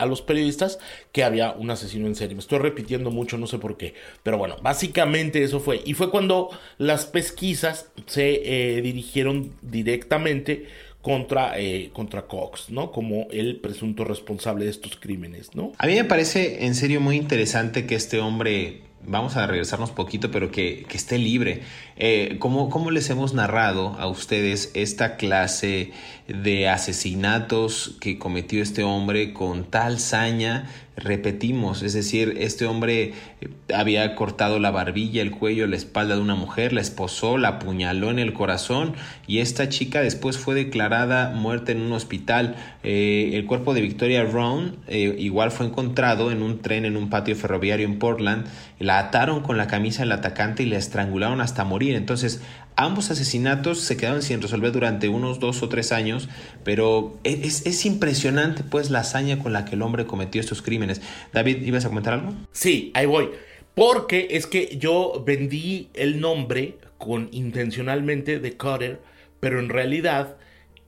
a 0.00 0.06
los 0.06 0.22
periodistas 0.22 0.80
que 1.12 1.22
había 1.22 1.52
un 1.52 1.70
asesino 1.70 2.08
en 2.08 2.16
serie. 2.16 2.34
Me 2.34 2.40
estoy 2.40 2.58
repitiendo 2.58 3.12
mucho, 3.12 3.38
no 3.38 3.46
sé 3.46 3.60
por 3.60 3.76
qué, 3.76 3.94
pero 4.24 4.36
bueno, 4.36 4.56
básicamente 4.62 5.44
eso 5.44 5.60
fue. 5.60 5.80
Y 5.84 5.94
fue 5.94 6.10
cuando 6.10 6.50
las 6.76 7.06
pesquisas 7.06 7.92
se 8.06 8.78
eh, 8.78 8.82
dirigieron 8.82 9.52
directamente 9.62 10.66
contra, 11.02 11.56
eh, 11.56 11.90
contra 11.92 12.22
Cox, 12.26 12.70
¿no? 12.70 12.90
Como 12.90 13.28
el 13.30 13.60
presunto 13.60 14.02
responsable 14.02 14.64
de 14.64 14.72
estos 14.72 14.96
crímenes, 14.96 15.54
¿no? 15.54 15.70
A 15.78 15.86
mí 15.86 15.94
me 15.94 16.04
parece 16.04 16.66
en 16.66 16.74
serio 16.74 17.00
muy 17.00 17.14
interesante 17.14 17.86
que 17.86 17.94
este 17.94 18.18
hombre 18.18 18.82
vamos 19.06 19.36
a 19.36 19.46
regresarnos 19.46 19.90
poquito, 19.90 20.30
pero 20.30 20.50
que, 20.50 20.84
que 20.88 20.96
esté 20.96 21.18
libre. 21.18 21.62
Eh, 21.98 22.36
¿cómo, 22.40 22.68
¿cómo, 22.68 22.90
les 22.90 23.08
hemos 23.08 23.32
narrado 23.32 23.96
a 23.98 24.06
ustedes 24.06 24.70
esta 24.74 25.16
clase 25.16 25.92
de 26.28 26.68
asesinatos 26.68 27.96
que 28.00 28.18
cometió 28.18 28.62
este 28.62 28.82
hombre 28.82 29.32
con 29.32 29.64
tal 29.64 29.98
saña? 29.98 30.66
Repetimos, 30.98 31.82
es 31.82 31.92
decir, 31.92 32.36
este 32.38 32.66
hombre 32.66 33.12
eh, 33.40 33.48
había 33.74 34.14
cortado 34.14 34.58
la 34.58 34.70
barbilla, 34.70 35.20
el 35.22 35.30
cuello, 35.30 35.66
la 35.66 35.76
espalda 35.76 36.16
de 36.16 36.22
una 36.22 36.34
mujer, 36.34 36.72
la 36.72 36.80
esposó, 36.80 37.36
la 37.36 37.48
apuñaló 37.48 38.10
en 38.10 38.18
el 38.18 38.32
corazón 38.32 38.94
y 39.26 39.38
esta 39.38 39.68
chica 39.68 40.00
después 40.00 40.38
fue 40.38 40.54
declarada 40.54 41.30
muerta 41.30 41.72
en 41.72 41.80
un 41.80 41.92
hospital. 41.92 42.56
Eh, 42.82 43.32
el 43.34 43.46
cuerpo 43.46 43.72
de 43.72 43.82
Victoria 43.82 44.24
Round 44.24 44.76
igual 44.88 45.50
fue 45.50 45.66
encontrado 45.66 46.30
en 46.30 46.42
un 46.42 46.60
tren 46.60 46.84
en 46.84 46.96
un 46.96 47.10
patio 47.10 47.36
ferroviario 47.36 47.86
en 47.86 47.98
Portland. 47.98 48.46
La 48.78 48.98
ataron 48.98 49.40
con 49.40 49.58
la 49.58 49.66
camisa 49.66 50.02
del 50.02 50.12
atacante 50.12 50.62
y 50.62 50.66
la 50.66 50.78
estrangularon 50.78 51.42
hasta 51.42 51.64
morir 51.64 51.85
entonces, 51.94 52.40
ambos 52.76 53.10
asesinatos 53.10 53.80
se 53.80 53.96
quedaron 53.96 54.22
sin 54.22 54.40
resolver 54.42 54.72
durante 54.72 55.08
unos 55.08 55.40
dos 55.40 55.62
o 55.62 55.68
tres 55.68 55.92
años, 55.92 56.28
pero 56.64 57.18
es, 57.24 57.86
impresionante 57.86 58.62
pues 58.62 58.90
la 58.90 59.00
hazaña 59.00 59.38
con 59.38 59.52
la 59.52 59.64
que 59.64 59.74
el 59.74 59.82
hombre 59.82 60.06
cometió 60.06 60.40
estos 60.40 60.62
crímenes. 60.62 61.00
David, 61.32 61.62
¿ibas 61.62 61.84
a 61.84 61.88
comentar 61.88 62.14
algo? 62.14 62.34
Sí, 62.52 62.90
ahí 62.94 63.06
voy. 63.06 63.30
Porque 63.74 64.28
es 64.30 64.46
que 64.46 64.76
yo 64.78 65.22
vendí 65.26 65.90
el 65.94 66.20
nombre 66.20 66.78
con 66.98 67.28
intencionalmente 67.32 68.38
de 68.38 68.56
Cutter, 68.56 69.00
pero 69.40 69.58
en 69.60 69.68
realidad 69.68 70.36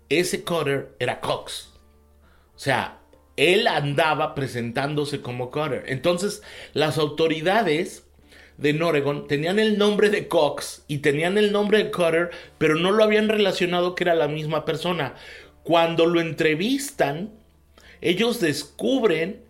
ese 0.08 0.42
Cutter 0.42 0.94
era 0.98 1.20
Cox. 1.20 1.70
O 2.54 2.58
sea, 2.58 2.98
él 3.36 3.66
andaba 3.66 4.34
presentándose 4.34 5.20
como 5.20 5.50
Cutter. 5.50 5.84
Entonces, 5.86 6.42
las 6.72 6.98
autoridades 6.98 8.07
de 8.58 8.82
Oregon 8.82 9.26
tenían 9.28 9.58
el 9.58 9.78
nombre 9.78 10.10
de 10.10 10.28
Cox 10.28 10.84
y 10.88 10.98
tenían 10.98 11.38
el 11.38 11.52
nombre 11.52 11.78
de 11.78 11.90
Cutter, 11.90 12.30
pero 12.58 12.74
no 12.74 12.90
lo 12.90 13.04
habían 13.04 13.28
relacionado 13.28 13.94
que 13.94 14.04
era 14.04 14.14
la 14.14 14.28
misma 14.28 14.64
persona. 14.64 15.14
Cuando 15.62 16.06
lo 16.06 16.20
entrevistan, 16.20 17.30
ellos 18.00 18.40
descubren, 18.40 19.44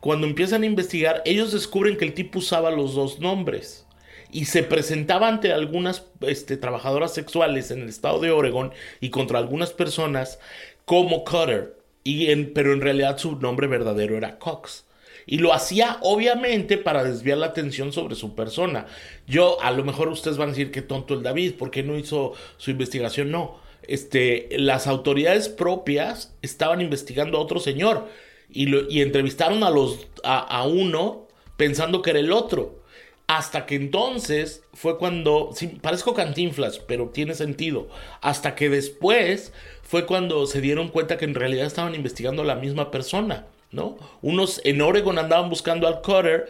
cuando 0.00 0.26
empiezan 0.26 0.62
a 0.62 0.66
investigar, 0.66 1.22
ellos 1.24 1.52
descubren 1.52 1.96
que 1.96 2.04
el 2.04 2.14
tipo 2.14 2.38
usaba 2.38 2.70
los 2.70 2.94
dos 2.94 3.18
nombres 3.18 3.86
y 4.30 4.46
se 4.46 4.62
presentaba 4.62 5.28
ante 5.28 5.52
algunas 5.52 6.06
este, 6.20 6.56
trabajadoras 6.56 7.12
sexuales 7.12 7.70
en 7.70 7.82
el 7.82 7.88
estado 7.88 8.20
de 8.20 8.30
Oregon 8.30 8.72
y 9.00 9.10
contra 9.10 9.38
algunas 9.38 9.72
personas 9.72 10.38
como 10.84 11.24
Cutter, 11.24 11.76
y 12.04 12.30
en, 12.30 12.52
pero 12.52 12.72
en 12.72 12.80
realidad 12.80 13.18
su 13.18 13.36
nombre 13.36 13.66
verdadero 13.66 14.16
era 14.16 14.38
Cox. 14.38 14.84
Y 15.26 15.38
lo 15.38 15.52
hacía 15.52 15.98
obviamente 16.02 16.78
para 16.78 17.04
desviar 17.04 17.38
la 17.38 17.46
atención 17.46 17.92
sobre 17.92 18.14
su 18.14 18.34
persona. 18.34 18.86
Yo, 19.26 19.60
a 19.62 19.70
lo 19.70 19.84
mejor 19.84 20.08
ustedes 20.08 20.36
van 20.36 20.48
a 20.48 20.52
decir 20.52 20.70
que 20.70 20.82
tonto 20.82 21.14
el 21.14 21.22
David, 21.22 21.54
¿por 21.54 21.70
qué 21.70 21.82
no 21.82 21.96
hizo 21.96 22.32
su 22.56 22.70
investigación? 22.70 23.30
No. 23.30 23.60
Este, 23.82 24.48
las 24.52 24.86
autoridades 24.86 25.48
propias 25.48 26.34
estaban 26.42 26.80
investigando 26.80 27.38
a 27.38 27.40
otro 27.40 27.58
señor 27.58 28.08
y, 28.48 28.66
lo, 28.66 28.88
y 28.88 29.00
entrevistaron 29.00 29.64
a, 29.64 29.70
los, 29.70 30.06
a, 30.22 30.66
uno 30.66 31.26
pensando 31.56 32.02
que 32.02 32.10
era 32.10 32.20
el 32.20 32.32
otro. 32.32 32.80
Hasta 33.28 33.66
que 33.66 33.76
entonces 33.76 34.62
fue 34.74 34.98
cuando, 34.98 35.50
sí, 35.54 35.68
parezco 35.68 36.12
cantinflas, 36.12 36.78
pero 36.80 37.08
tiene 37.08 37.34
sentido. 37.34 37.88
Hasta 38.20 38.54
que 38.54 38.68
después 38.68 39.52
fue 39.82 40.06
cuando 40.06 40.46
se 40.46 40.60
dieron 40.60 40.88
cuenta 40.88 41.16
que 41.16 41.24
en 41.24 41.34
realidad 41.34 41.66
estaban 41.66 41.94
investigando 41.94 42.42
a 42.42 42.46
la 42.46 42.56
misma 42.56 42.90
persona. 42.90 43.46
¿No? 43.72 43.96
Unos 44.20 44.60
en 44.64 44.80
Oregon 44.80 45.18
andaban 45.18 45.50
buscando 45.50 45.88
al 45.88 46.00
Cutter 46.02 46.48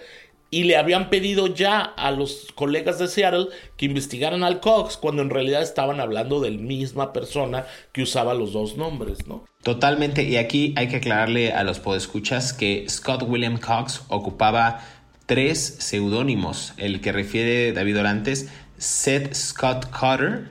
y 0.53 0.65
le 0.65 0.77
habían 0.77 1.09
pedido 1.09 1.47
ya 1.47 1.81
a 1.81 2.11
los 2.11 2.49
colegas 2.55 2.99
de 2.99 3.09
Seattle 3.09 3.47
que 3.79 3.87
investigaran 3.87 4.45
al 4.45 4.61
Cox 4.61 4.99
cuando 4.99 5.23
en 5.23 5.31
realidad 5.31 5.63
estaban 5.63 5.99
hablando 5.99 6.41
de 6.41 6.51
la 6.51 6.59
misma 6.59 7.15
persona 7.15 7.65
que 7.93 8.03
usaba 8.03 8.35
los 8.35 8.53
dos 8.53 8.77
nombres, 8.77 9.27
¿no? 9.27 9.45
Totalmente, 9.63 10.25
y 10.25 10.37
aquí 10.37 10.75
hay 10.77 10.89
que 10.89 10.97
aclararle 10.97 11.53
a 11.53 11.65
los 11.65 11.81
podescuchas 11.81 12.53
que 12.53 12.85
Scott 12.89 13.23
William 13.27 13.59
Cox 13.59 14.03
ocupaba 14.09 14.85
tres 15.25 15.77
seudónimos, 15.79 16.75
el 16.77 17.01
que 17.01 17.13
refiere 17.13 17.73
David 17.73 18.01
Orantes, 18.01 18.51
Seth 18.77 19.33
Scott 19.35 19.89
Cotter, 19.91 20.51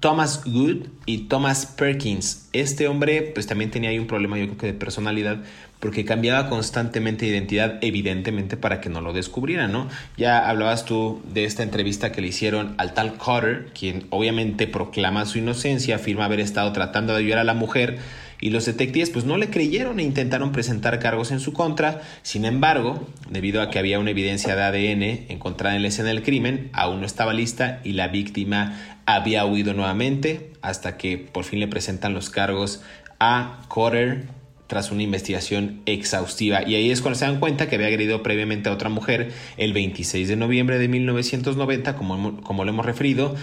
Thomas 0.00 0.44
Good 0.44 0.88
y 1.06 1.28
Thomas 1.28 1.64
Perkins. 1.64 2.50
Este 2.52 2.88
hombre 2.88 3.22
pues 3.32 3.46
también 3.46 3.70
tenía 3.70 3.88
ahí 3.88 3.98
un 3.98 4.06
problema 4.06 4.36
yo 4.36 4.44
creo 4.44 4.58
que 4.58 4.66
de 4.66 4.74
personalidad 4.74 5.42
porque 5.84 6.06
cambiaba 6.06 6.48
constantemente 6.48 7.26
de 7.26 7.32
identidad, 7.32 7.76
evidentemente 7.82 8.56
para 8.56 8.80
que 8.80 8.88
no 8.88 9.02
lo 9.02 9.12
descubrieran, 9.12 9.70
¿no? 9.70 9.86
Ya 10.16 10.48
hablabas 10.48 10.86
tú 10.86 11.20
de 11.34 11.44
esta 11.44 11.62
entrevista 11.62 12.10
que 12.10 12.22
le 12.22 12.28
hicieron 12.28 12.74
al 12.78 12.94
tal 12.94 13.18
Cotter, 13.18 13.66
quien 13.78 14.06
obviamente 14.08 14.66
proclama 14.66 15.26
su 15.26 15.36
inocencia, 15.36 15.96
afirma 15.96 16.24
haber 16.24 16.40
estado 16.40 16.72
tratando 16.72 17.12
de 17.12 17.18
ayudar 17.18 17.40
a 17.40 17.44
la 17.44 17.52
mujer, 17.52 17.98
y 18.40 18.48
los 18.48 18.64
detectives 18.64 19.10
pues 19.10 19.26
no 19.26 19.36
le 19.36 19.50
creyeron 19.50 20.00
e 20.00 20.04
intentaron 20.04 20.52
presentar 20.52 20.98
cargos 21.00 21.30
en 21.32 21.40
su 21.40 21.52
contra. 21.52 22.00
Sin 22.22 22.46
embargo, 22.46 23.06
debido 23.28 23.60
a 23.60 23.68
que 23.68 23.78
había 23.78 23.98
una 23.98 24.12
evidencia 24.12 24.56
de 24.56 24.62
ADN 24.62 25.26
encontrada 25.28 25.76
en 25.76 25.82
la 25.82 25.88
escena 25.88 26.08
del 26.08 26.22
crimen, 26.22 26.70
aún 26.72 27.00
no 27.00 27.06
estaba 27.06 27.34
lista 27.34 27.82
y 27.84 27.92
la 27.92 28.08
víctima 28.08 28.80
había 29.04 29.44
huido 29.44 29.74
nuevamente 29.74 30.50
hasta 30.62 30.96
que 30.96 31.18
por 31.18 31.44
fin 31.44 31.60
le 31.60 31.68
presentan 31.68 32.14
los 32.14 32.30
cargos 32.30 32.82
a 33.20 33.60
Cotter 33.68 34.43
tras 34.66 34.90
una 34.90 35.02
investigación 35.02 35.82
exhaustiva. 35.86 36.62
Y 36.66 36.74
ahí 36.74 36.90
es 36.90 37.02
cuando 37.02 37.18
se 37.18 37.26
dan 37.26 37.40
cuenta 37.40 37.68
que 37.68 37.76
había 37.76 37.88
agredido 37.88 38.22
previamente 38.22 38.68
a 38.68 38.72
otra 38.72 38.88
mujer 38.88 39.32
el 39.56 39.72
26 39.72 40.28
de 40.28 40.36
noviembre 40.36 40.78
de 40.78 40.88
1990, 40.88 41.96
como, 41.96 42.40
como 42.42 42.64
lo 42.64 42.70
hemos 42.70 42.86
referido. 42.86 43.34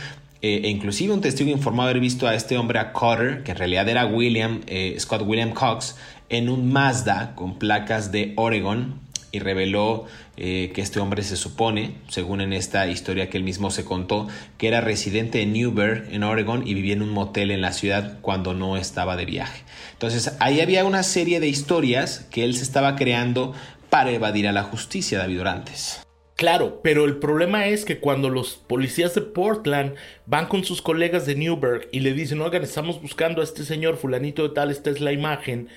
Eh, 0.42 0.62
e 0.64 0.70
inclusive 0.70 1.14
un 1.14 1.22
testigo 1.22 1.52
informó 1.52 1.84
haber 1.84 2.00
visto 2.00 2.28
a 2.28 2.34
este 2.34 2.58
hombre, 2.58 2.80
a 2.80 2.94
Cotter, 2.94 3.44
que 3.44 3.52
en 3.52 3.58
realidad 3.58 3.88
era 3.88 4.06
William, 4.08 4.62
eh, 4.66 4.96
Scott 5.00 5.22
William 5.24 5.52
Cox, 5.52 5.96
en 6.30 6.50
un 6.50 6.72
Mazda 6.72 7.36
con 7.36 7.60
placas 7.60 8.12
de 8.12 8.34
Oregon 8.38 9.01
y 9.32 9.40
reveló 9.40 10.06
eh, 10.38 10.72
que 10.74 10.82
este 10.82 11.00
hombre 11.00 11.24
se 11.24 11.36
supone, 11.36 11.96
según 12.08 12.42
en 12.42 12.54
esta 12.54 12.88
historia 12.88 13.30
que 13.30 13.38
él 13.38 13.44
mismo 13.44 13.72
se 13.72 13.86
contó, 13.86 14.28
que 14.58 14.68
era 14.68 14.82
residente 14.82 15.42
en 15.42 15.54
Newberg, 15.54 16.08
en 16.12 16.24
Oregon, 16.24 16.68
y 16.68 16.74
vivía 16.74 16.94
en 16.94 17.02
un 17.02 17.10
motel 17.10 17.52
en 17.52 17.62
la 17.62 17.74
ciudad 17.74 18.20
cuando 18.22 18.54
no 18.54 18.78
estaba 18.78 19.16
de 19.16 19.26
viaje. 19.26 19.64
Entonces, 19.94 20.36
ahí 20.40 20.62
había 20.62 20.86
una 20.86 21.04
serie 21.04 21.40
de 21.40 21.48
historias 21.48 22.28
que 22.32 22.44
él 22.44 22.56
se 22.56 22.64
estaba 22.64 22.96
creando 22.96 23.54
para 23.90 24.12
evadir 24.12 24.48
a 24.48 24.52
la 24.52 24.64
justicia, 24.64 25.20
David 25.20 25.42
Orantes. 25.42 26.02
Claro, 26.42 26.80
pero 26.82 27.06
el 27.06 27.18
problema 27.18 27.68
es 27.68 27.86
que 27.86 28.00
cuando 28.00 28.30
los 28.30 28.56
policías 28.56 29.14
de 29.14 29.22
Portland 29.22 29.94
van 30.26 30.48
con 30.48 30.64
sus 30.64 30.82
colegas 30.82 31.28
de 31.28 31.36
Newberg 31.36 31.88
y 31.92 32.00
le 32.00 32.14
dicen, 32.14 32.42
oigan, 32.42 32.64
estamos 32.64 33.00
buscando 33.00 33.42
a 33.42 33.44
este 33.44 33.64
señor 33.64 33.98
fulanito 33.98 34.42
de 34.42 34.56
tal, 34.56 34.72
esta 34.72 34.90
es 34.90 35.02
la 35.02 35.12
imagen, 35.12 35.70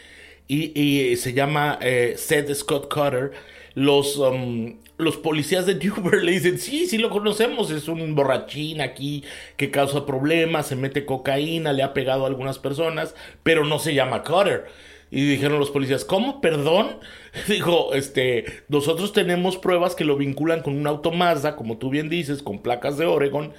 y, 0.47 1.17
se 1.17 1.33
llama 1.33 1.79
eh, 1.81 2.15
Seth 2.17 2.53
Scott 2.55 2.93
Cutter. 2.93 3.33
Los, 3.75 4.19
um, 4.19 4.77
los 4.99 5.17
policías 5.17 5.67
de 5.67 5.75
Newberg 5.83 6.23
le 6.23 6.33
dicen, 6.33 6.59
sí, 6.59 6.87
sí 6.87 6.99
lo 6.99 7.11
conocemos, 7.11 7.71
es 7.71 7.89
un 7.89 8.15
borrachín 8.15 8.81
aquí 8.81 9.25
que 9.57 9.71
causa 9.71 10.07
problemas, 10.07 10.69
se 10.69 10.77
mete 10.77 11.05
cocaína, 11.05 11.73
le 11.73 11.83
ha 11.83 11.93
pegado 11.93 12.25
a 12.25 12.29
algunas 12.29 12.59
personas, 12.59 13.15
pero 13.43 13.65
no 13.65 13.79
se 13.79 13.95
llama 13.95 14.23
Cutter. 14.23 14.67
Y 15.15 15.25
dijeron 15.25 15.61
los 15.61 15.71
policías, 15.71 16.05
¿cómo? 16.05 16.41
¿Perdón? 16.41 16.99
Dijo, 17.49 17.95
este, 17.95 18.47
nosotros 18.69 19.13
tenemos 19.13 19.57
pruebas 19.57 19.95
que 19.95 20.05
lo 20.05 20.17
vinculan 20.17 20.61
con 20.61 20.77
un 20.77 20.89
auto 20.89 21.13
Mazda, 21.13 21.55
como 21.55 21.79
tú 21.79 21.89
bien 21.89 22.09
dices, 22.09 22.43
con 22.43 22.59
placas 22.59 22.99
de 22.99 23.07
Oregon, 23.07 23.53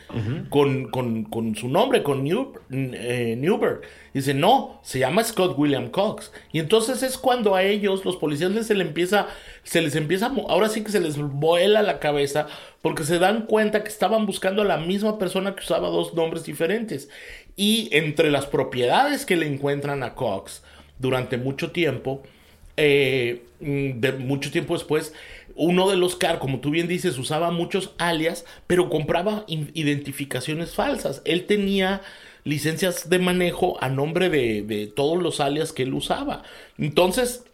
con, 0.49 0.89
con, 0.89 1.55
su 1.55 1.69
nombre, 1.69 2.03
con 2.03 2.25
New, 2.25 2.55
eh, 2.71 3.37
Newberg. 3.39 3.83
Dice, 4.13 4.33
no, 4.33 4.81
se 4.83 4.99
llama 4.99 5.23
Scott 5.23 5.57
William 5.57 5.91
Cox. 5.91 6.33
Y 6.51 6.59
entonces 6.59 7.03
es 7.03 7.17
cuando 7.17 7.55
a 7.55 7.63
ellos, 7.63 8.03
los 8.03 8.17
policías, 8.17 8.51
les 8.51 8.67
se, 8.67 8.75
les 8.75 8.87
empieza, 8.87 9.27
se 9.63 9.81
les 9.81 9.95
empieza, 9.95 10.33
ahora 10.49 10.67
sí 10.67 10.83
que 10.83 10.91
se 10.91 10.99
les 10.99 11.17
vuela 11.17 11.81
la 11.83 11.99
cabeza, 11.99 12.47
porque 12.81 13.05
se 13.05 13.17
dan 13.17 13.45
cuenta 13.45 13.81
que 13.81 13.89
estaban 13.89 14.25
buscando 14.25 14.63
a 14.63 14.65
la 14.65 14.77
misma 14.77 15.17
persona 15.17 15.55
que 15.55 15.63
usaba 15.63 15.87
dos 15.87 16.15
nombres 16.15 16.43
diferentes. 16.43 17.07
Y 17.55 17.87
entre 17.93 18.29
las 18.29 18.45
propiedades 18.45 19.25
que 19.25 19.37
le 19.37 19.47
encuentran 19.47 20.03
a 20.03 20.15
Cox, 20.15 20.61
durante 20.99 21.37
mucho 21.37 21.71
tiempo. 21.71 22.23
Eh, 22.77 23.45
mm, 23.59 23.99
de 24.01 24.11
mucho 24.13 24.51
tiempo 24.51 24.73
después, 24.73 25.13
uno 25.55 25.89
de 25.89 25.97
los 25.97 26.15
car, 26.15 26.39
como 26.39 26.59
tú 26.59 26.69
bien 26.71 26.87
dices, 26.87 27.17
usaba 27.17 27.51
muchos 27.51 27.93
alias, 27.97 28.45
pero 28.67 28.89
compraba 28.89 29.45
identificaciones 29.47 30.73
falsas. 30.75 31.21
Él 31.25 31.45
tenía 31.45 32.01
licencias 32.43 33.09
de 33.09 33.19
manejo 33.19 33.77
a 33.81 33.89
nombre 33.89 34.29
de, 34.29 34.61
de 34.63 34.87
todos 34.87 35.21
los 35.21 35.39
alias 35.39 35.71
que 35.71 35.83
él 35.83 35.93
usaba. 35.93 36.43
Entonces, 36.77 37.45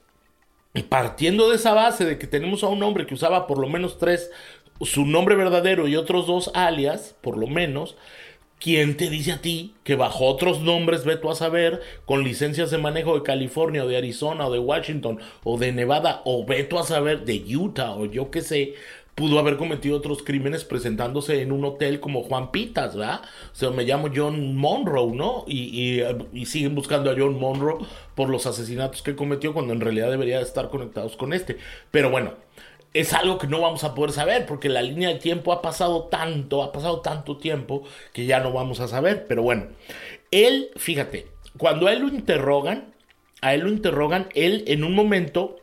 partiendo 0.89 1.49
de 1.49 1.58
esa 1.58 1.73
base 1.73 2.06
de 2.06 2.17
que 2.17 2.27
tenemos 2.27 2.63
a 2.63 2.67
un 2.67 2.82
hombre 2.84 3.06
que 3.06 3.13
usaba 3.13 3.47
por 3.47 3.58
lo 3.60 3.67
menos 3.67 3.97
tres, 3.97 4.32
su 4.82 5.06
nombre 5.06 5.36
verdadero 5.36 5.88
y 5.88 5.95
otros 5.95 6.27
dos 6.27 6.51
alias, 6.54 7.15
por 7.21 7.38
lo 7.38 7.47
menos, 7.47 7.95
¿Quién 8.62 8.95
te 8.95 9.10
dice 9.10 9.32
a 9.32 9.41
ti 9.41 9.74
que 9.84 9.95
bajo 9.95 10.26
otros 10.26 10.62
nombres, 10.62 11.04
ve 11.04 11.17
tú 11.17 11.32
a 11.32 11.36
saber, 11.36 11.82
con 12.06 12.24
licencias 12.24 12.69
de 12.69 12.78
manejo 12.78 13.15
de 13.15 13.24
California 13.24 13.84
o 13.84 13.88
de 13.88 13.97
Arizona 13.97 14.45
o 14.45 14.54
de 14.54 14.60
Washington 14.60 15.19
o 15.43 15.58
de 15.58 15.71
Nevada 15.71 16.21
o 16.26 16.45
ve 16.45 16.69
a 16.80 16.84
saber 16.84 17.26
de 17.26 17.43
Utah 17.58 17.95
o 17.95 18.06
yo 18.06 18.30
qué 18.30 18.41
sé, 18.41 18.76
pudo 19.15 19.39
haber 19.39 19.58
cometido 19.58 19.97
otros 19.97 20.21
crímenes 20.21 20.63
presentándose 20.63 21.41
en 21.41 21.52
un 21.52 21.65
hotel 21.65 22.00
como 22.00 22.21
Juan 22.21 22.52
Pitas, 22.52 22.95
¿verdad? 22.95 23.21
O 23.52 23.56
sea, 23.56 23.71
me 23.71 23.84
llamo 23.84 24.10
John 24.15 24.56
Monroe, 24.56 25.12
¿no? 25.15 25.43
Y, 25.47 26.04
y, 26.32 26.45
siguen 26.45 26.76
buscando 26.76 27.10
a 27.10 27.15
John 27.17 27.39
Monroe 27.39 27.84
por 28.13 28.30
los 28.30 28.45
asesinatos 28.45 29.02
que 29.02 29.15
cometió 29.15 29.54
cuando 29.54 29.74
en 29.74 29.82
realidad 29.82 30.12
debería 30.12 30.39
estar 30.39 30.69
conectados 30.69 31.17
con 31.17 31.34
este. 31.34 31.58
Pero 31.89 32.12
bueno, 32.12 32.34
es 32.93 33.13
algo 33.13 33.38
que 33.38 33.47
no 33.47 33.62
vamos 33.62 33.84
a 33.84 33.95
poder 33.95 34.12
saber 34.12 34.45
porque 34.45 34.69
la 34.69 34.82
línea 34.82 35.10
de 35.10 35.15
tiempo 35.15 35.54
ha 35.54 35.62
pasado 35.62 36.04
tanto, 36.06 36.63
ha 36.63 36.71
pasado 36.71 37.01
tanto 37.01 37.38
tiempo 37.38 37.84
que 38.13 38.25
ya 38.25 38.39
no 38.39 38.51
vamos 38.51 38.80
a 38.80 38.88
saber. 38.88 39.25
Pero 39.27 39.43
bueno, 39.43 39.67
él, 40.32 40.71
fíjate, 40.75 41.27
cuando 41.58 41.88
a 41.88 41.93
él 41.93 42.01
lo 42.01 42.08
interrogan, 42.10 42.93
a 43.41 43.54
él 43.54 43.62
lo 43.62 43.69
interrogan, 43.69 44.27
él 44.36 44.63
en 44.67 44.84
un 44.84 44.93
momento, 44.93 45.58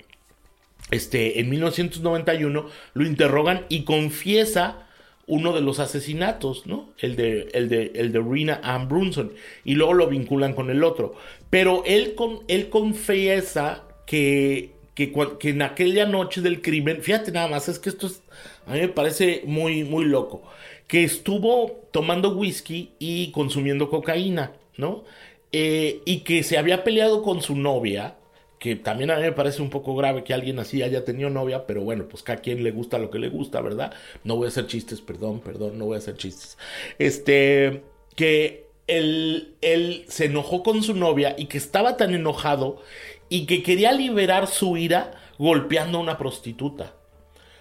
este, 0.91 1.41
en 1.41 1.51
1991, 1.51 2.67
lo 2.95 3.07
interrogan 3.07 3.67
y 3.69 3.85
confiesa 3.85 4.87
uno 5.27 5.53
de 5.53 5.61
los 5.61 5.79
asesinatos, 5.79 6.67
¿no? 6.67 6.89
El 6.99 7.15
de, 7.15 7.51
el 7.53 7.69
de, 7.69 7.93
el 7.95 8.13
de 8.13 8.21
Rina 8.21 8.61
Ann 8.63 8.89
Brunson. 8.89 9.33
Y 9.63 9.75
luego 9.75 9.93
lo 9.93 10.09
vinculan 10.09 10.55
con 10.55 10.71
el 10.71 10.83
otro. 10.83 11.15
Pero 11.51 11.83
él, 11.85 12.15
con, 12.15 12.41
él 12.49 12.71
confiesa 12.71 13.85
que 14.07 14.78
que, 15.07 15.51
en 15.51 15.63
aquella 15.63 16.07
noche 16.07 16.41
del 16.41 16.61
crimen, 16.61 17.03
fíjate 17.03 17.31
nada 17.31 17.47
más, 17.47 17.69
es 17.69 17.79
que 17.79 17.89
esto 17.89 18.09
es, 18.09 18.21
a 18.67 18.73
mí 18.73 18.81
me 18.81 18.89
parece 18.89 19.43
muy, 19.47 19.85
muy 19.85 20.05
loco, 20.05 20.43
que 20.89 21.05
estuvo 21.05 21.85
tomando 21.93 22.37
whisky 22.37 22.91
y 22.99 23.31
consumiendo 23.31 23.91
cocaína, 23.91 24.55
¿no? 24.77 25.05
Eh, 25.53 26.01
y 26.05 26.21
que 26.21 26.43
se 26.43 26.59
había 26.59 26.83
peleado 26.83 27.23
con 27.23 27.43
su 27.43 27.55
novia, 27.55 28.17
que 28.59 28.75
también 28.75 29.13
a 29.13 29.17
mí 29.17 29.23
me 29.23 29.33
parece 29.33 29.63
un 29.63 29.71
poco 29.71 29.95
grave 29.95 30.25
que 30.25 30.35
alguien 30.35 30.59
así 30.59 30.83
haya 30.83 31.05
tenido 31.05 31.31
novia, 31.31 31.65
pero 31.65 31.83
bueno, 31.83 32.09
pues 32.09 32.25
cada 32.25 32.41
quien 32.41 32.65
le 32.65 32.73
gusta 32.73 32.99
lo 32.99 33.11
que 33.11 33.21
le 33.21 33.29
gusta, 33.29 33.61
¿verdad? 33.61 33.95
No 34.25 34.35
voy 34.35 34.47
a 34.47 34.49
hacer 34.49 34.67
chistes, 34.67 35.01
perdón, 35.01 35.41
perdón, 35.41 35.79
no 35.79 35.85
voy 35.85 35.95
a 35.95 35.99
hacer 35.99 36.17
chistes. 36.17 36.59
Este, 36.99 37.85
que 38.17 38.67
él, 38.89 39.55
él 39.61 40.05
se 40.09 40.25
enojó 40.25 40.65
con 40.65 40.83
su 40.83 40.95
novia 40.95 41.37
y 41.39 41.47
que 41.47 41.59
estaba 41.59 41.97
tan 41.97 42.15
enojado 42.15 42.83
y 43.29 43.47
que 43.47 43.63
quería 43.63 43.93
liberar 43.93 44.47
su 44.47 44.77
ira 44.77 45.13
golpeando 45.39 45.99
a 45.99 46.03
una 46.03 46.19
prostituta. 46.19 46.95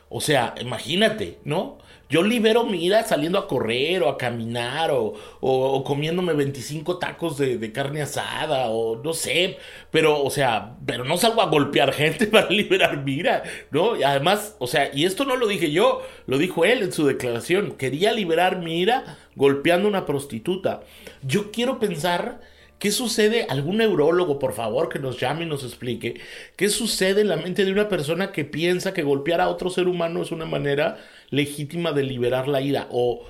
O 0.10 0.22
sea, 0.22 0.56
imagínate, 0.62 1.40
¿no? 1.44 1.80
Yo 2.10 2.24
libero 2.24 2.64
mi 2.64 2.86
ira 2.86 3.04
saliendo 3.04 3.38
a 3.38 3.48
correr 3.50 4.02
o 4.02 4.10
a 4.10 4.18
caminar 4.18 4.92
o, 4.94 5.84
comiéndome 5.84 6.32
25 6.32 7.00
tacos 7.00 7.38
de, 7.38 7.72
carne 7.74 8.02
asada 8.02 8.70
o 8.70 8.96
no 9.04 9.14
sé, 9.14 9.58
pero, 9.92 10.24
o 10.24 10.30
sea, 10.30 10.78
pero 10.86 11.04
no 11.04 11.18
salgo 11.18 11.42
a 11.42 11.48
golpear 11.48 11.92
gente 11.92 12.28
para 12.28 12.50
liberar 12.50 13.04
mi 13.04 13.16
ira, 13.16 13.44
¿no? 13.72 13.98
Y 13.98 14.04
además, 14.04 14.56
o 14.60 14.68
sea, 14.68 14.90
y 14.94 15.04
esto 15.04 15.26
no 15.26 15.36
lo 15.36 15.48
dije 15.48 15.72
yo, 15.72 16.02
lo 16.28 16.38
dijo 16.38 16.64
él 16.64 16.82
en 16.82 16.94
su 16.94 17.06
declaración, 17.06 17.74
quería 17.74 18.14
liberar 18.14 18.60
mi 18.60 18.80
ira 18.80 19.18
golpeando 19.36 19.88
a 19.88 19.90
una 19.90 20.06
prostituta. 20.06 20.82
Yo 21.24 21.52
quiero 21.52 21.78
pensar 21.78 22.40
¿Qué 22.80 22.92
sucede? 22.92 23.48
Algún 23.50 23.78
neurólogo, 23.78 24.38
por 24.38 24.54
favor, 24.54 24.88
que 24.90 25.00
nos 25.00 25.20
llame 25.20 25.44
y 25.46 25.48
nos 25.48 25.64
explique. 25.64 26.22
¿Qué 26.56 26.70
sucede 26.70 27.22
en 27.22 27.30
la 27.30 27.38
mente 27.38 27.66
de 27.66 27.72
una 27.72 27.90
persona 27.90 28.32
que 28.32 28.46
piensa 28.46 28.94
que 28.94 29.02
golpear 29.02 29.42
a 29.42 29.50
otro 29.50 29.72
ser 29.72 29.88
humano 29.88 30.22
es 30.22 30.32
una 30.32 30.46
manera 30.46 30.98
legítima 31.32 31.92
de 31.92 32.04
liberar 32.04 32.48
la 32.48 32.62
ira? 32.62 32.88
O, 32.92 33.26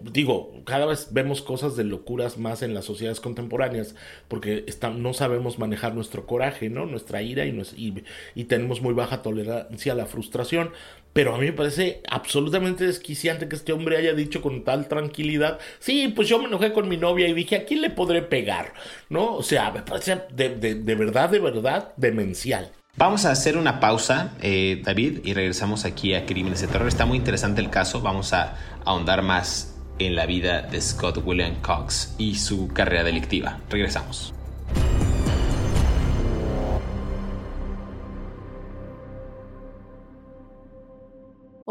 digo, 0.00 0.60
cada 0.66 0.84
vez 0.84 1.08
vemos 1.12 1.40
cosas 1.40 1.74
de 1.74 1.84
locuras 1.84 2.36
más 2.36 2.62
en 2.62 2.74
las 2.74 2.84
sociedades 2.84 3.20
contemporáneas 3.20 3.94
porque 4.28 4.66
no 4.94 5.14
sabemos 5.14 5.58
manejar 5.58 5.94
nuestro 5.94 6.26
coraje, 6.26 6.68
¿no? 6.68 6.84
Nuestra 6.84 7.22
ira 7.22 7.46
y, 7.46 8.04
y 8.34 8.44
tenemos 8.44 8.82
muy 8.82 8.92
baja 8.92 9.22
tolerancia 9.22 9.92
a 9.92 9.96
la 9.96 10.06
frustración. 10.06 10.70
Pero 11.12 11.34
a 11.34 11.38
mí 11.38 11.46
me 11.46 11.52
parece 11.52 12.02
absolutamente 12.08 12.86
desquiciante 12.86 13.48
que 13.48 13.56
este 13.56 13.72
hombre 13.72 13.96
haya 13.96 14.14
dicho 14.14 14.40
con 14.40 14.64
tal 14.64 14.88
tranquilidad, 14.88 15.58
sí, 15.78 16.12
pues 16.14 16.28
yo 16.28 16.38
me 16.38 16.46
enojé 16.46 16.72
con 16.72 16.88
mi 16.88 16.96
novia 16.96 17.28
y 17.28 17.34
dije, 17.34 17.56
¿a 17.56 17.64
quién 17.64 17.82
le 17.82 17.90
podré 17.90 18.22
pegar? 18.22 18.72
¿No? 19.08 19.34
O 19.34 19.42
sea, 19.42 19.70
me 19.70 19.82
parece 19.82 20.22
de, 20.32 20.94
verdad, 20.94 21.28
de 21.28 21.38
verdad, 21.38 21.92
demencial. 21.96 22.70
Vamos 22.96 23.24
a 23.24 23.30
hacer 23.30 23.56
una 23.56 23.80
pausa, 23.80 24.34
eh, 24.42 24.80
David, 24.84 25.20
y 25.24 25.32
regresamos 25.32 25.84
aquí 25.84 26.14
a 26.14 26.26
Crímenes 26.26 26.60
de 26.60 26.68
Terror. 26.68 26.88
Está 26.88 27.06
muy 27.06 27.16
interesante 27.16 27.60
el 27.60 27.70
caso. 27.70 28.02
Vamos 28.02 28.32
a 28.32 28.56
ahondar 28.84 29.22
más 29.22 29.74
en 29.98 30.14
la 30.14 30.26
vida 30.26 30.62
de 30.62 30.80
Scott 30.80 31.22
William 31.24 31.54
Cox 31.62 32.14
y 32.18 32.34
su 32.34 32.68
carrera 32.68 33.04
delictiva. 33.04 33.60
Regresamos. 33.70 34.34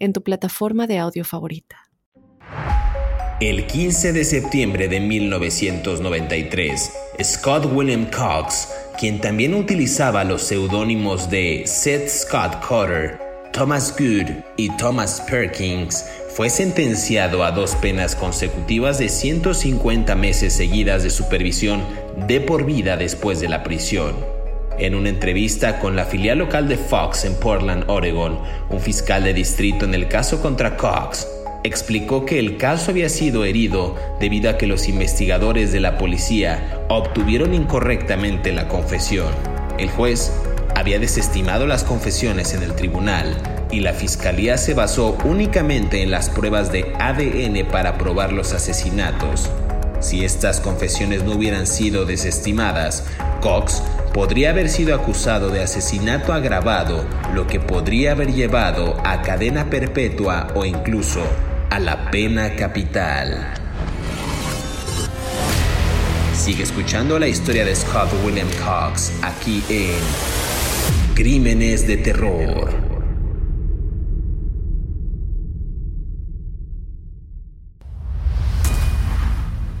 en 0.00 0.12
tu 0.12 0.22
plataforma 0.22 0.88
de 0.88 0.98
audio 0.98 1.24
favorita. 1.24 1.76
El 3.40 3.66
15 3.66 4.12
de 4.12 4.24
septiembre 4.24 4.88
de 4.88 5.00
1993, 5.00 6.92
Scott 7.22 7.64
William 7.72 8.04
Cox, 8.10 8.68
quien 8.98 9.20
también 9.20 9.54
utilizaba 9.54 10.24
los 10.24 10.42
seudónimos 10.42 11.30
de 11.30 11.62
Seth 11.64 12.08
Scott 12.08 12.60
Cotter, 12.60 13.18
Thomas 13.52 13.94
Good 13.98 14.30
y 14.58 14.68
Thomas 14.76 15.22
Perkins, 15.22 16.04
fue 16.36 16.50
sentenciado 16.50 17.42
a 17.42 17.50
dos 17.50 17.76
penas 17.76 18.14
consecutivas 18.14 18.98
de 18.98 19.08
150 19.08 20.14
meses 20.16 20.52
seguidas 20.52 21.02
de 21.02 21.10
supervisión 21.10 21.82
de 22.28 22.40
por 22.40 22.66
vida 22.66 22.96
después 22.98 23.40
de 23.40 23.48
la 23.48 23.62
prisión. 23.62 24.39
En 24.80 24.94
una 24.94 25.10
entrevista 25.10 25.78
con 25.78 25.94
la 25.94 26.06
filial 26.06 26.38
local 26.38 26.66
de 26.66 26.78
Fox 26.78 27.26
en 27.26 27.34
Portland, 27.34 27.84
Oregon, 27.88 28.38
un 28.70 28.80
fiscal 28.80 29.22
de 29.22 29.34
distrito 29.34 29.84
en 29.84 29.92
el 29.92 30.08
caso 30.08 30.40
contra 30.40 30.78
Cox 30.78 31.28
explicó 31.64 32.24
que 32.24 32.38
el 32.38 32.56
caso 32.56 32.90
había 32.90 33.10
sido 33.10 33.44
herido 33.44 33.94
debido 34.20 34.48
a 34.48 34.56
que 34.56 34.66
los 34.66 34.88
investigadores 34.88 35.70
de 35.72 35.80
la 35.80 35.98
policía 35.98 36.80
obtuvieron 36.88 37.52
incorrectamente 37.52 38.52
la 38.52 38.68
confesión. 38.68 39.28
El 39.76 39.90
juez 39.90 40.32
había 40.74 40.98
desestimado 40.98 41.66
las 41.66 41.84
confesiones 41.84 42.54
en 42.54 42.62
el 42.62 42.74
tribunal 42.74 43.36
y 43.70 43.80
la 43.80 43.92
fiscalía 43.92 44.56
se 44.56 44.72
basó 44.72 45.18
únicamente 45.26 46.02
en 46.02 46.10
las 46.10 46.30
pruebas 46.30 46.72
de 46.72 46.90
ADN 46.98 47.70
para 47.70 47.98
probar 47.98 48.32
los 48.32 48.54
asesinatos. 48.54 49.50
Si 50.00 50.24
estas 50.24 50.60
confesiones 50.60 51.22
no 51.22 51.32
hubieran 51.32 51.66
sido 51.66 52.06
desestimadas, 52.06 53.04
Cox 53.42 53.82
podría 54.12 54.50
haber 54.50 54.68
sido 54.68 54.94
acusado 54.94 55.50
de 55.50 55.62
asesinato 55.62 56.32
agravado, 56.32 57.04
lo 57.34 57.46
que 57.46 57.60
podría 57.60 58.12
haber 58.12 58.32
llevado 58.32 58.96
a 59.04 59.22
cadena 59.22 59.70
perpetua 59.70 60.48
o 60.54 60.64
incluso 60.64 61.22
a 61.70 61.78
la 61.78 62.10
pena 62.10 62.56
capital. 62.56 63.54
Sigue 66.34 66.62
escuchando 66.62 67.18
la 67.18 67.28
historia 67.28 67.64
de 67.64 67.76
Scott 67.76 68.10
William 68.24 68.48
Cox 68.64 69.12
aquí 69.22 69.62
en 69.68 70.00
Crímenes 71.14 71.86
de 71.86 71.98
Terror. 71.98 72.89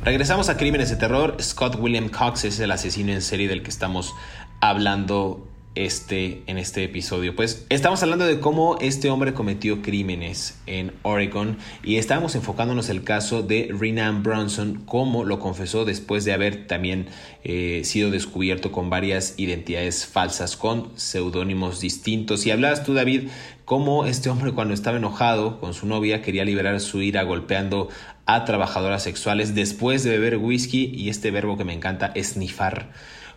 Regresamos 0.02 0.48
a 0.48 0.56
Crímenes 0.56 0.88
de 0.88 0.96
Terror. 0.96 1.36
Scott 1.42 1.76
William 1.78 2.08
Cox 2.08 2.44
es 2.44 2.58
el 2.58 2.70
asesino 2.70 3.12
en 3.12 3.20
serie 3.20 3.48
del 3.48 3.62
que 3.62 3.68
estamos 3.68 4.14
hablando 4.62 5.46
este, 5.74 6.42
en 6.46 6.56
este 6.56 6.84
episodio. 6.84 7.36
Pues 7.36 7.66
estamos 7.68 8.02
hablando 8.02 8.24
de 8.24 8.40
cómo 8.40 8.78
este 8.80 9.10
hombre 9.10 9.34
cometió 9.34 9.82
crímenes 9.82 10.58
en 10.66 10.94
Oregon 11.02 11.58
y 11.84 11.96
estábamos 11.96 12.34
enfocándonos 12.34 12.88
el 12.88 13.04
caso 13.04 13.42
de 13.42 13.68
Renan 13.78 14.22
Bronson, 14.22 14.82
como 14.86 15.24
lo 15.24 15.38
confesó 15.38 15.84
después 15.84 16.24
de 16.24 16.32
haber 16.32 16.66
también 16.66 17.08
eh, 17.44 17.82
sido 17.84 18.10
descubierto 18.10 18.72
con 18.72 18.88
varias 18.88 19.34
identidades 19.36 20.06
falsas, 20.06 20.56
con 20.56 20.92
seudónimos 20.96 21.78
distintos. 21.78 22.46
Y 22.46 22.50
hablabas 22.50 22.84
tú, 22.84 22.94
David, 22.94 23.28
cómo 23.66 24.06
este 24.06 24.30
hombre 24.30 24.52
cuando 24.52 24.72
estaba 24.72 24.96
enojado 24.96 25.60
con 25.60 25.74
su 25.74 25.86
novia 25.86 26.22
quería 26.22 26.44
liberar 26.44 26.80
su 26.80 27.02
ira 27.02 27.22
golpeando 27.22 27.88
a 28.34 28.44
trabajadoras 28.44 29.02
sexuales 29.02 29.54
después 29.54 30.02
de 30.02 30.10
beber 30.10 30.36
whisky 30.36 30.92
y 30.94 31.08
este 31.08 31.30
verbo 31.30 31.56
que 31.56 31.64
me 31.64 31.72
encanta, 31.72 32.12
esnifar 32.14 32.90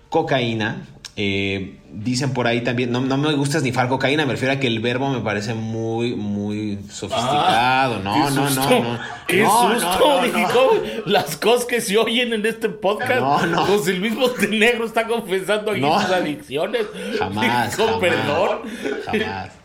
cocaína. 0.09 0.85
Eh, 1.15 1.77
dicen 1.91 2.33
por 2.33 2.47
ahí 2.47 2.61
también, 2.61 2.91
no, 2.91 2.99
no, 2.99 3.17
me 3.17 3.33
gusta 3.33 3.59
esnifar 3.59 3.87
cocaína, 3.87 4.25
me 4.25 4.31
refiero 4.31 4.53
a 4.55 4.57
que 4.57 4.65
el 4.65 4.79
verbo 4.79 5.09
me 5.09 5.19
parece 5.19 5.53
muy, 5.53 6.15
muy 6.15 6.79
sofisticado. 6.89 7.99
no, 7.99 8.31
no, 8.31 8.49
no, 8.49 8.49
no, 8.49 8.99
Qué 9.27 9.45
susto, 9.45 10.83
Las 11.05 11.37
cosas 11.37 11.65
que 11.65 11.81
se 11.81 11.97
oyen 11.97 12.33
en 12.33 12.45
este 12.45 12.69
podcast. 12.69 13.19
No, 13.19 13.45
no. 13.45 13.65
Pues 13.67 13.87
el 13.87 14.01
mismo 14.01 14.27
negro 14.49 14.85
está 14.85 15.05
confesando 15.07 15.71
aquí 15.71 15.81
sus 15.81 16.11
adicciones. 16.11 16.87
Jamás. 17.19 17.75
Con 17.75 17.99
perdón. 17.99 18.61
Jamás. 19.05 19.62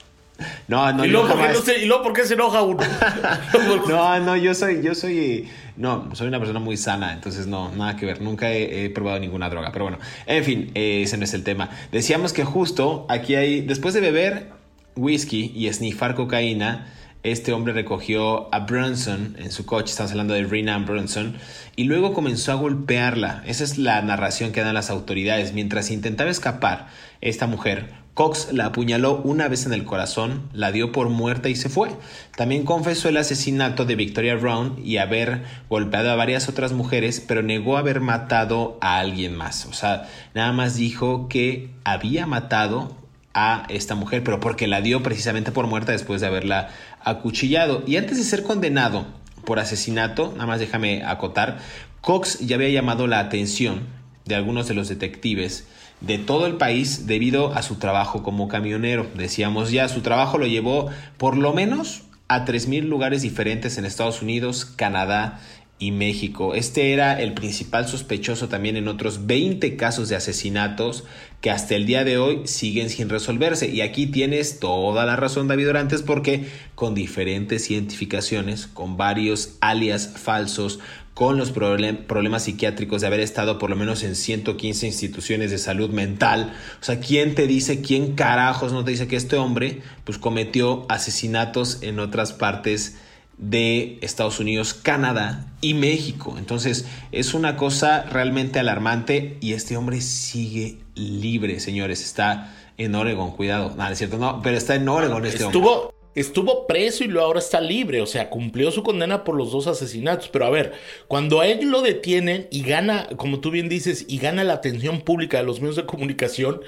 No, 0.68 0.92
no, 0.92 1.04
¿Y 1.04 1.08
luego, 1.08 1.28
¿por 1.28 1.46
qué 1.48 1.54
se, 1.54 1.82
¿Y 1.82 1.86
luego 1.86 2.02
por 2.02 2.12
qué 2.12 2.24
se 2.24 2.34
enoja 2.34 2.62
uno? 2.62 2.80
no, 3.88 4.20
no, 4.20 4.36
yo 4.36 4.54
soy, 4.54 4.82
yo 4.82 4.94
soy, 4.94 5.48
no, 5.76 6.14
soy 6.14 6.28
una 6.28 6.38
persona 6.38 6.60
muy 6.60 6.76
sana, 6.76 7.12
entonces 7.12 7.46
no, 7.46 7.72
nada 7.72 7.96
que 7.96 8.06
ver, 8.06 8.22
nunca 8.22 8.52
he, 8.52 8.88
probado 8.90 9.18
ninguna 9.18 9.50
droga, 9.50 9.72
pero 9.72 9.86
bueno, 9.86 9.98
en 10.26 10.44
fin, 10.44 10.70
ese 10.74 11.16
no 11.16 11.24
es 11.24 11.34
el 11.34 11.42
tema. 11.42 11.70
Decíamos 11.90 12.32
que 12.32 12.44
justo 12.44 13.06
aquí 13.08 13.34
hay, 13.34 13.62
después 13.62 13.94
de 13.94 14.00
beber 14.00 14.50
whisky 14.94 15.52
y 15.54 15.72
snifar 15.72 16.14
cocaína, 16.14 16.86
este 17.32 17.52
hombre 17.52 17.72
recogió 17.72 18.52
a 18.54 18.60
Brunson 18.60 19.36
en 19.38 19.50
su 19.50 19.66
coche, 19.66 19.90
estamos 19.90 20.12
hablando 20.12 20.34
de 20.34 20.44
Renan 20.44 20.86
Brunson, 20.86 21.36
y 21.76 21.84
luego 21.84 22.12
comenzó 22.12 22.52
a 22.52 22.56
golpearla. 22.56 23.42
Esa 23.46 23.64
es 23.64 23.78
la 23.78 24.00
narración 24.02 24.52
que 24.52 24.60
dan 24.62 24.74
las 24.74 24.90
autoridades. 24.90 25.52
Mientras 25.52 25.90
intentaba 25.90 26.30
escapar, 26.30 26.88
esta 27.20 27.46
mujer 27.46 27.98
Cox 28.18 28.52
la 28.52 28.66
apuñaló 28.66 29.20
una 29.22 29.46
vez 29.46 29.64
en 29.64 29.72
el 29.72 29.84
corazón, 29.84 30.48
la 30.52 30.72
dio 30.72 30.90
por 30.90 31.08
muerta 31.08 31.50
y 31.50 31.54
se 31.54 31.68
fue. 31.68 31.90
También 32.36 32.64
confesó 32.64 33.08
el 33.08 33.16
asesinato 33.16 33.84
de 33.84 33.94
Victoria 33.94 34.34
Brown 34.34 34.74
y 34.84 34.96
haber 34.96 35.44
golpeado 35.68 36.10
a 36.10 36.16
varias 36.16 36.48
otras 36.48 36.72
mujeres, 36.72 37.20
pero 37.20 37.42
negó 37.42 37.76
haber 37.76 38.00
matado 38.00 38.76
a 38.80 38.98
alguien 38.98 39.36
más. 39.36 39.66
O 39.66 39.72
sea, 39.72 40.08
nada 40.34 40.50
más 40.50 40.74
dijo 40.74 41.28
que 41.28 41.70
había 41.84 42.26
matado 42.26 42.96
a 43.38 43.64
esta 43.68 43.94
mujer, 43.94 44.24
pero 44.24 44.40
porque 44.40 44.66
la 44.66 44.80
dio 44.80 45.02
precisamente 45.02 45.52
por 45.52 45.68
muerta 45.68 45.92
después 45.92 46.20
de 46.20 46.26
haberla 46.26 46.70
acuchillado. 47.04 47.84
Y 47.86 47.96
antes 47.96 48.18
de 48.18 48.24
ser 48.24 48.42
condenado 48.42 49.06
por 49.44 49.60
asesinato, 49.60 50.32
nada 50.32 50.46
más 50.46 50.58
déjame 50.58 51.04
acotar, 51.04 51.58
Cox 52.00 52.40
ya 52.40 52.56
había 52.56 52.70
llamado 52.70 53.06
la 53.06 53.20
atención 53.20 53.86
de 54.24 54.34
algunos 54.34 54.66
de 54.66 54.74
los 54.74 54.88
detectives 54.88 55.68
de 56.00 56.18
todo 56.18 56.46
el 56.46 56.56
país 56.56 57.06
debido 57.06 57.54
a 57.54 57.62
su 57.62 57.76
trabajo 57.76 58.24
como 58.24 58.48
camionero. 58.48 59.06
Decíamos 59.14 59.70
ya, 59.70 59.88
su 59.88 60.00
trabajo 60.00 60.36
lo 60.36 60.46
llevó 60.46 60.90
por 61.16 61.36
lo 61.36 61.52
menos 61.52 62.02
a 62.26 62.44
3.000 62.44 62.82
lugares 62.82 63.22
diferentes 63.22 63.78
en 63.78 63.84
Estados 63.84 64.20
Unidos, 64.20 64.64
Canadá 64.64 65.40
y 65.78 65.92
México. 65.92 66.54
Este 66.54 66.92
era 66.92 67.20
el 67.20 67.34
principal 67.34 67.86
sospechoso 67.86 68.48
también 68.48 68.76
en 68.76 68.88
otros 68.88 69.26
20 69.26 69.76
casos 69.76 70.08
de 70.08 70.16
asesinatos 70.16 71.04
que 71.40 71.50
hasta 71.50 71.76
el 71.76 71.86
día 71.86 72.02
de 72.04 72.18
hoy 72.18 72.42
siguen 72.44 72.90
sin 72.90 73.08
resolverse. 73.08 73.68
Y 73.68 73.80
aquí 73.80 74.06
tienes 74.06 74.58
toda 74.58 75.06
la 75.06 75.16
razón, 75.16 75.46
David 75.46 75.68
Orantes, 75.68 76.02
porque 76.02 76.48
con 76.74 76.94
diferentes 76.94 77.70
identificaciones, 77.70 78.66
con 78.66 78.96
varios 78.96 79.56
alias 79.60 80.14
falsos, 80.16 80.80
con 81.14 81.36
los 81.36 81.50
problemas 81.50 82.44
psiquiátricos 82.44 83.00
de 83.00 83.08
haber 83.08 83.18
estado 83.18 83.58
por 83.58 83.70
lo 83.70 83.76
menos 83.76 84.04
en 84.04 84.14
115 84.14 84.86
instituciones 84.86 85.50
de 85.50 85.58
salud 85.58 85.90
mental. 85.90 86.54
O 86.80 86.84
sea, 86.84 87.00
¿quién 87.00 87.34
te 87.34 87.48
dice, 87.48 87.82
quién 87.82 88.14
carajos 88.14 88.72
no 88.72 88.84
te 88.84 88.92
dice 88.92 89.08
que 89.08 89.16
este 89.16 89.36
hombre 89.36 89.82
pues 90.04 90.16
cometió 90.16 90.86
asesinatos 90.88 91.78
en 91.82 91.98
otras 91.98 92.32
partes 92.32 92.98
de 93.38 93.98
Estados 94.02 94.40
Unidos, 94.40 94.74
Canadá 94.74 95.46
y 95.60 95.74
México? 95.74 96.36
Entonces, 96.38 96.86
es 97.12 97.34
una 97.34 97.56
cosa 97.56 98.02
realmente 98.04 98.58
alarmante 98.58 99.36
y 99.40 99.52
este 99.52 99.76
hombre 99.76 100.00
sigue 100.00 100.78
libre, 100.94 101.60
señores. 101.60 102.02
Está 102.02 102.54
en 102.76 102.94
Oregon, 102.94 103.32
cuidado. 103.32 103.74
No, 103.76 103.88
es 103.88 103.98
cierto, 103.98 104.18
no, 104.18 104.40
pero 104.42 104.56
está 104.56 104.74
en 104.74 104.88
Oregon 104.88 105.24
este 105.24 105.44
Estuvo... 105.44 105.72
hombre 105.72 105.98
estuvo 106.20 106.66
preso 106.66 107.04
y 107.04 107.08
luego 107.08 107.26
ahora 107.26 107.38
está 107.38 107.60
libre, 107.60 108.00
o 108.00 108.06
sea, 108.06 108.28
cumplió 108.28 108.70
su 108.70 108.82
condena 108.82 109.24
por 109.24 109.36
los 109.36 109.52
dos 109.52 109.66
asesinatos. 109.66 110.28
Pero 110.28 110.46
a 110.46 110.50
ver, 110.50 110.72
cuando 111.06 111.40
a 111.40 111.46
él 111.46 111.68
lo 111.70 111.82
detienen 111.82 112.48
y 112.50 112.62
gana, 112.62 113.08
como 113.16 113.40
tú 113.40 113.50
bien 113.50 113.68
dices, 113.68 114.04
y 114.08 114.18
gana 114.18 114.44
la 114.44 114.54
atención 114.54 115.00
pública 115.02 115.38
de 115.38 115.44
los 115.44 115.60
medios 115.60 115.76
de 115.76 115.86
comunicación, 115.86 116.60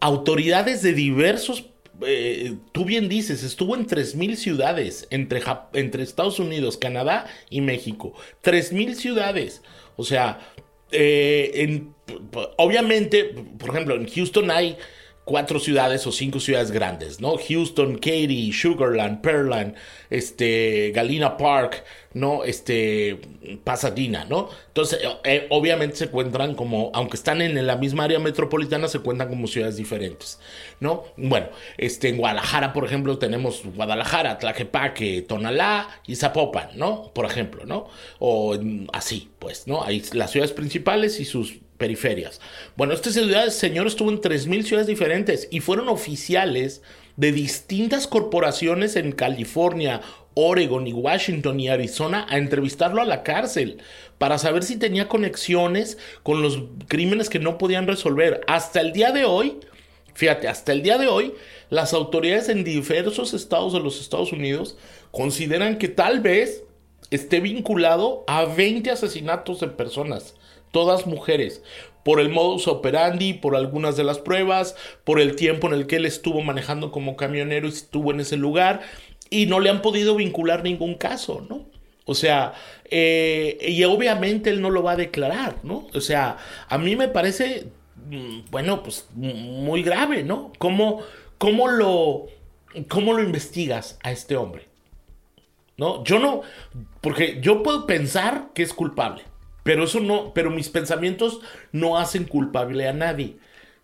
autoridades 0.00 0.82
de 0.82 0.92
diversos 0.92 1.64
eh, 2.02 2.56
tú 2.72 2.84
bien 2.84 3.08
dices, 3.08 3.42
estuvo 3.42 3.76
en 3.76 3.86
3.000 3.86 4.36
ciudades 4.36 5.06
entre, 5.10 5.42
entre 5.74 6.02
Estados 6.02 6.38
Unidos, 6.38 6.76
Canadá 6.76 7.26
y 7.50 7.60
México. 7.60 8.14
3.000 8.42 8.94
ciudades. 8.94 9.62
O 9.96 10.04
sea, 10.04 10.40
eh, 10.90 11.84
obviamente, 12.56 13.34
por 13.58 13.70
ejemplo, 13.70 13.94
en 13.94 14.08
Houston 14.08 14.50
hay 14.50 14.76
cuatro 15.24 15.58
ciudades 15.58 16.06
o 16.06 16.12
cinco 16.12 16.38
ciudades 16.38 16.70
grandes, 16.70 17.20
¿no? 17.20 17.36
Houston, 17.36 17.94
Katy, 17.94 18.52
Sugarland, 18.52 19.20
Pearland, 19.22 19.74
este, 20.10 20.92
Galena 20.94 21.36
Park, 21.36 21.82
¿no? 22.12 22.44
Este, 22.44 23.18
Pasadena, 23.64 24.26
¿no? 24.26 24.50
Entonces, 24.68 25.00
eh, 25.02 25.08
eh, 25.24 25.46
obviamente 25.50 25.96
se 25.96 26.04
encuentran 26.04 26.54
como, 26.54 26.90
aunque 26.94 27.16
están 27.16 27.40
en 27.40 27.66
la 27.66 27.76
misma 27.76 28.04
área 28.04 28.18
metropolitana, 28.18 28.86
se 28.88 29.00
cuentan 29.00 29.28
como 29.28 29.46
ciudades 29.46 29.76
diferentes, 29.76 30.38
¿no? 30.80 31.04
Bueno, 31.16 31.48
este, 31.78 32.10
en 32.10 32.18
Guadalajara, 32.18 32.72
por 32.72 32.84
ejemplo, 32.84 33.18
tenemos 33.18 33.62
Guadalajara, 33.64 34.38
Tlaquepaque, 34.38 35.22
Tonalá 35.22 35.88
y 36.06 36.16
Zapopan, 36.16 36.70
¿no? 36.76 37.12
Por 37.14 37.24
ejemplo, 37.24 37.64
¿no? 37.64 37.88
O 38.18 38.56
así, 38.92 39.30
pues, 39.38 39.66
¿no? 39.66 39.82
Hay 39.82 40.02
las 40.12 40.30
ciudades 40.30 40.52
principales 40.52 41.18
y 41.18 41.24
sus 41.24 41.63
periferias. 41.78 42.40
Bueno, 42.76 42.96
ciudad, 42.96 43.48
señor, 43.48 43.86
estuvo 43.86 44.10
en 44.10 44.20
3.000 44.20 44.62
ciudades 44.62 44.86
diferentes 44.86 45.48
y 45.50 45.60
fueron 45.60 45.88
oficiales 45.88 46.82
de 47.16 47.32
distintas 47.32 48.06
corporaciones 48.06 48.96
en 48.96 49.12
California, 49.12 50.00
Oregon 50.34 50.86
y 50.86 50.92
Washington 50.92 51.60
y 51.60 51.68
Arizona 51.68 52.26
a 52.28 52.38
entrevistarlo 52.38 53.00
a 53.00 53.04
la 53.04 53.22
cárcel 53.22 53.78
para 54.18 54.38
saber 54.38 54.64
si 54.64 54.76
tenía 54.76 55.08
conexiones 55.08 55.98
con 56.22 56.42
los 56.42 56.60
crímenes 56.88 57.28
que 57.28 57.38
no 57.38 57.58
podían 57.58 57.86
resolver. 57.86 58.40
Hasta 58.46 58.80
el 58.80 58.92
día 58.92 59.12
de 59.12 59.24
hoy, 59.24 59.58
fíjate, 60.14 60.48
hasta 60.48 60.72
el 60.72 60.82
día 60.82 60.98
de 60.98 61.06
hoy, 61.06 61.34
las 61.70 61.92
autoridades 61.92 62.48
en 62.48 62.64
diversos 62.64 63.32
estados 63.32 63.72
de 63.72 63.80
los 63.80 64.00
Estados 64.00 64.32
Unidos 64.32 64.76
consideran 65.12 65.78
que 65.78 65.88
tal 65.88 66.20
vez 66.20 66.64
esté 67.10 67.40
vinculado 67.40 68.24
a 68.26 68.44
20 68.44 68.90
asesinatos 68.90 69.60
de 69.60 69.68
personas 69.68 70.34
todas 70.74 71.06
mujeres, 71.06 71.62
por 72.02 72.18
el 72.18 72.30
modus 72.30 72.66
operandi, 72.66 73.32
por 73.32 73.54
algunas 73.54 73.96
de 73.96 74.02
las 74.02 74.18
pruebas, 74.18 74.74
por 75.04 75.20
el 75.20 75.36
tiempo 75.36 75.68
en 75.68 75.74
el 75.74 75.86
que 75.86 75.96
él 75.96 76.04
estuvo 76.04 76.42
manejando 76.42 76.90
como 76.90 77.16
camionero 77.16 77.68
y 77.68 77.70
estuvo 77.70 78.10
en 78.10 78.18
ese 78.18 78.36
lugar, 78.36 78.80
y 79.30 79.46
no 79.46 79.60
le 79.60 79.70
han 79.70 79.82
podido 79.82 80.16
vincular 80.16 80.64
ningún 80.64 80.96
caso, 80.96 81.46
¿no? 81.48 81.66
O 82.06 82.14
sea, 82.14 82.54
eh, 82.90 83.56
y 83.62 83.84
obviamente 83.84 84.50
él 84.50 84.60
no 84.60 84.68
lo 84.68 84.82
va 84.82 84.92
a 84.92 84.96
declarar, 84.96 85.60
¿no? 85.62 85.86
O 85.94 86.00
sea, 86.00 86.38
a 86.68 86.76
mí 86.76 86.96
me 86.96 87.06
parece, 87.06 87.68
mm, 88.10 88.50
bueno, 88.50 88.82
pues 88.82 89.08
muy 89.14 89.84
grave, 89.84 90.24
¿no? 90.24 90.52
¿Cómo, 90.58 91.02
cómo, 91.38 91.68
lo, 91.68 92.26
cómo 92.88 93.12
lo 93.12 93.22
investigas 93.22 93.96
a 94.02 94.10
este 94.10 94.36
hombre? 94.36 94.66
¿No? 95.76 96.04
Yo 96.04 96.18
no, 96.18 96.42
porque 97.00 97.38
yo 97.40 97.62
puedo 97.62 97.86
pensar 97.86 98.48
que 98.54 98.62
es 98.64 98.74
culpable. 98.74 99.22
Pero 99.64 99.84
eso 99.84 99.98
no, 99.98 100.32
pero 100.32 100.50
mis 100.50 100.68
pensamientos 100.68 101.40
no 101.72 101.98
hacen 101.98 102.24
culpable 102.24 102.86
a 102.86 102.92
nadie. 102.92 103.38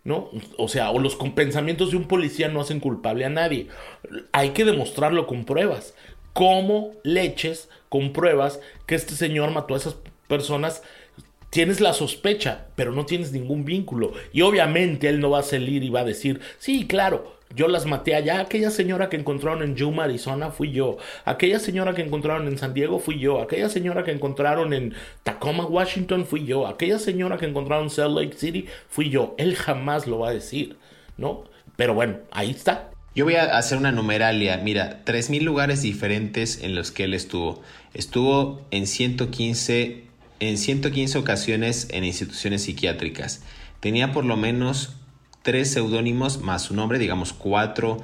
¿no? 0.05 0.31
O 0.57 0.69
sea, 0.69 0.91
o 0.91 0.99
los 0.99 1.17
pensamientos 1.17 1.91
de 1.91 1.97
un 1.97 2.05
policía 2.05 2.49
no 2.49 2.61
hacen 2.61 2.81
culpable 2.81 3.25
a 3.25 3.31
nadie. 3.31 3.69
Hay 4.33 4.51
que 4.51 4.65
demostrarlo 4.65 5.27
con 5.27 5.45
pruebas. 5.45 5.95
¿Cómo 6.33 6.93
leches 7.03 7.69
con 7.89 8.13
pruebas 8.13 8.61
que 8.87 8.95
este 8.95 9.15
señor 9.15 9.51
mató 9.51 9.75
a 9.75 9.79
esas 9.79 9.97
personas? 10.29 10.83
Tienes 11.51 11.81
la 11.81 11.93
sospecha, 11.93 12.69
pero 12.77 12.93
no 12.93 13.05
tienes 13.07 13.33
ningún 13.33 13.65
vínculo. 13.65 14.13
Y 14.33 14.43
obviamente 14.43 15.09
él 15.09 15.21
no 15.21 15.31
va 15.31 15.41
a 15.41 15.45
salir 15.45 15.83
y 15.83 15.91
va 15.91 16.01
a 16.01 16.05
decir, 16.05 16.41
sí, 16.59 16.87
claro, 16.87 17.40
yo 17.55 17.69
las 17.69 17.87
maté 17.87 18.15
allá. 18.15 18.41
Aquella 18.41 18.71
señora 18.71 19.09
que 19.09 19.17
encontraron 19.17 19.63
en 19.63 19.75
Yuma, 19.75 20.05
Arizona, 20.05 20.51
fui 20.51 20.71
yo. 20.73 20.99
Aquella 21.25 21.59
señora 21.59 21.95
que 21.95 22.03
encontraron 22.03 22.47
en 22.47 22.59
San 22.59 22.75
Diego, 22.75 22.99
fui 22.99 23.19
yo. 23.19 23.41
Aquella 23.41 23.69
señora 23.69 24.05
que 24.05 24.13
encontraron 24.13 24.73
en 24.73 24.95
Tacoma, 25.23 25.67
Washington, 25.67 26.27
fui 26.27 26.45
yo. 26.45 26.67
Aquella 26.67 26.99
señora 26.99 27.39
que 27.39 27.47
encontraron 27.47 27.85
en 27.85 27.91
Salt 27.91 28.17
Lake 28.17 28.37
City, 28.37 28.67
fui 28.89 29.11
yo. 29.11 29.35
Él 29.39 29.57
jamás 29.57 30.07
lo 30.07 30.21
va 30.21 30.29
a 30.29 30.33
decir, 30.33 30.77
¿no? 31.17 31.45
Pero 31.77 31.95
bueno, 31.95 32.19
ahí 32.31 32.51
está. 32.51 32.91
Yo 33.15 33.25
voy 33.25 33.35
a 33.35 33.57
hacer 33.57 33.79
una 33.79 33.91
numeralia. 33.91 34.57
Mira, 34.59 35.05
3.000 35.05 35.43
lugares 35.43 35.83
diferentes 35.83 36.63
en 36.63 36.77
los 36.77 36.93
que 36.93 37.05
él 37.05 37.15
estuvo. 37.15 37.61
Estuvo 37.95 38.65
en 38.71 38.87
115, 38.87 40.05
en 40.39 40.59
115 40.59 41.19
ocasiones 41.19 41.89
en 41.91 42.05
instituciones 42.05 42.63
psiquiátricas. 42.63 43.43
Tenía 43.81 44.13
por 44.13 44.25
lo 44.25 44.37
menos 44.37 45.00
tres 45.43 45.73
seudónimos 45.73 46.41
más 46.41 46.63
su 46.63 46.75
nombre, 46.75 46.99
digamos 46.99 47.33
cuatro 47.33 47.99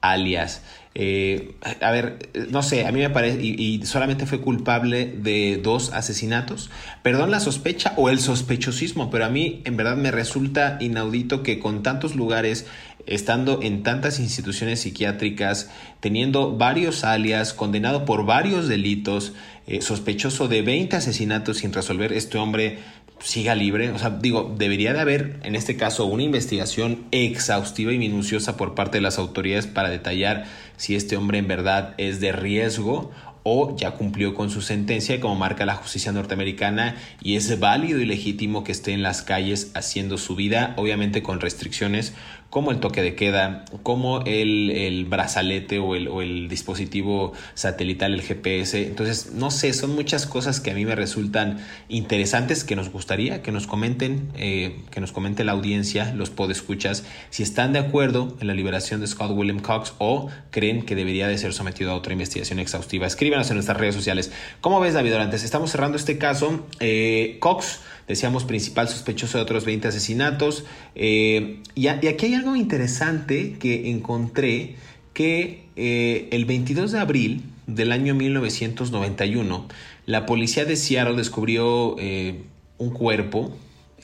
alias. 0.00 0.62
Eh, 0.94 1.54
a 1.80 1.90
ver, 1.92 2.30
no 2.50 2.64
sé, 2.64 2.86
a 2.86 2.90
mí 2.90 2.98
me 2.98 3.10
parece, 3.10 3.40
y, 3.40 3.84
solamente 3.86 4.26
fue 4.26 4.40
culpable 4.40 5.06
de 5.06 5.60
dos 5.62 5.92
asesinatos. 5.92 6.70
Perdón 7.02 7.30
la 7.30 7.38
sospecha 7.38 7.92
o 7.96 8.08
el 8.08 8.18
sospechosismo, 8.18 9.10
pero 9.10 9.24
a 9.24 9.28
mí 9.28 9.62
en 9.64 9.76
verdad 9.76 9.96
me 9.96 10.10
resulta 10.10 10.78
inaudito 10.80 11.42
que 11.42 11.60
con 11.60 11.82
tantos 11.82 12.16
lugares, 12.16 12.66
estando 13.06 13.60
en 13.62 13.82
tantas 13.82 14.18
instituciones 14.18 14.80
psiquiátricas, 14.80 15.70
teniendo 16.00 16.56
varios 16.56 17.04
alias, 17.04 17.54
condenado 17.54 18.04
por 18.04 18.26
varios 18.26 18.66
delitos, 18.66 19.32
eh, 19.68 19.82
sospechoso 19.82 20.48
de 20.48 20.62
20 20.62 20.96
asesinatos 20.96 21.58
sin 21.58 21.72
resolver, 21.72 22.12
este 22.12 22.36
hombre 22.36 22.78
siga 23.20 23.54
libre. 23.54 23.90
O 23.90 23.98
sea, 23.98 24.10
digo, 24.10 24.54
debería 24.56 24.92
de 24.92 25.00
haber 25.00 25.40
en 25.42 25.54
este 25.54 25.76
caso 25.76 26.06
una 26.06 26.22
investigación 26.22 27.04
exhaustiva 27.10 27.92
y 27.92 27.98
minuciosa 27.98 28.56
por 28.56 28.74
parte 28.74 28.98
de 28.98 29.02
las 29.02 29.18
autoridades 29.18 29.66
para 29.66 29.90
detallar 29.90 30.44
si 30.76 30.96
este 30.96 31.16
hombre 31.16 31.38
en 31.38 31.48
verdad 31.48 31.94
es 31.98 32.20
de 32.20 32.32
riesgo 32.32 33.10
o 33.42 33.76
ya 33.76 33.92
cumplió 33.92 34.34
con 34.34 34.50
su 34.50 34.60
sentencia 34.60 35.18
como 35.20 35.34
marca 35.34 35.64
la 35.64 35.74
justicia 35.74 36.12
norteamericana 36.12 36.96
y 37.22 37.36
es 37.36 37.58
válido 37.58 38.00
y 38.00 38.04
legítimo 38.04 38.64
que 38.64 38.72
esté 38.72 38.92
en 38.92 39.02
las 39.02 39.22
calles 39.22 39.70
haciendo 39.74 40.18
su 40.18 40.36
vida, 40.36 40.74
obviamente 40.76 41.22
con 41.22 41.40
restricciones 41.40 42.12
como 42.50 42.72
el 42.72 42.80
toque 42.80 43.00
de 43.00 43.14
queda, 43.14 43.64
como 43.82 44.22
el, 44.26 45.06
brazalete 45.08 45.78
o 45.78 45.94
el, 45.94 46.08
o 46.08 46.20
el, 46.20 46.48
dispositivo 46.48 47.32
satelital, 47.54 48.12
el 48.12 48.22
GPS. 48.22 48.86
Entonces, 48.86 49.32
no 49.32 49.50
sé, 49.50 49.72
son 49.72 49.94
muchas 49.94 50.26
cosas 50.26 50.60
que 50.60 50.72
a 50.72 50.74
mí 50.74 50.84
me 50.84 50.94
resultan 50.96 51.58
interesantes 51.88 52.64
que 52.64 52.76
nos 52.76 52.90
gustaría 52.90 53.40
que 53.42 53.52
nos 53.52 53.66
comenten, 53.66 54.30
eh, 54.36 54.80
que 54.90 55.00
nos 55.00 55.12
comente 55.12 55.44
la 55.44 55.52
audiencia, 55.52 56.12
los 56.14 56.30
podescuchas, 56.30 57.04
si 57.30 57.42
están 57.42 57.72
de 57.72 57.78
acuerdo 57.78 58.36
en 58.40 58.46
la 58.46 58.54
liberación 58.54 59.00
de 59.00 59.06
Scott 59.06 59.30
William 59.32 59.60
Cox 59.60 59.94
o 59.98 60.28
creen 60.50 60.84
que 60.84 60.94
debería 60.94 61.28
de 61.28 61.38
ser 61.38 61.52
sometido 61.52 61.92
a 61.92 61.94
otra 61.94 62.12
investigación 62.12 62.58
exhaustiva. 62.58 63.06
Escríbanos 63.06 63.48
en 63.50 63.56
nuestras 63.56 63.78
redes 63.78 63.94
sociales. 63.94 64.32
¿Cómo 64.60 64.80
ves, 64.80 64.94
David 64.94 65.14
Orantes? 65.14 65.44
Estamos 65.44 65.70
cerrando 65.70 65.96
este 65.96 66.18
caso. 66.18 66.66
Eh, 66.80 67.36
Cox 67.40 67.80
decíamos 68.10 68.42
principal 68.42 68.88
sospechoso 68.88 69.38
de 69.38 69.44
otros 69.44 69.64
20 69.64 69.86
asesinatos. 69.86 70.64
Eh, 70.96 71.60
y, 71.76 71.86
aquí 71.86 72.26
hay 72.26 72.34
algo 72.34 72.56
interesante 72.56 73.56
que 73.60 73.88
encontré, 73.88 74.74
que 75.14 75.66
eh, 75.76 76.28
el 76.32 76.44
22 76.44 76.90
de 76.90 76.98
abril 76.98 77.44
del 77.68 77.92
año 77.92 78.16
1991, 78.16 79.68
la 80.06 80.26
policía 80.26 80.64
de 80.64 80.74
Seattle 80.74 81.14
descubrió 81.14 81.94
eh, 82.00 82.42
un 82.78 82.90
cuerpo, 82.90 83.56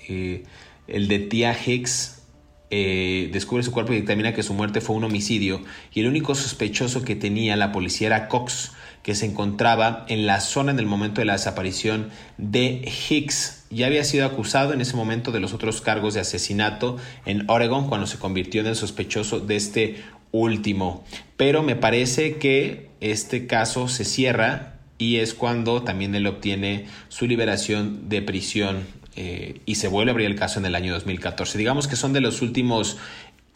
el 0.09 1.09
de 1.09 1.19
Tia 1.19 1.57
Hicks, 1.67 2.23
descubre 2.71 3.65
su 3.65 3.73
cuerpo 3.73 3.93
y 3.93 3.97
determina 4.03 4.35
que 4.35 4.45
su 4.45 4.55
muerte 4.55 4.81
fue 4.81 4.95
un 4.95 5.03
homicidio 5.03 5.63
y 5.93 6.01
el 6.01 6.07
único 6.07 6.37
sospechoso 6.37 7.03
que 7.03 7.17
tenía 7.17 7.57
la 7.57 7.73
policía 7.73 8.07
era 8.07 8.29
Cox, 8.29 8.71
que 9.07 9.15
se 9.15 9.25
encontraba 9.25 10.05
en 10.09 10.27
la 10.27 10.41
zona 10.41 10.73
en 10.73 10.81
el 10.81 10.87
momento 10.87 11.21
de 11.21 11.27
la 11.27 11.35
desaparición 11.35 12.11
de 12.39 12.93
Hicks. 13.09 13.65
Ya 13.71 13.87
había 13.87 14.03
sido 14.03 14.27
acusado 14.27 14.73
en 14.73 14.81
ese 14.81 14.97
momento 14.97 15.31
de 15.31 15.39
los 15.39 15.55
otros 15.55 15.81
cargos 15.81 16.15
de 16.15 16.21
asesinato 16.21 16.97
en 17.25 17.49
Oregon 17.49 17.87
cuando 17.87 18.09
se 18.09 18.19
convirtió 18.19 18.63
en 18.63 18.67
el 18.67 18.75
sospechoso 18.75 19.39
de 19.39 19.55
este 19.55 20.03
último. 20.33 21.05
Pero 21.37 21.63
me 21.63 21.77
parece 21.77 22.39
que 22.39 22.91
este 23.01 23.47
caso 23.47 23.87
se 23.87 24.05
cierra 24.05 24.81
y 24.99 25.19
es 25.19 25.35
cuando 25.35 25.85
también 25.85 26.17
él 26.17 26.27
obtiene 26.27 26.87
su 27.09 27.29
liberación 27.29 28.09
de 28.09 28.23
prisión 28.23 28.89
eh, 29.15 29.61
y 29.67 29.77
se 29.77 29.87
vuelve 29.87 30.11
a 30.11 30.15
abrir 30.15 30.27
el 30.27 30.37
caso 30.37 30.59
en 30.59 30.67
el 30.67 30.75
año 30.75 30.93
2014. 30.93 31.57
Digamos 31.59 31.87
que 31.87 31.95
son 31.95 32.13
de 32.13 32.21
los 32.21 32.43
últimos 32.43 32.99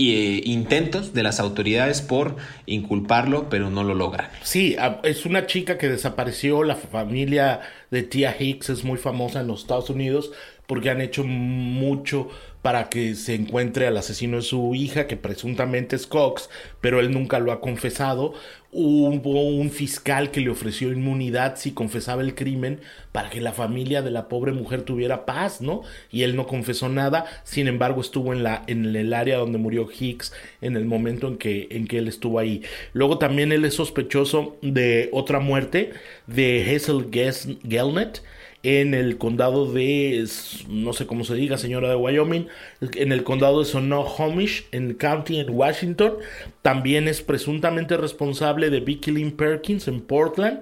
eh, 0.01 0.43
intentos 0.45 1.13
de 1.13 1.23
las 1.23 1.41
autoridades 1.41 2.01
por 2.01 2.37
inculparlo, 2.67 3.49
pero 3.51 3.71
no 3.71 3.85
lo 3.85 3.95
logran. 3.95 4.29
Sí, 4.43 4.77
es 5.03 5.27
una 5.27 5.47
chica 5.47 5.79
que 5.79 5.89
desapareció, 5.89 6.65
la 6.65 6.77
familia 6.77 7.61
de 7.91 8.03
Tia 8.03 8.35
Hicks 8.39 8.71
es 8.71 8.85
muy 8.85 8.99
famosa 8.99 9.41
en 9.41 9.47
los 9.47 9.61
Estados 9.63 9.91
Unidos 9.91 10.33
porque 10.67 10.91
han 10.91 11.01
hecho 11.01 11.25
mucho 11.25 12.29
para 12.63 12.89
que 12.89 13.15
se 13.15 13.35
encuentre 13.35 13.87
al 13.87 13.97
asesino 13.97 14.37
de 14.37 14.43
su 14.43 14.75
hija, 14.75 15.07
que 15.07 15.17
presuntamente 15.17 15.97
es 15.97 16.07
Cox, 16.07 16.51
pero 16.81 17.01
él 17.01 17.11
nunca 17.11 17.39
lo 17.39 17.53
ha 17.53 17.61
confesado. 17.61 18.35
Hubo 18.73 19.09
un 19.49 19.71
fiscal 19.71 20.31
que 20.31 20.41
le 20.41 20.51
ofreció 20.51 20.93
inmunidad 20.93 21.57
si 21.57 21.73
confesaba 21.73 22.23
el 22.23 22.35
crimen 22.35 22.81
para 23.11 23.29
que 23.29 23.41
la 23.41 23.53
familia 23.53 24.03
de 24.03 24.13
la 24.13 24.29
pobre 24.29 24.53
mujer 24.53 24.83
tuviera 24.83 25.27
paz, 25.27 25.61
¿no? 25.61 25.83
Y 26.13 26.23
él 26.23 26.37
no 26.37 26.47
confesó 26.47 26.89
nada, 26.89 27.25
sin 27.43 27.67
embargo 27.67 28.01
estuvo 28.01 28.33
en, 28.33 28.45
la, 28.45 28.63
en 28.69 28.95
el 28.95 29.13
área 29.13 29.39
donde 29.39 29.59
murió 29.59 29.89
Hicks 29.91 30.33
en 30.61 30.77
el 30.77 30.85
momento 30.85 31.27
en 31.27 31.39
que, 31.39 31.67
en 31.71 31.89
que 31.89 31.99
él 31.99 32.07
estuvo 32.07 32.39
ahí. 32.39 32.63
Luego 32.93 33.19
también 33.19 33.51
él 33.51 33.65
es 33.65 33.75
sospechoso 33.75 34.57
de 34.63 35.09
otra 35.13 35.41
muerte 35.41 35.93
de 36.27 36.63
Hazel 36.63 37.09
Gelnet 37.11 38.23
en 38.63 38.93
el 38.93 39.17
condado 39.17 39.73
de, 39.73 40.27
no 40.69 40.93
sé 40.93 41.07
cómo 41.07 41.25
se 41.25 41.35
diga, 41.35 41.57
señora 41.57 41.89
de 41.89 41.97
Wyoming, 41.97 42.49
en 42.81 43.13
el 43.13 43.25
condado 43.25 43.61
de 43.61 43.65
Sonohomish, 43.65 44.67
en 44.73 44.95
county 44.95 45.41
en 45.41 45.51
Washington. 45.51 46.15
También 46.63 47.09
es 47.09 47.23
presuntamente 47.23 47.97
responsable 47.97 48.69
de 48.69 48.81
Vicky 48.81 49.13
Lynn 49.13 49.33
Perkins 49.33 49.89
en 49.89 50.01
Portland. 50.03 50.61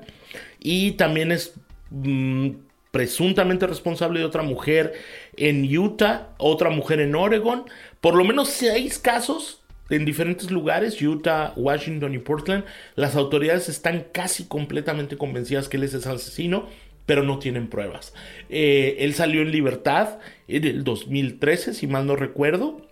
Y 0.60 0.92
también 0.92 1.32
es 1.32 1.54
mm, 1.90 2.50
presuntamente 2.92 3.66
responsable 3.66 4.20
de 4.20 4.26
otra 4.26 4.42
mujer 4.42 4.92
en 5.36 5.64
Utah, 5.76 6.28
otra 6.38 6.70
mujer 6.70 7.00
en 7.00 7.16
Oregon. 7.16 7.64
Por 8.00 8.14
lo 8.14 8.24
menos 8.24 8.48
seis 8.48 8.98
casos 8.98 9.62
en 9.90 10.04
diferentes 10.04 10.50
lugares, 10.50 11.00
Utah, 11.00 11.52
Washington 11.56 12.14
y 12.14 12.18
Portland, 12.18 12.64
las 12.94 13.16
autoridades 13.16 13.68
están 13.68 14.06
casi 14.12 14.44
completamente 14.44 15.16
convencidas 15.16 15.68
que 15.68 15.78
él 15.78 15.84
es 15.84 15.94
el 15.94 16.12
asesino 16.12 16.68
pero 17.08 17.22
no 17.22 17.38
tienen 17.38 17.68
pruebas. 17.68 18.12
Eh, 18.50 18.96
él 18.98 19.14
salió 19.14 19.40
en 19.40 19.50
libertad 19.50 20.18
en 20.46 20.66
el 20.66 20.84
2013, 20.84 21.72
si 21.72 21.86
mal 21.86 22.06
no 22.06 22.16
recuerdo. 22.16 22.82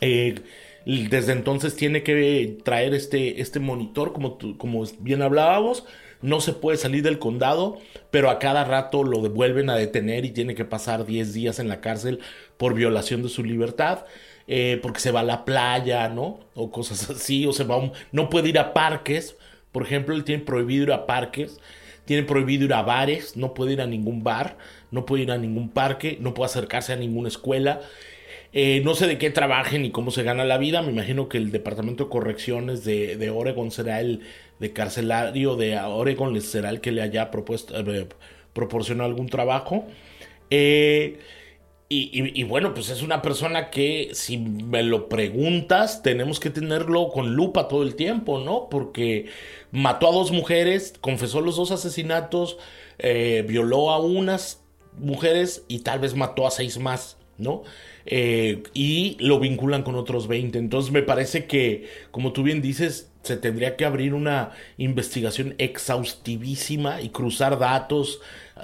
Eh, 0.00 0.34
desde 0.84 1.30
entonces 1.30 1.76
tiene 1.76 2.02
que 2.02 2.58
traer 2.64 2.92
este, 2.92 3.40
este 3.40 3.60
monitor, 3.60 4.12
como, 4.12 4.36
como 4.58 4.82
bien 4.98 5.22
hablábamos. 5.22 5.84
No 6.22 6.40
se 6.40 6.54
puede 6.54 6.76
salir 6.76 7.04
del 7.04 7.20
condado, 7.20 7.78
pero 8.10 8.30
a 8.30 8.40
cada 8.40 8.64
rato 8.64 9.04
lo 9.04 9.22
devuelven 9.22 9.70
a 9.70 9.76
detener 9.76 10.24
y 10.24 10.32
tiene 10.32 10.56
que 10.56 10.64
pasar 10.64 11.06
10 11.06 11.32
días 11.32 11.60
en 11.60 11.68
la 11.68 11.80
cárcel 11.80 12.18
por 12.56 12.74
violación 12.74 13.22
de 13.22 13.28
su 13.28 13.44
libertad. 13.44 14.06
Eh, 14.48 14.80
porque 14.82 14.98
se 14.98 15.12
va 15.12 15.20
a 15.20 15.22
la 15.22 15.44
playa, 15.44 16.08
¿no? 16.08 16.40
O 16.56 16.72
cosas 16.72 17.08
así, 17.10 17.46
o 17.46 17.52
se 17.52 17.62
va 17.62 17.92
no 18.10 18.28
puede 18.28 18.48
ir 18.48 18.58
a 18.58 18.74
parques. 18.74 19.36
Por 19.70 19.84
ejemplo, 19.84 20.16
él 20.16 20.24
tiene 20.24 20.42
prohibido 20.42 20.82
ir 20.82 20.92
a 20.92 21.06
parques 21.06 21.60
tiene 22.06 22.22
prohibido 22.22 22.64
ir 22.64 22.72
a 22.72 22.82
bares, 22.82 23.36
no 23.36 23.52
puede 23.52 23.74
ir 23.74 23.82
a 23.82 23.86
ningún 23.86 24.24
bar, 24.24 24.56
no 24.90 25.04
puede 25.04 25.24
ir 25.24 25.32
a 25.32 25.36
ningún 25.36 25.68
parque, 25.68 26.16
no 26.20 26.32
puede 26.32 26.46
acercarse 26.46 26.94
a 26.94 26.96
ninguna 26.96 27.28
escuela. 27.28 27.80
Eh, 28.52 28.80
no 28.84 28.94
sé 28.94 29.06
de 29.06 29.18
qué 29.18 29.28
trabaje 29.28 29.78
ni 29.78 29.90
cómo 29.90 30.10
se 30.10 30.22
gana 30.22 30.44
la 30.44 30.56
vida. 30.56 30.80
Me 30.80 30.92
imagino 30.92 31.28
que 31.28 31.36
el 31.36 31.50
Departamento 31.50 32.04
de 32.04 32.10
Correcciones 32.10 32.84
de, 32.84 33.30
Oregon 33.30 33.70
será 33.70 34.00
el 34.00 34.22
de 34.60 34.72
carcelario 34.72 35.56
de 35.56 35.78
Oregon, 35.78 36.40
será 36.40 36.70
el 36.70 36.80
que 36.80 36.92
le 36.92 37.02
haya 37.02 37.30
propuesto, 37.30 37.78
eh, 37.78 38.06
proporcionado 38.54 39.10
algún 39.10 39.28
trabajo. 39.28 39.86
Eh, 40.50 41.18
y, 41.88 42.42
bueno, 42.44 42.74
pues 42.74 42.90
es 42.90 43.02
una 43.02 43.22
persona 43.22 43.70
que 43.70 44.10
si 44.12 44.38
me 44.38 44.82
lo 44.82 45.08
preguntas, 45.08 46.02
tenemos 46.02 46.40
que 46.40 46.50
tenerlo 46.50 47.10
con 47.10 47.34
lupa 47.36 47.68
todo 47.68 47.84
el 47.84 47.94
tiempo, 47.94 48.40
¿no? 48.40 48.68
Porque 48.68 49.26
mató 49.70 50.08
a 50.08 50.12
dos 50.12 50.32
mujeres, 50.32 50.94
confesó 51.00 51.40
los 51.40 51.56
dos 51.56 51.70
asesinatos, 51.70 52.58
eh, 52.98 53.44
violó 53.46 53.92
a 53.92 54.00
unas 54.00 54.64
mujeres 54.98 55.64
y 55.68 55.80
tal 55.80 56.00
vez 56.00 56.16
mató 56.16 56.46
a 56.46 56.50
seis 56.50 56.78
más. 56.78 57.18
¿no? 57.38 57.64
Eh, 58.06 58.62
y 58.72 59.16
lo 59.20 59.38
vinculan 59.38 59.82
con 59.82 59.94
otros 59.94 60.26
20. 60.26 60.58
Entonces 60.58 60.90
me 60.92 61.02
parece 61.02 61.46
que, 61.46 61.88
como 62.10 62.32
tú 62.32 62.42
bien 62.42 62.62
dices, 62.62 63.10
se 63.26 63.36
tendría 63.36 63.76
que 63.76 63.84
abrir 63.84 64.14
una 64.14 64.52
investigación 64.78 65.54
exhaustivísima 65.58 67.00
y 67.00 67.10
cruzar 67.10 67.58
datos, 67.58 68.20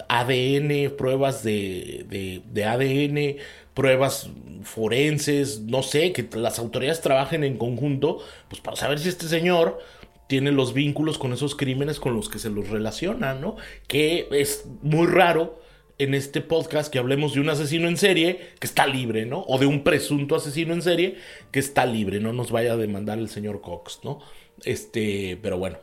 ADN, 0.08 0.94
pruebas 0.96 1.42
de, 1.42 2.42
de, 2.44 2.64
ADN, 2.64 3.42
pruebas 3.74 4.30
forenses, 4.62 5.60
no 5.60 5.82
sé, 5.82 6.12
que 6.12 6.26
las 6.36 6.58
autoridades 6.58 7.00
trabajen 7.00 7.44
en 7.44 7.58
conjunto, 7.58 8.18
pues 8.48 8.60
para 8.60 8.76
saber 8.76 8.98
si 8.98 9.08
este 9.08 9.28
señor 9.28 9.80
tiene 10.28 10.50
los 10.50 10.72
vínculos 10.72 11.18
con 11.18 11.32
esos 11.32 11.54
crímenes 11.54 12.00
con 12.00 12.14
los 12.14 12.28
que 12.28 12.38
se 12.38 12.48
los 12.48 12.70
relaciona, 12.70 13.34
¿no? 13.34 13.56
Que 13.86 14.28
es 14.30 14.64
muy 14.80 15.06
raro 15.06 15.60
en 15.98 16.14
este 16.14 16.40
podcast 16.40 16.92
que 16.92 16.98
hablemos 16.98 17.34
de 17.34 17.40
un 17.40 17.50
asesino 17.50 17.86
en 17.86 17.96
serie 17.96 18.40
que 18.58 18.66
está 18.66 18.86
libre, 18.86 19.26
¿no? 19.26 19.44
O 19.46 19.58
de 19.58 19.66
un 19.66 19.84
presunto 19.84 20.34
asesino 20.34 20.74
en 20.74 20.82
serie 20.82 21.16
que 21.50 21.60
está 21.60 21.86
libre, 21.86 22.18
no 22.18 22.32
nos 22.32 22.50
vaya 22.50 22.72
a 22.72 22.76
demandar 22.76 23.18
el 23.18 23.28
señor 23.28 23.60
Cox, 23.60 24.00
¿no? 24.04 24.20
Este, 24.64 25.38
pero 25.42 25.58
bueno. 25.58 25.78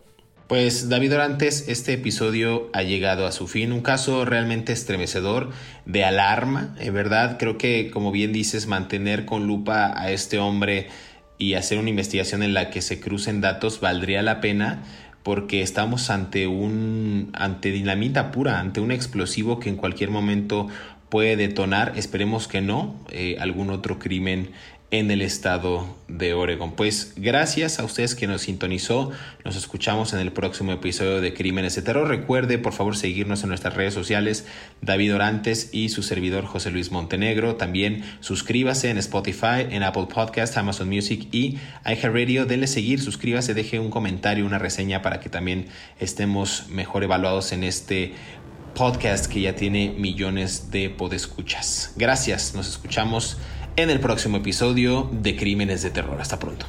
Pues 0.48 0.90
David 0.90 1.14
Orantes, 1.14 1.66
este 1.68 1.94
episodio 1.94 2.72
ha 2.74 2.82
llegado 2.82 3.28
a 3.28 3.32
su 3.32 3.48
fin, 3.48 3.72
un 3.72 3.82
caso 3.82 4.26
realmente 4.26 4.74
estremecedor, 4.74 5.52
de 5.86 6.04
alarma, 6.04 6.76
en 6.80 6.92
verdad, 6.92 7.38
creo 7.38 7.60
que 7.60 7.92
como 7.92 8.12
bien 8.12 8.34
dices, 8.34 8.66
mantener 8.66 9.26
con 9.26 9.46
lupa 9.46 9.94
a 9.96 10.10
este 10.10 10.40
hombre 10.40 10.88
y 11.38 11.54
hacer 11.54 11.78
una 11.78 11.92
investigación 11.92 12.42
en 12.42 12.56
la 12.56 12.72
que 12.72 12.82
se 12.82 13.00
crucen 13.00 13.42
datos 13.42 13.80
valdría 13.80 14.24
la 14.24 14.42
pena 14.42 14.84
porque 15.22 15.62
estamos 15.62 16.10
ante 16.10 16.48
un 16.48 17.30
ante 17.34 17.70
dinamita 17.70 18.32
pura, 18.32 18.60
ante 18.60 18.82
un 18.82 18.92
explosivo 18.92 19.60
que 19.60 19.70
en 19.70 19.76
cualquier 19.76 20.10
momento 20.10 20.68
puede 21.10 21.36
detonar, 21.36 21.94
esperemos 21.96 22.48
que 22.48 22.62
no, 22.62 22.96
eh, 23.12 23.38
algún 23.40 23.70
otro 23.70 24.00
crimen 24.00 24.52
en 24.92 25.12
el 25.12 25.22
estado 25.22 25.96
de 26.08 26.34
Oregon. 26.34 26.72
Pues 26.72 27.14
gracias 27.16 27.80
a 27.80 27.84
ustedes 27.84 28.16
que 28.16 28.26
nos 28.26 28.42
sintonizó. 28.42 29.12
Nos 29.46 29.56
escuchamos 29.56 30.14
en 30.14 30.20
el 30.20 30.32
próximo 30.32 30.72
episodio 30.72 31.22
de 31.22 31.34
Crímenes 31.34 31.76
de 31.76 31.84
Terror. 31.84 32.08
Recuerde, 32.08 32.58
por 32.58 32.74
favor, 32.74 32.98
seguirnos 32.98 33.44
en 33.44 33.50
nuestras 33.50 33.76
redes 33.76 33.94
sociales, 33.94 34.46
David 34.82 35.14
Orantes 35.14 35.70
y 35.72 35.90
su 35.90 36.02
servidor 36.02 36.46
José 36.46 36.72
Luis 36.72 36.92
Montenegro. 36.92 37.56
También 37.56 38.04
suscríbase 38.20 38.90
en 38.90 38.98
Spotify, 38.98 39.68
en 39.70 39.84
Apple 39.84 40.08
Podcast, 40.12 40.58
Amazon 40.58 40.90
Music 40.90 41.28
y 41.32 41.60
iHeartRadio. 41.86 42.48
Denle 42.48 42.68
seguir, 42.68 43.00
suscríbase, 43.00 43.54
deje 43.54 43.80
un 43.80 43.92
comentario, 43.92 44.46
una 44.46 44.58
reseña 44.58 45.04
para 45.04 45.20
que 45.20 45.30
también 45.30 45.68
estemos 46.00 46.68
mejor 46.70 47.04
evaluados 47.04 47.52
en 47.52 47.64
este 47.64 48.14
podcast 48.74 49.28
que 49.28 49.42
ya 49.42 49.56
tiene 49.56 49.94
millones 49.98 50.72
de 50.72 50.90
podescuchas. 50.90 51.94
Gracias, 51.96 52.56
nos 52.56 52.68
escuchamos 52.68 53.38
en 53.82 53.90
el 53.90 54.02
próximo 54.02 54.38
episodio 54.38 55.10
de 55.10 55.38
Crímenes 55.38 55.82
de 55.82 55.90
Terror. 55.90 56.20
Hasta 56.20 56.38
pronto. 56.38 56.66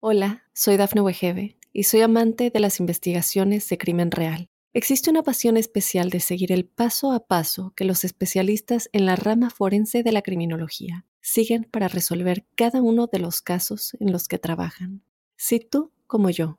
Hola, 0.00 0.44
soy 0.52 0.76
Dafne 0.76 1.00
Wegebe 1.00 1.56
y 1.72 1.84
soy 1.84 2.02
amante 2.02 2.50
de 2.50 2.60
las 2.60 2.80
investigaciones 2.80 3.66
de 3.70 3.78
crimen 3.78 4.10
real. 4.10 4.50
Existe 4.74 5.08
una 5.08 5.22
pasión 5.22 5.56
especial 5.56 6.10
de 6.10 6.20
seguir 6.20 6.52
el 6.52 6.66
paso 6.66 7.12
a 7.12 7.26
paso 7.26 7.72
que 7.74 7.86
los 7.86 8.04
especialistas 8.04 8.90
en 8.92 9.06
la 9.06 9.16
rama 9.16 9.48
forense 9.48 10.02
de 10.02 10.12
la 10.12 10.20
criminología 10.20 11.06
siguen 11.22 11.64
para 11.64 11.88
resolver 11.88 12.44
cada 12.56 12.82
uno 12.82 13.06
de 13.10 13.20
los 13.20 13.40
casos 13.40 13.96
en 14.00 14.12
los 14.12 14.28
que 14.28 14.38
trabajan. 14.38 15.02
Si 15.36 15.60
tú, 15.60 15.92
como 16.06 16.28
yo, 16.28 16.58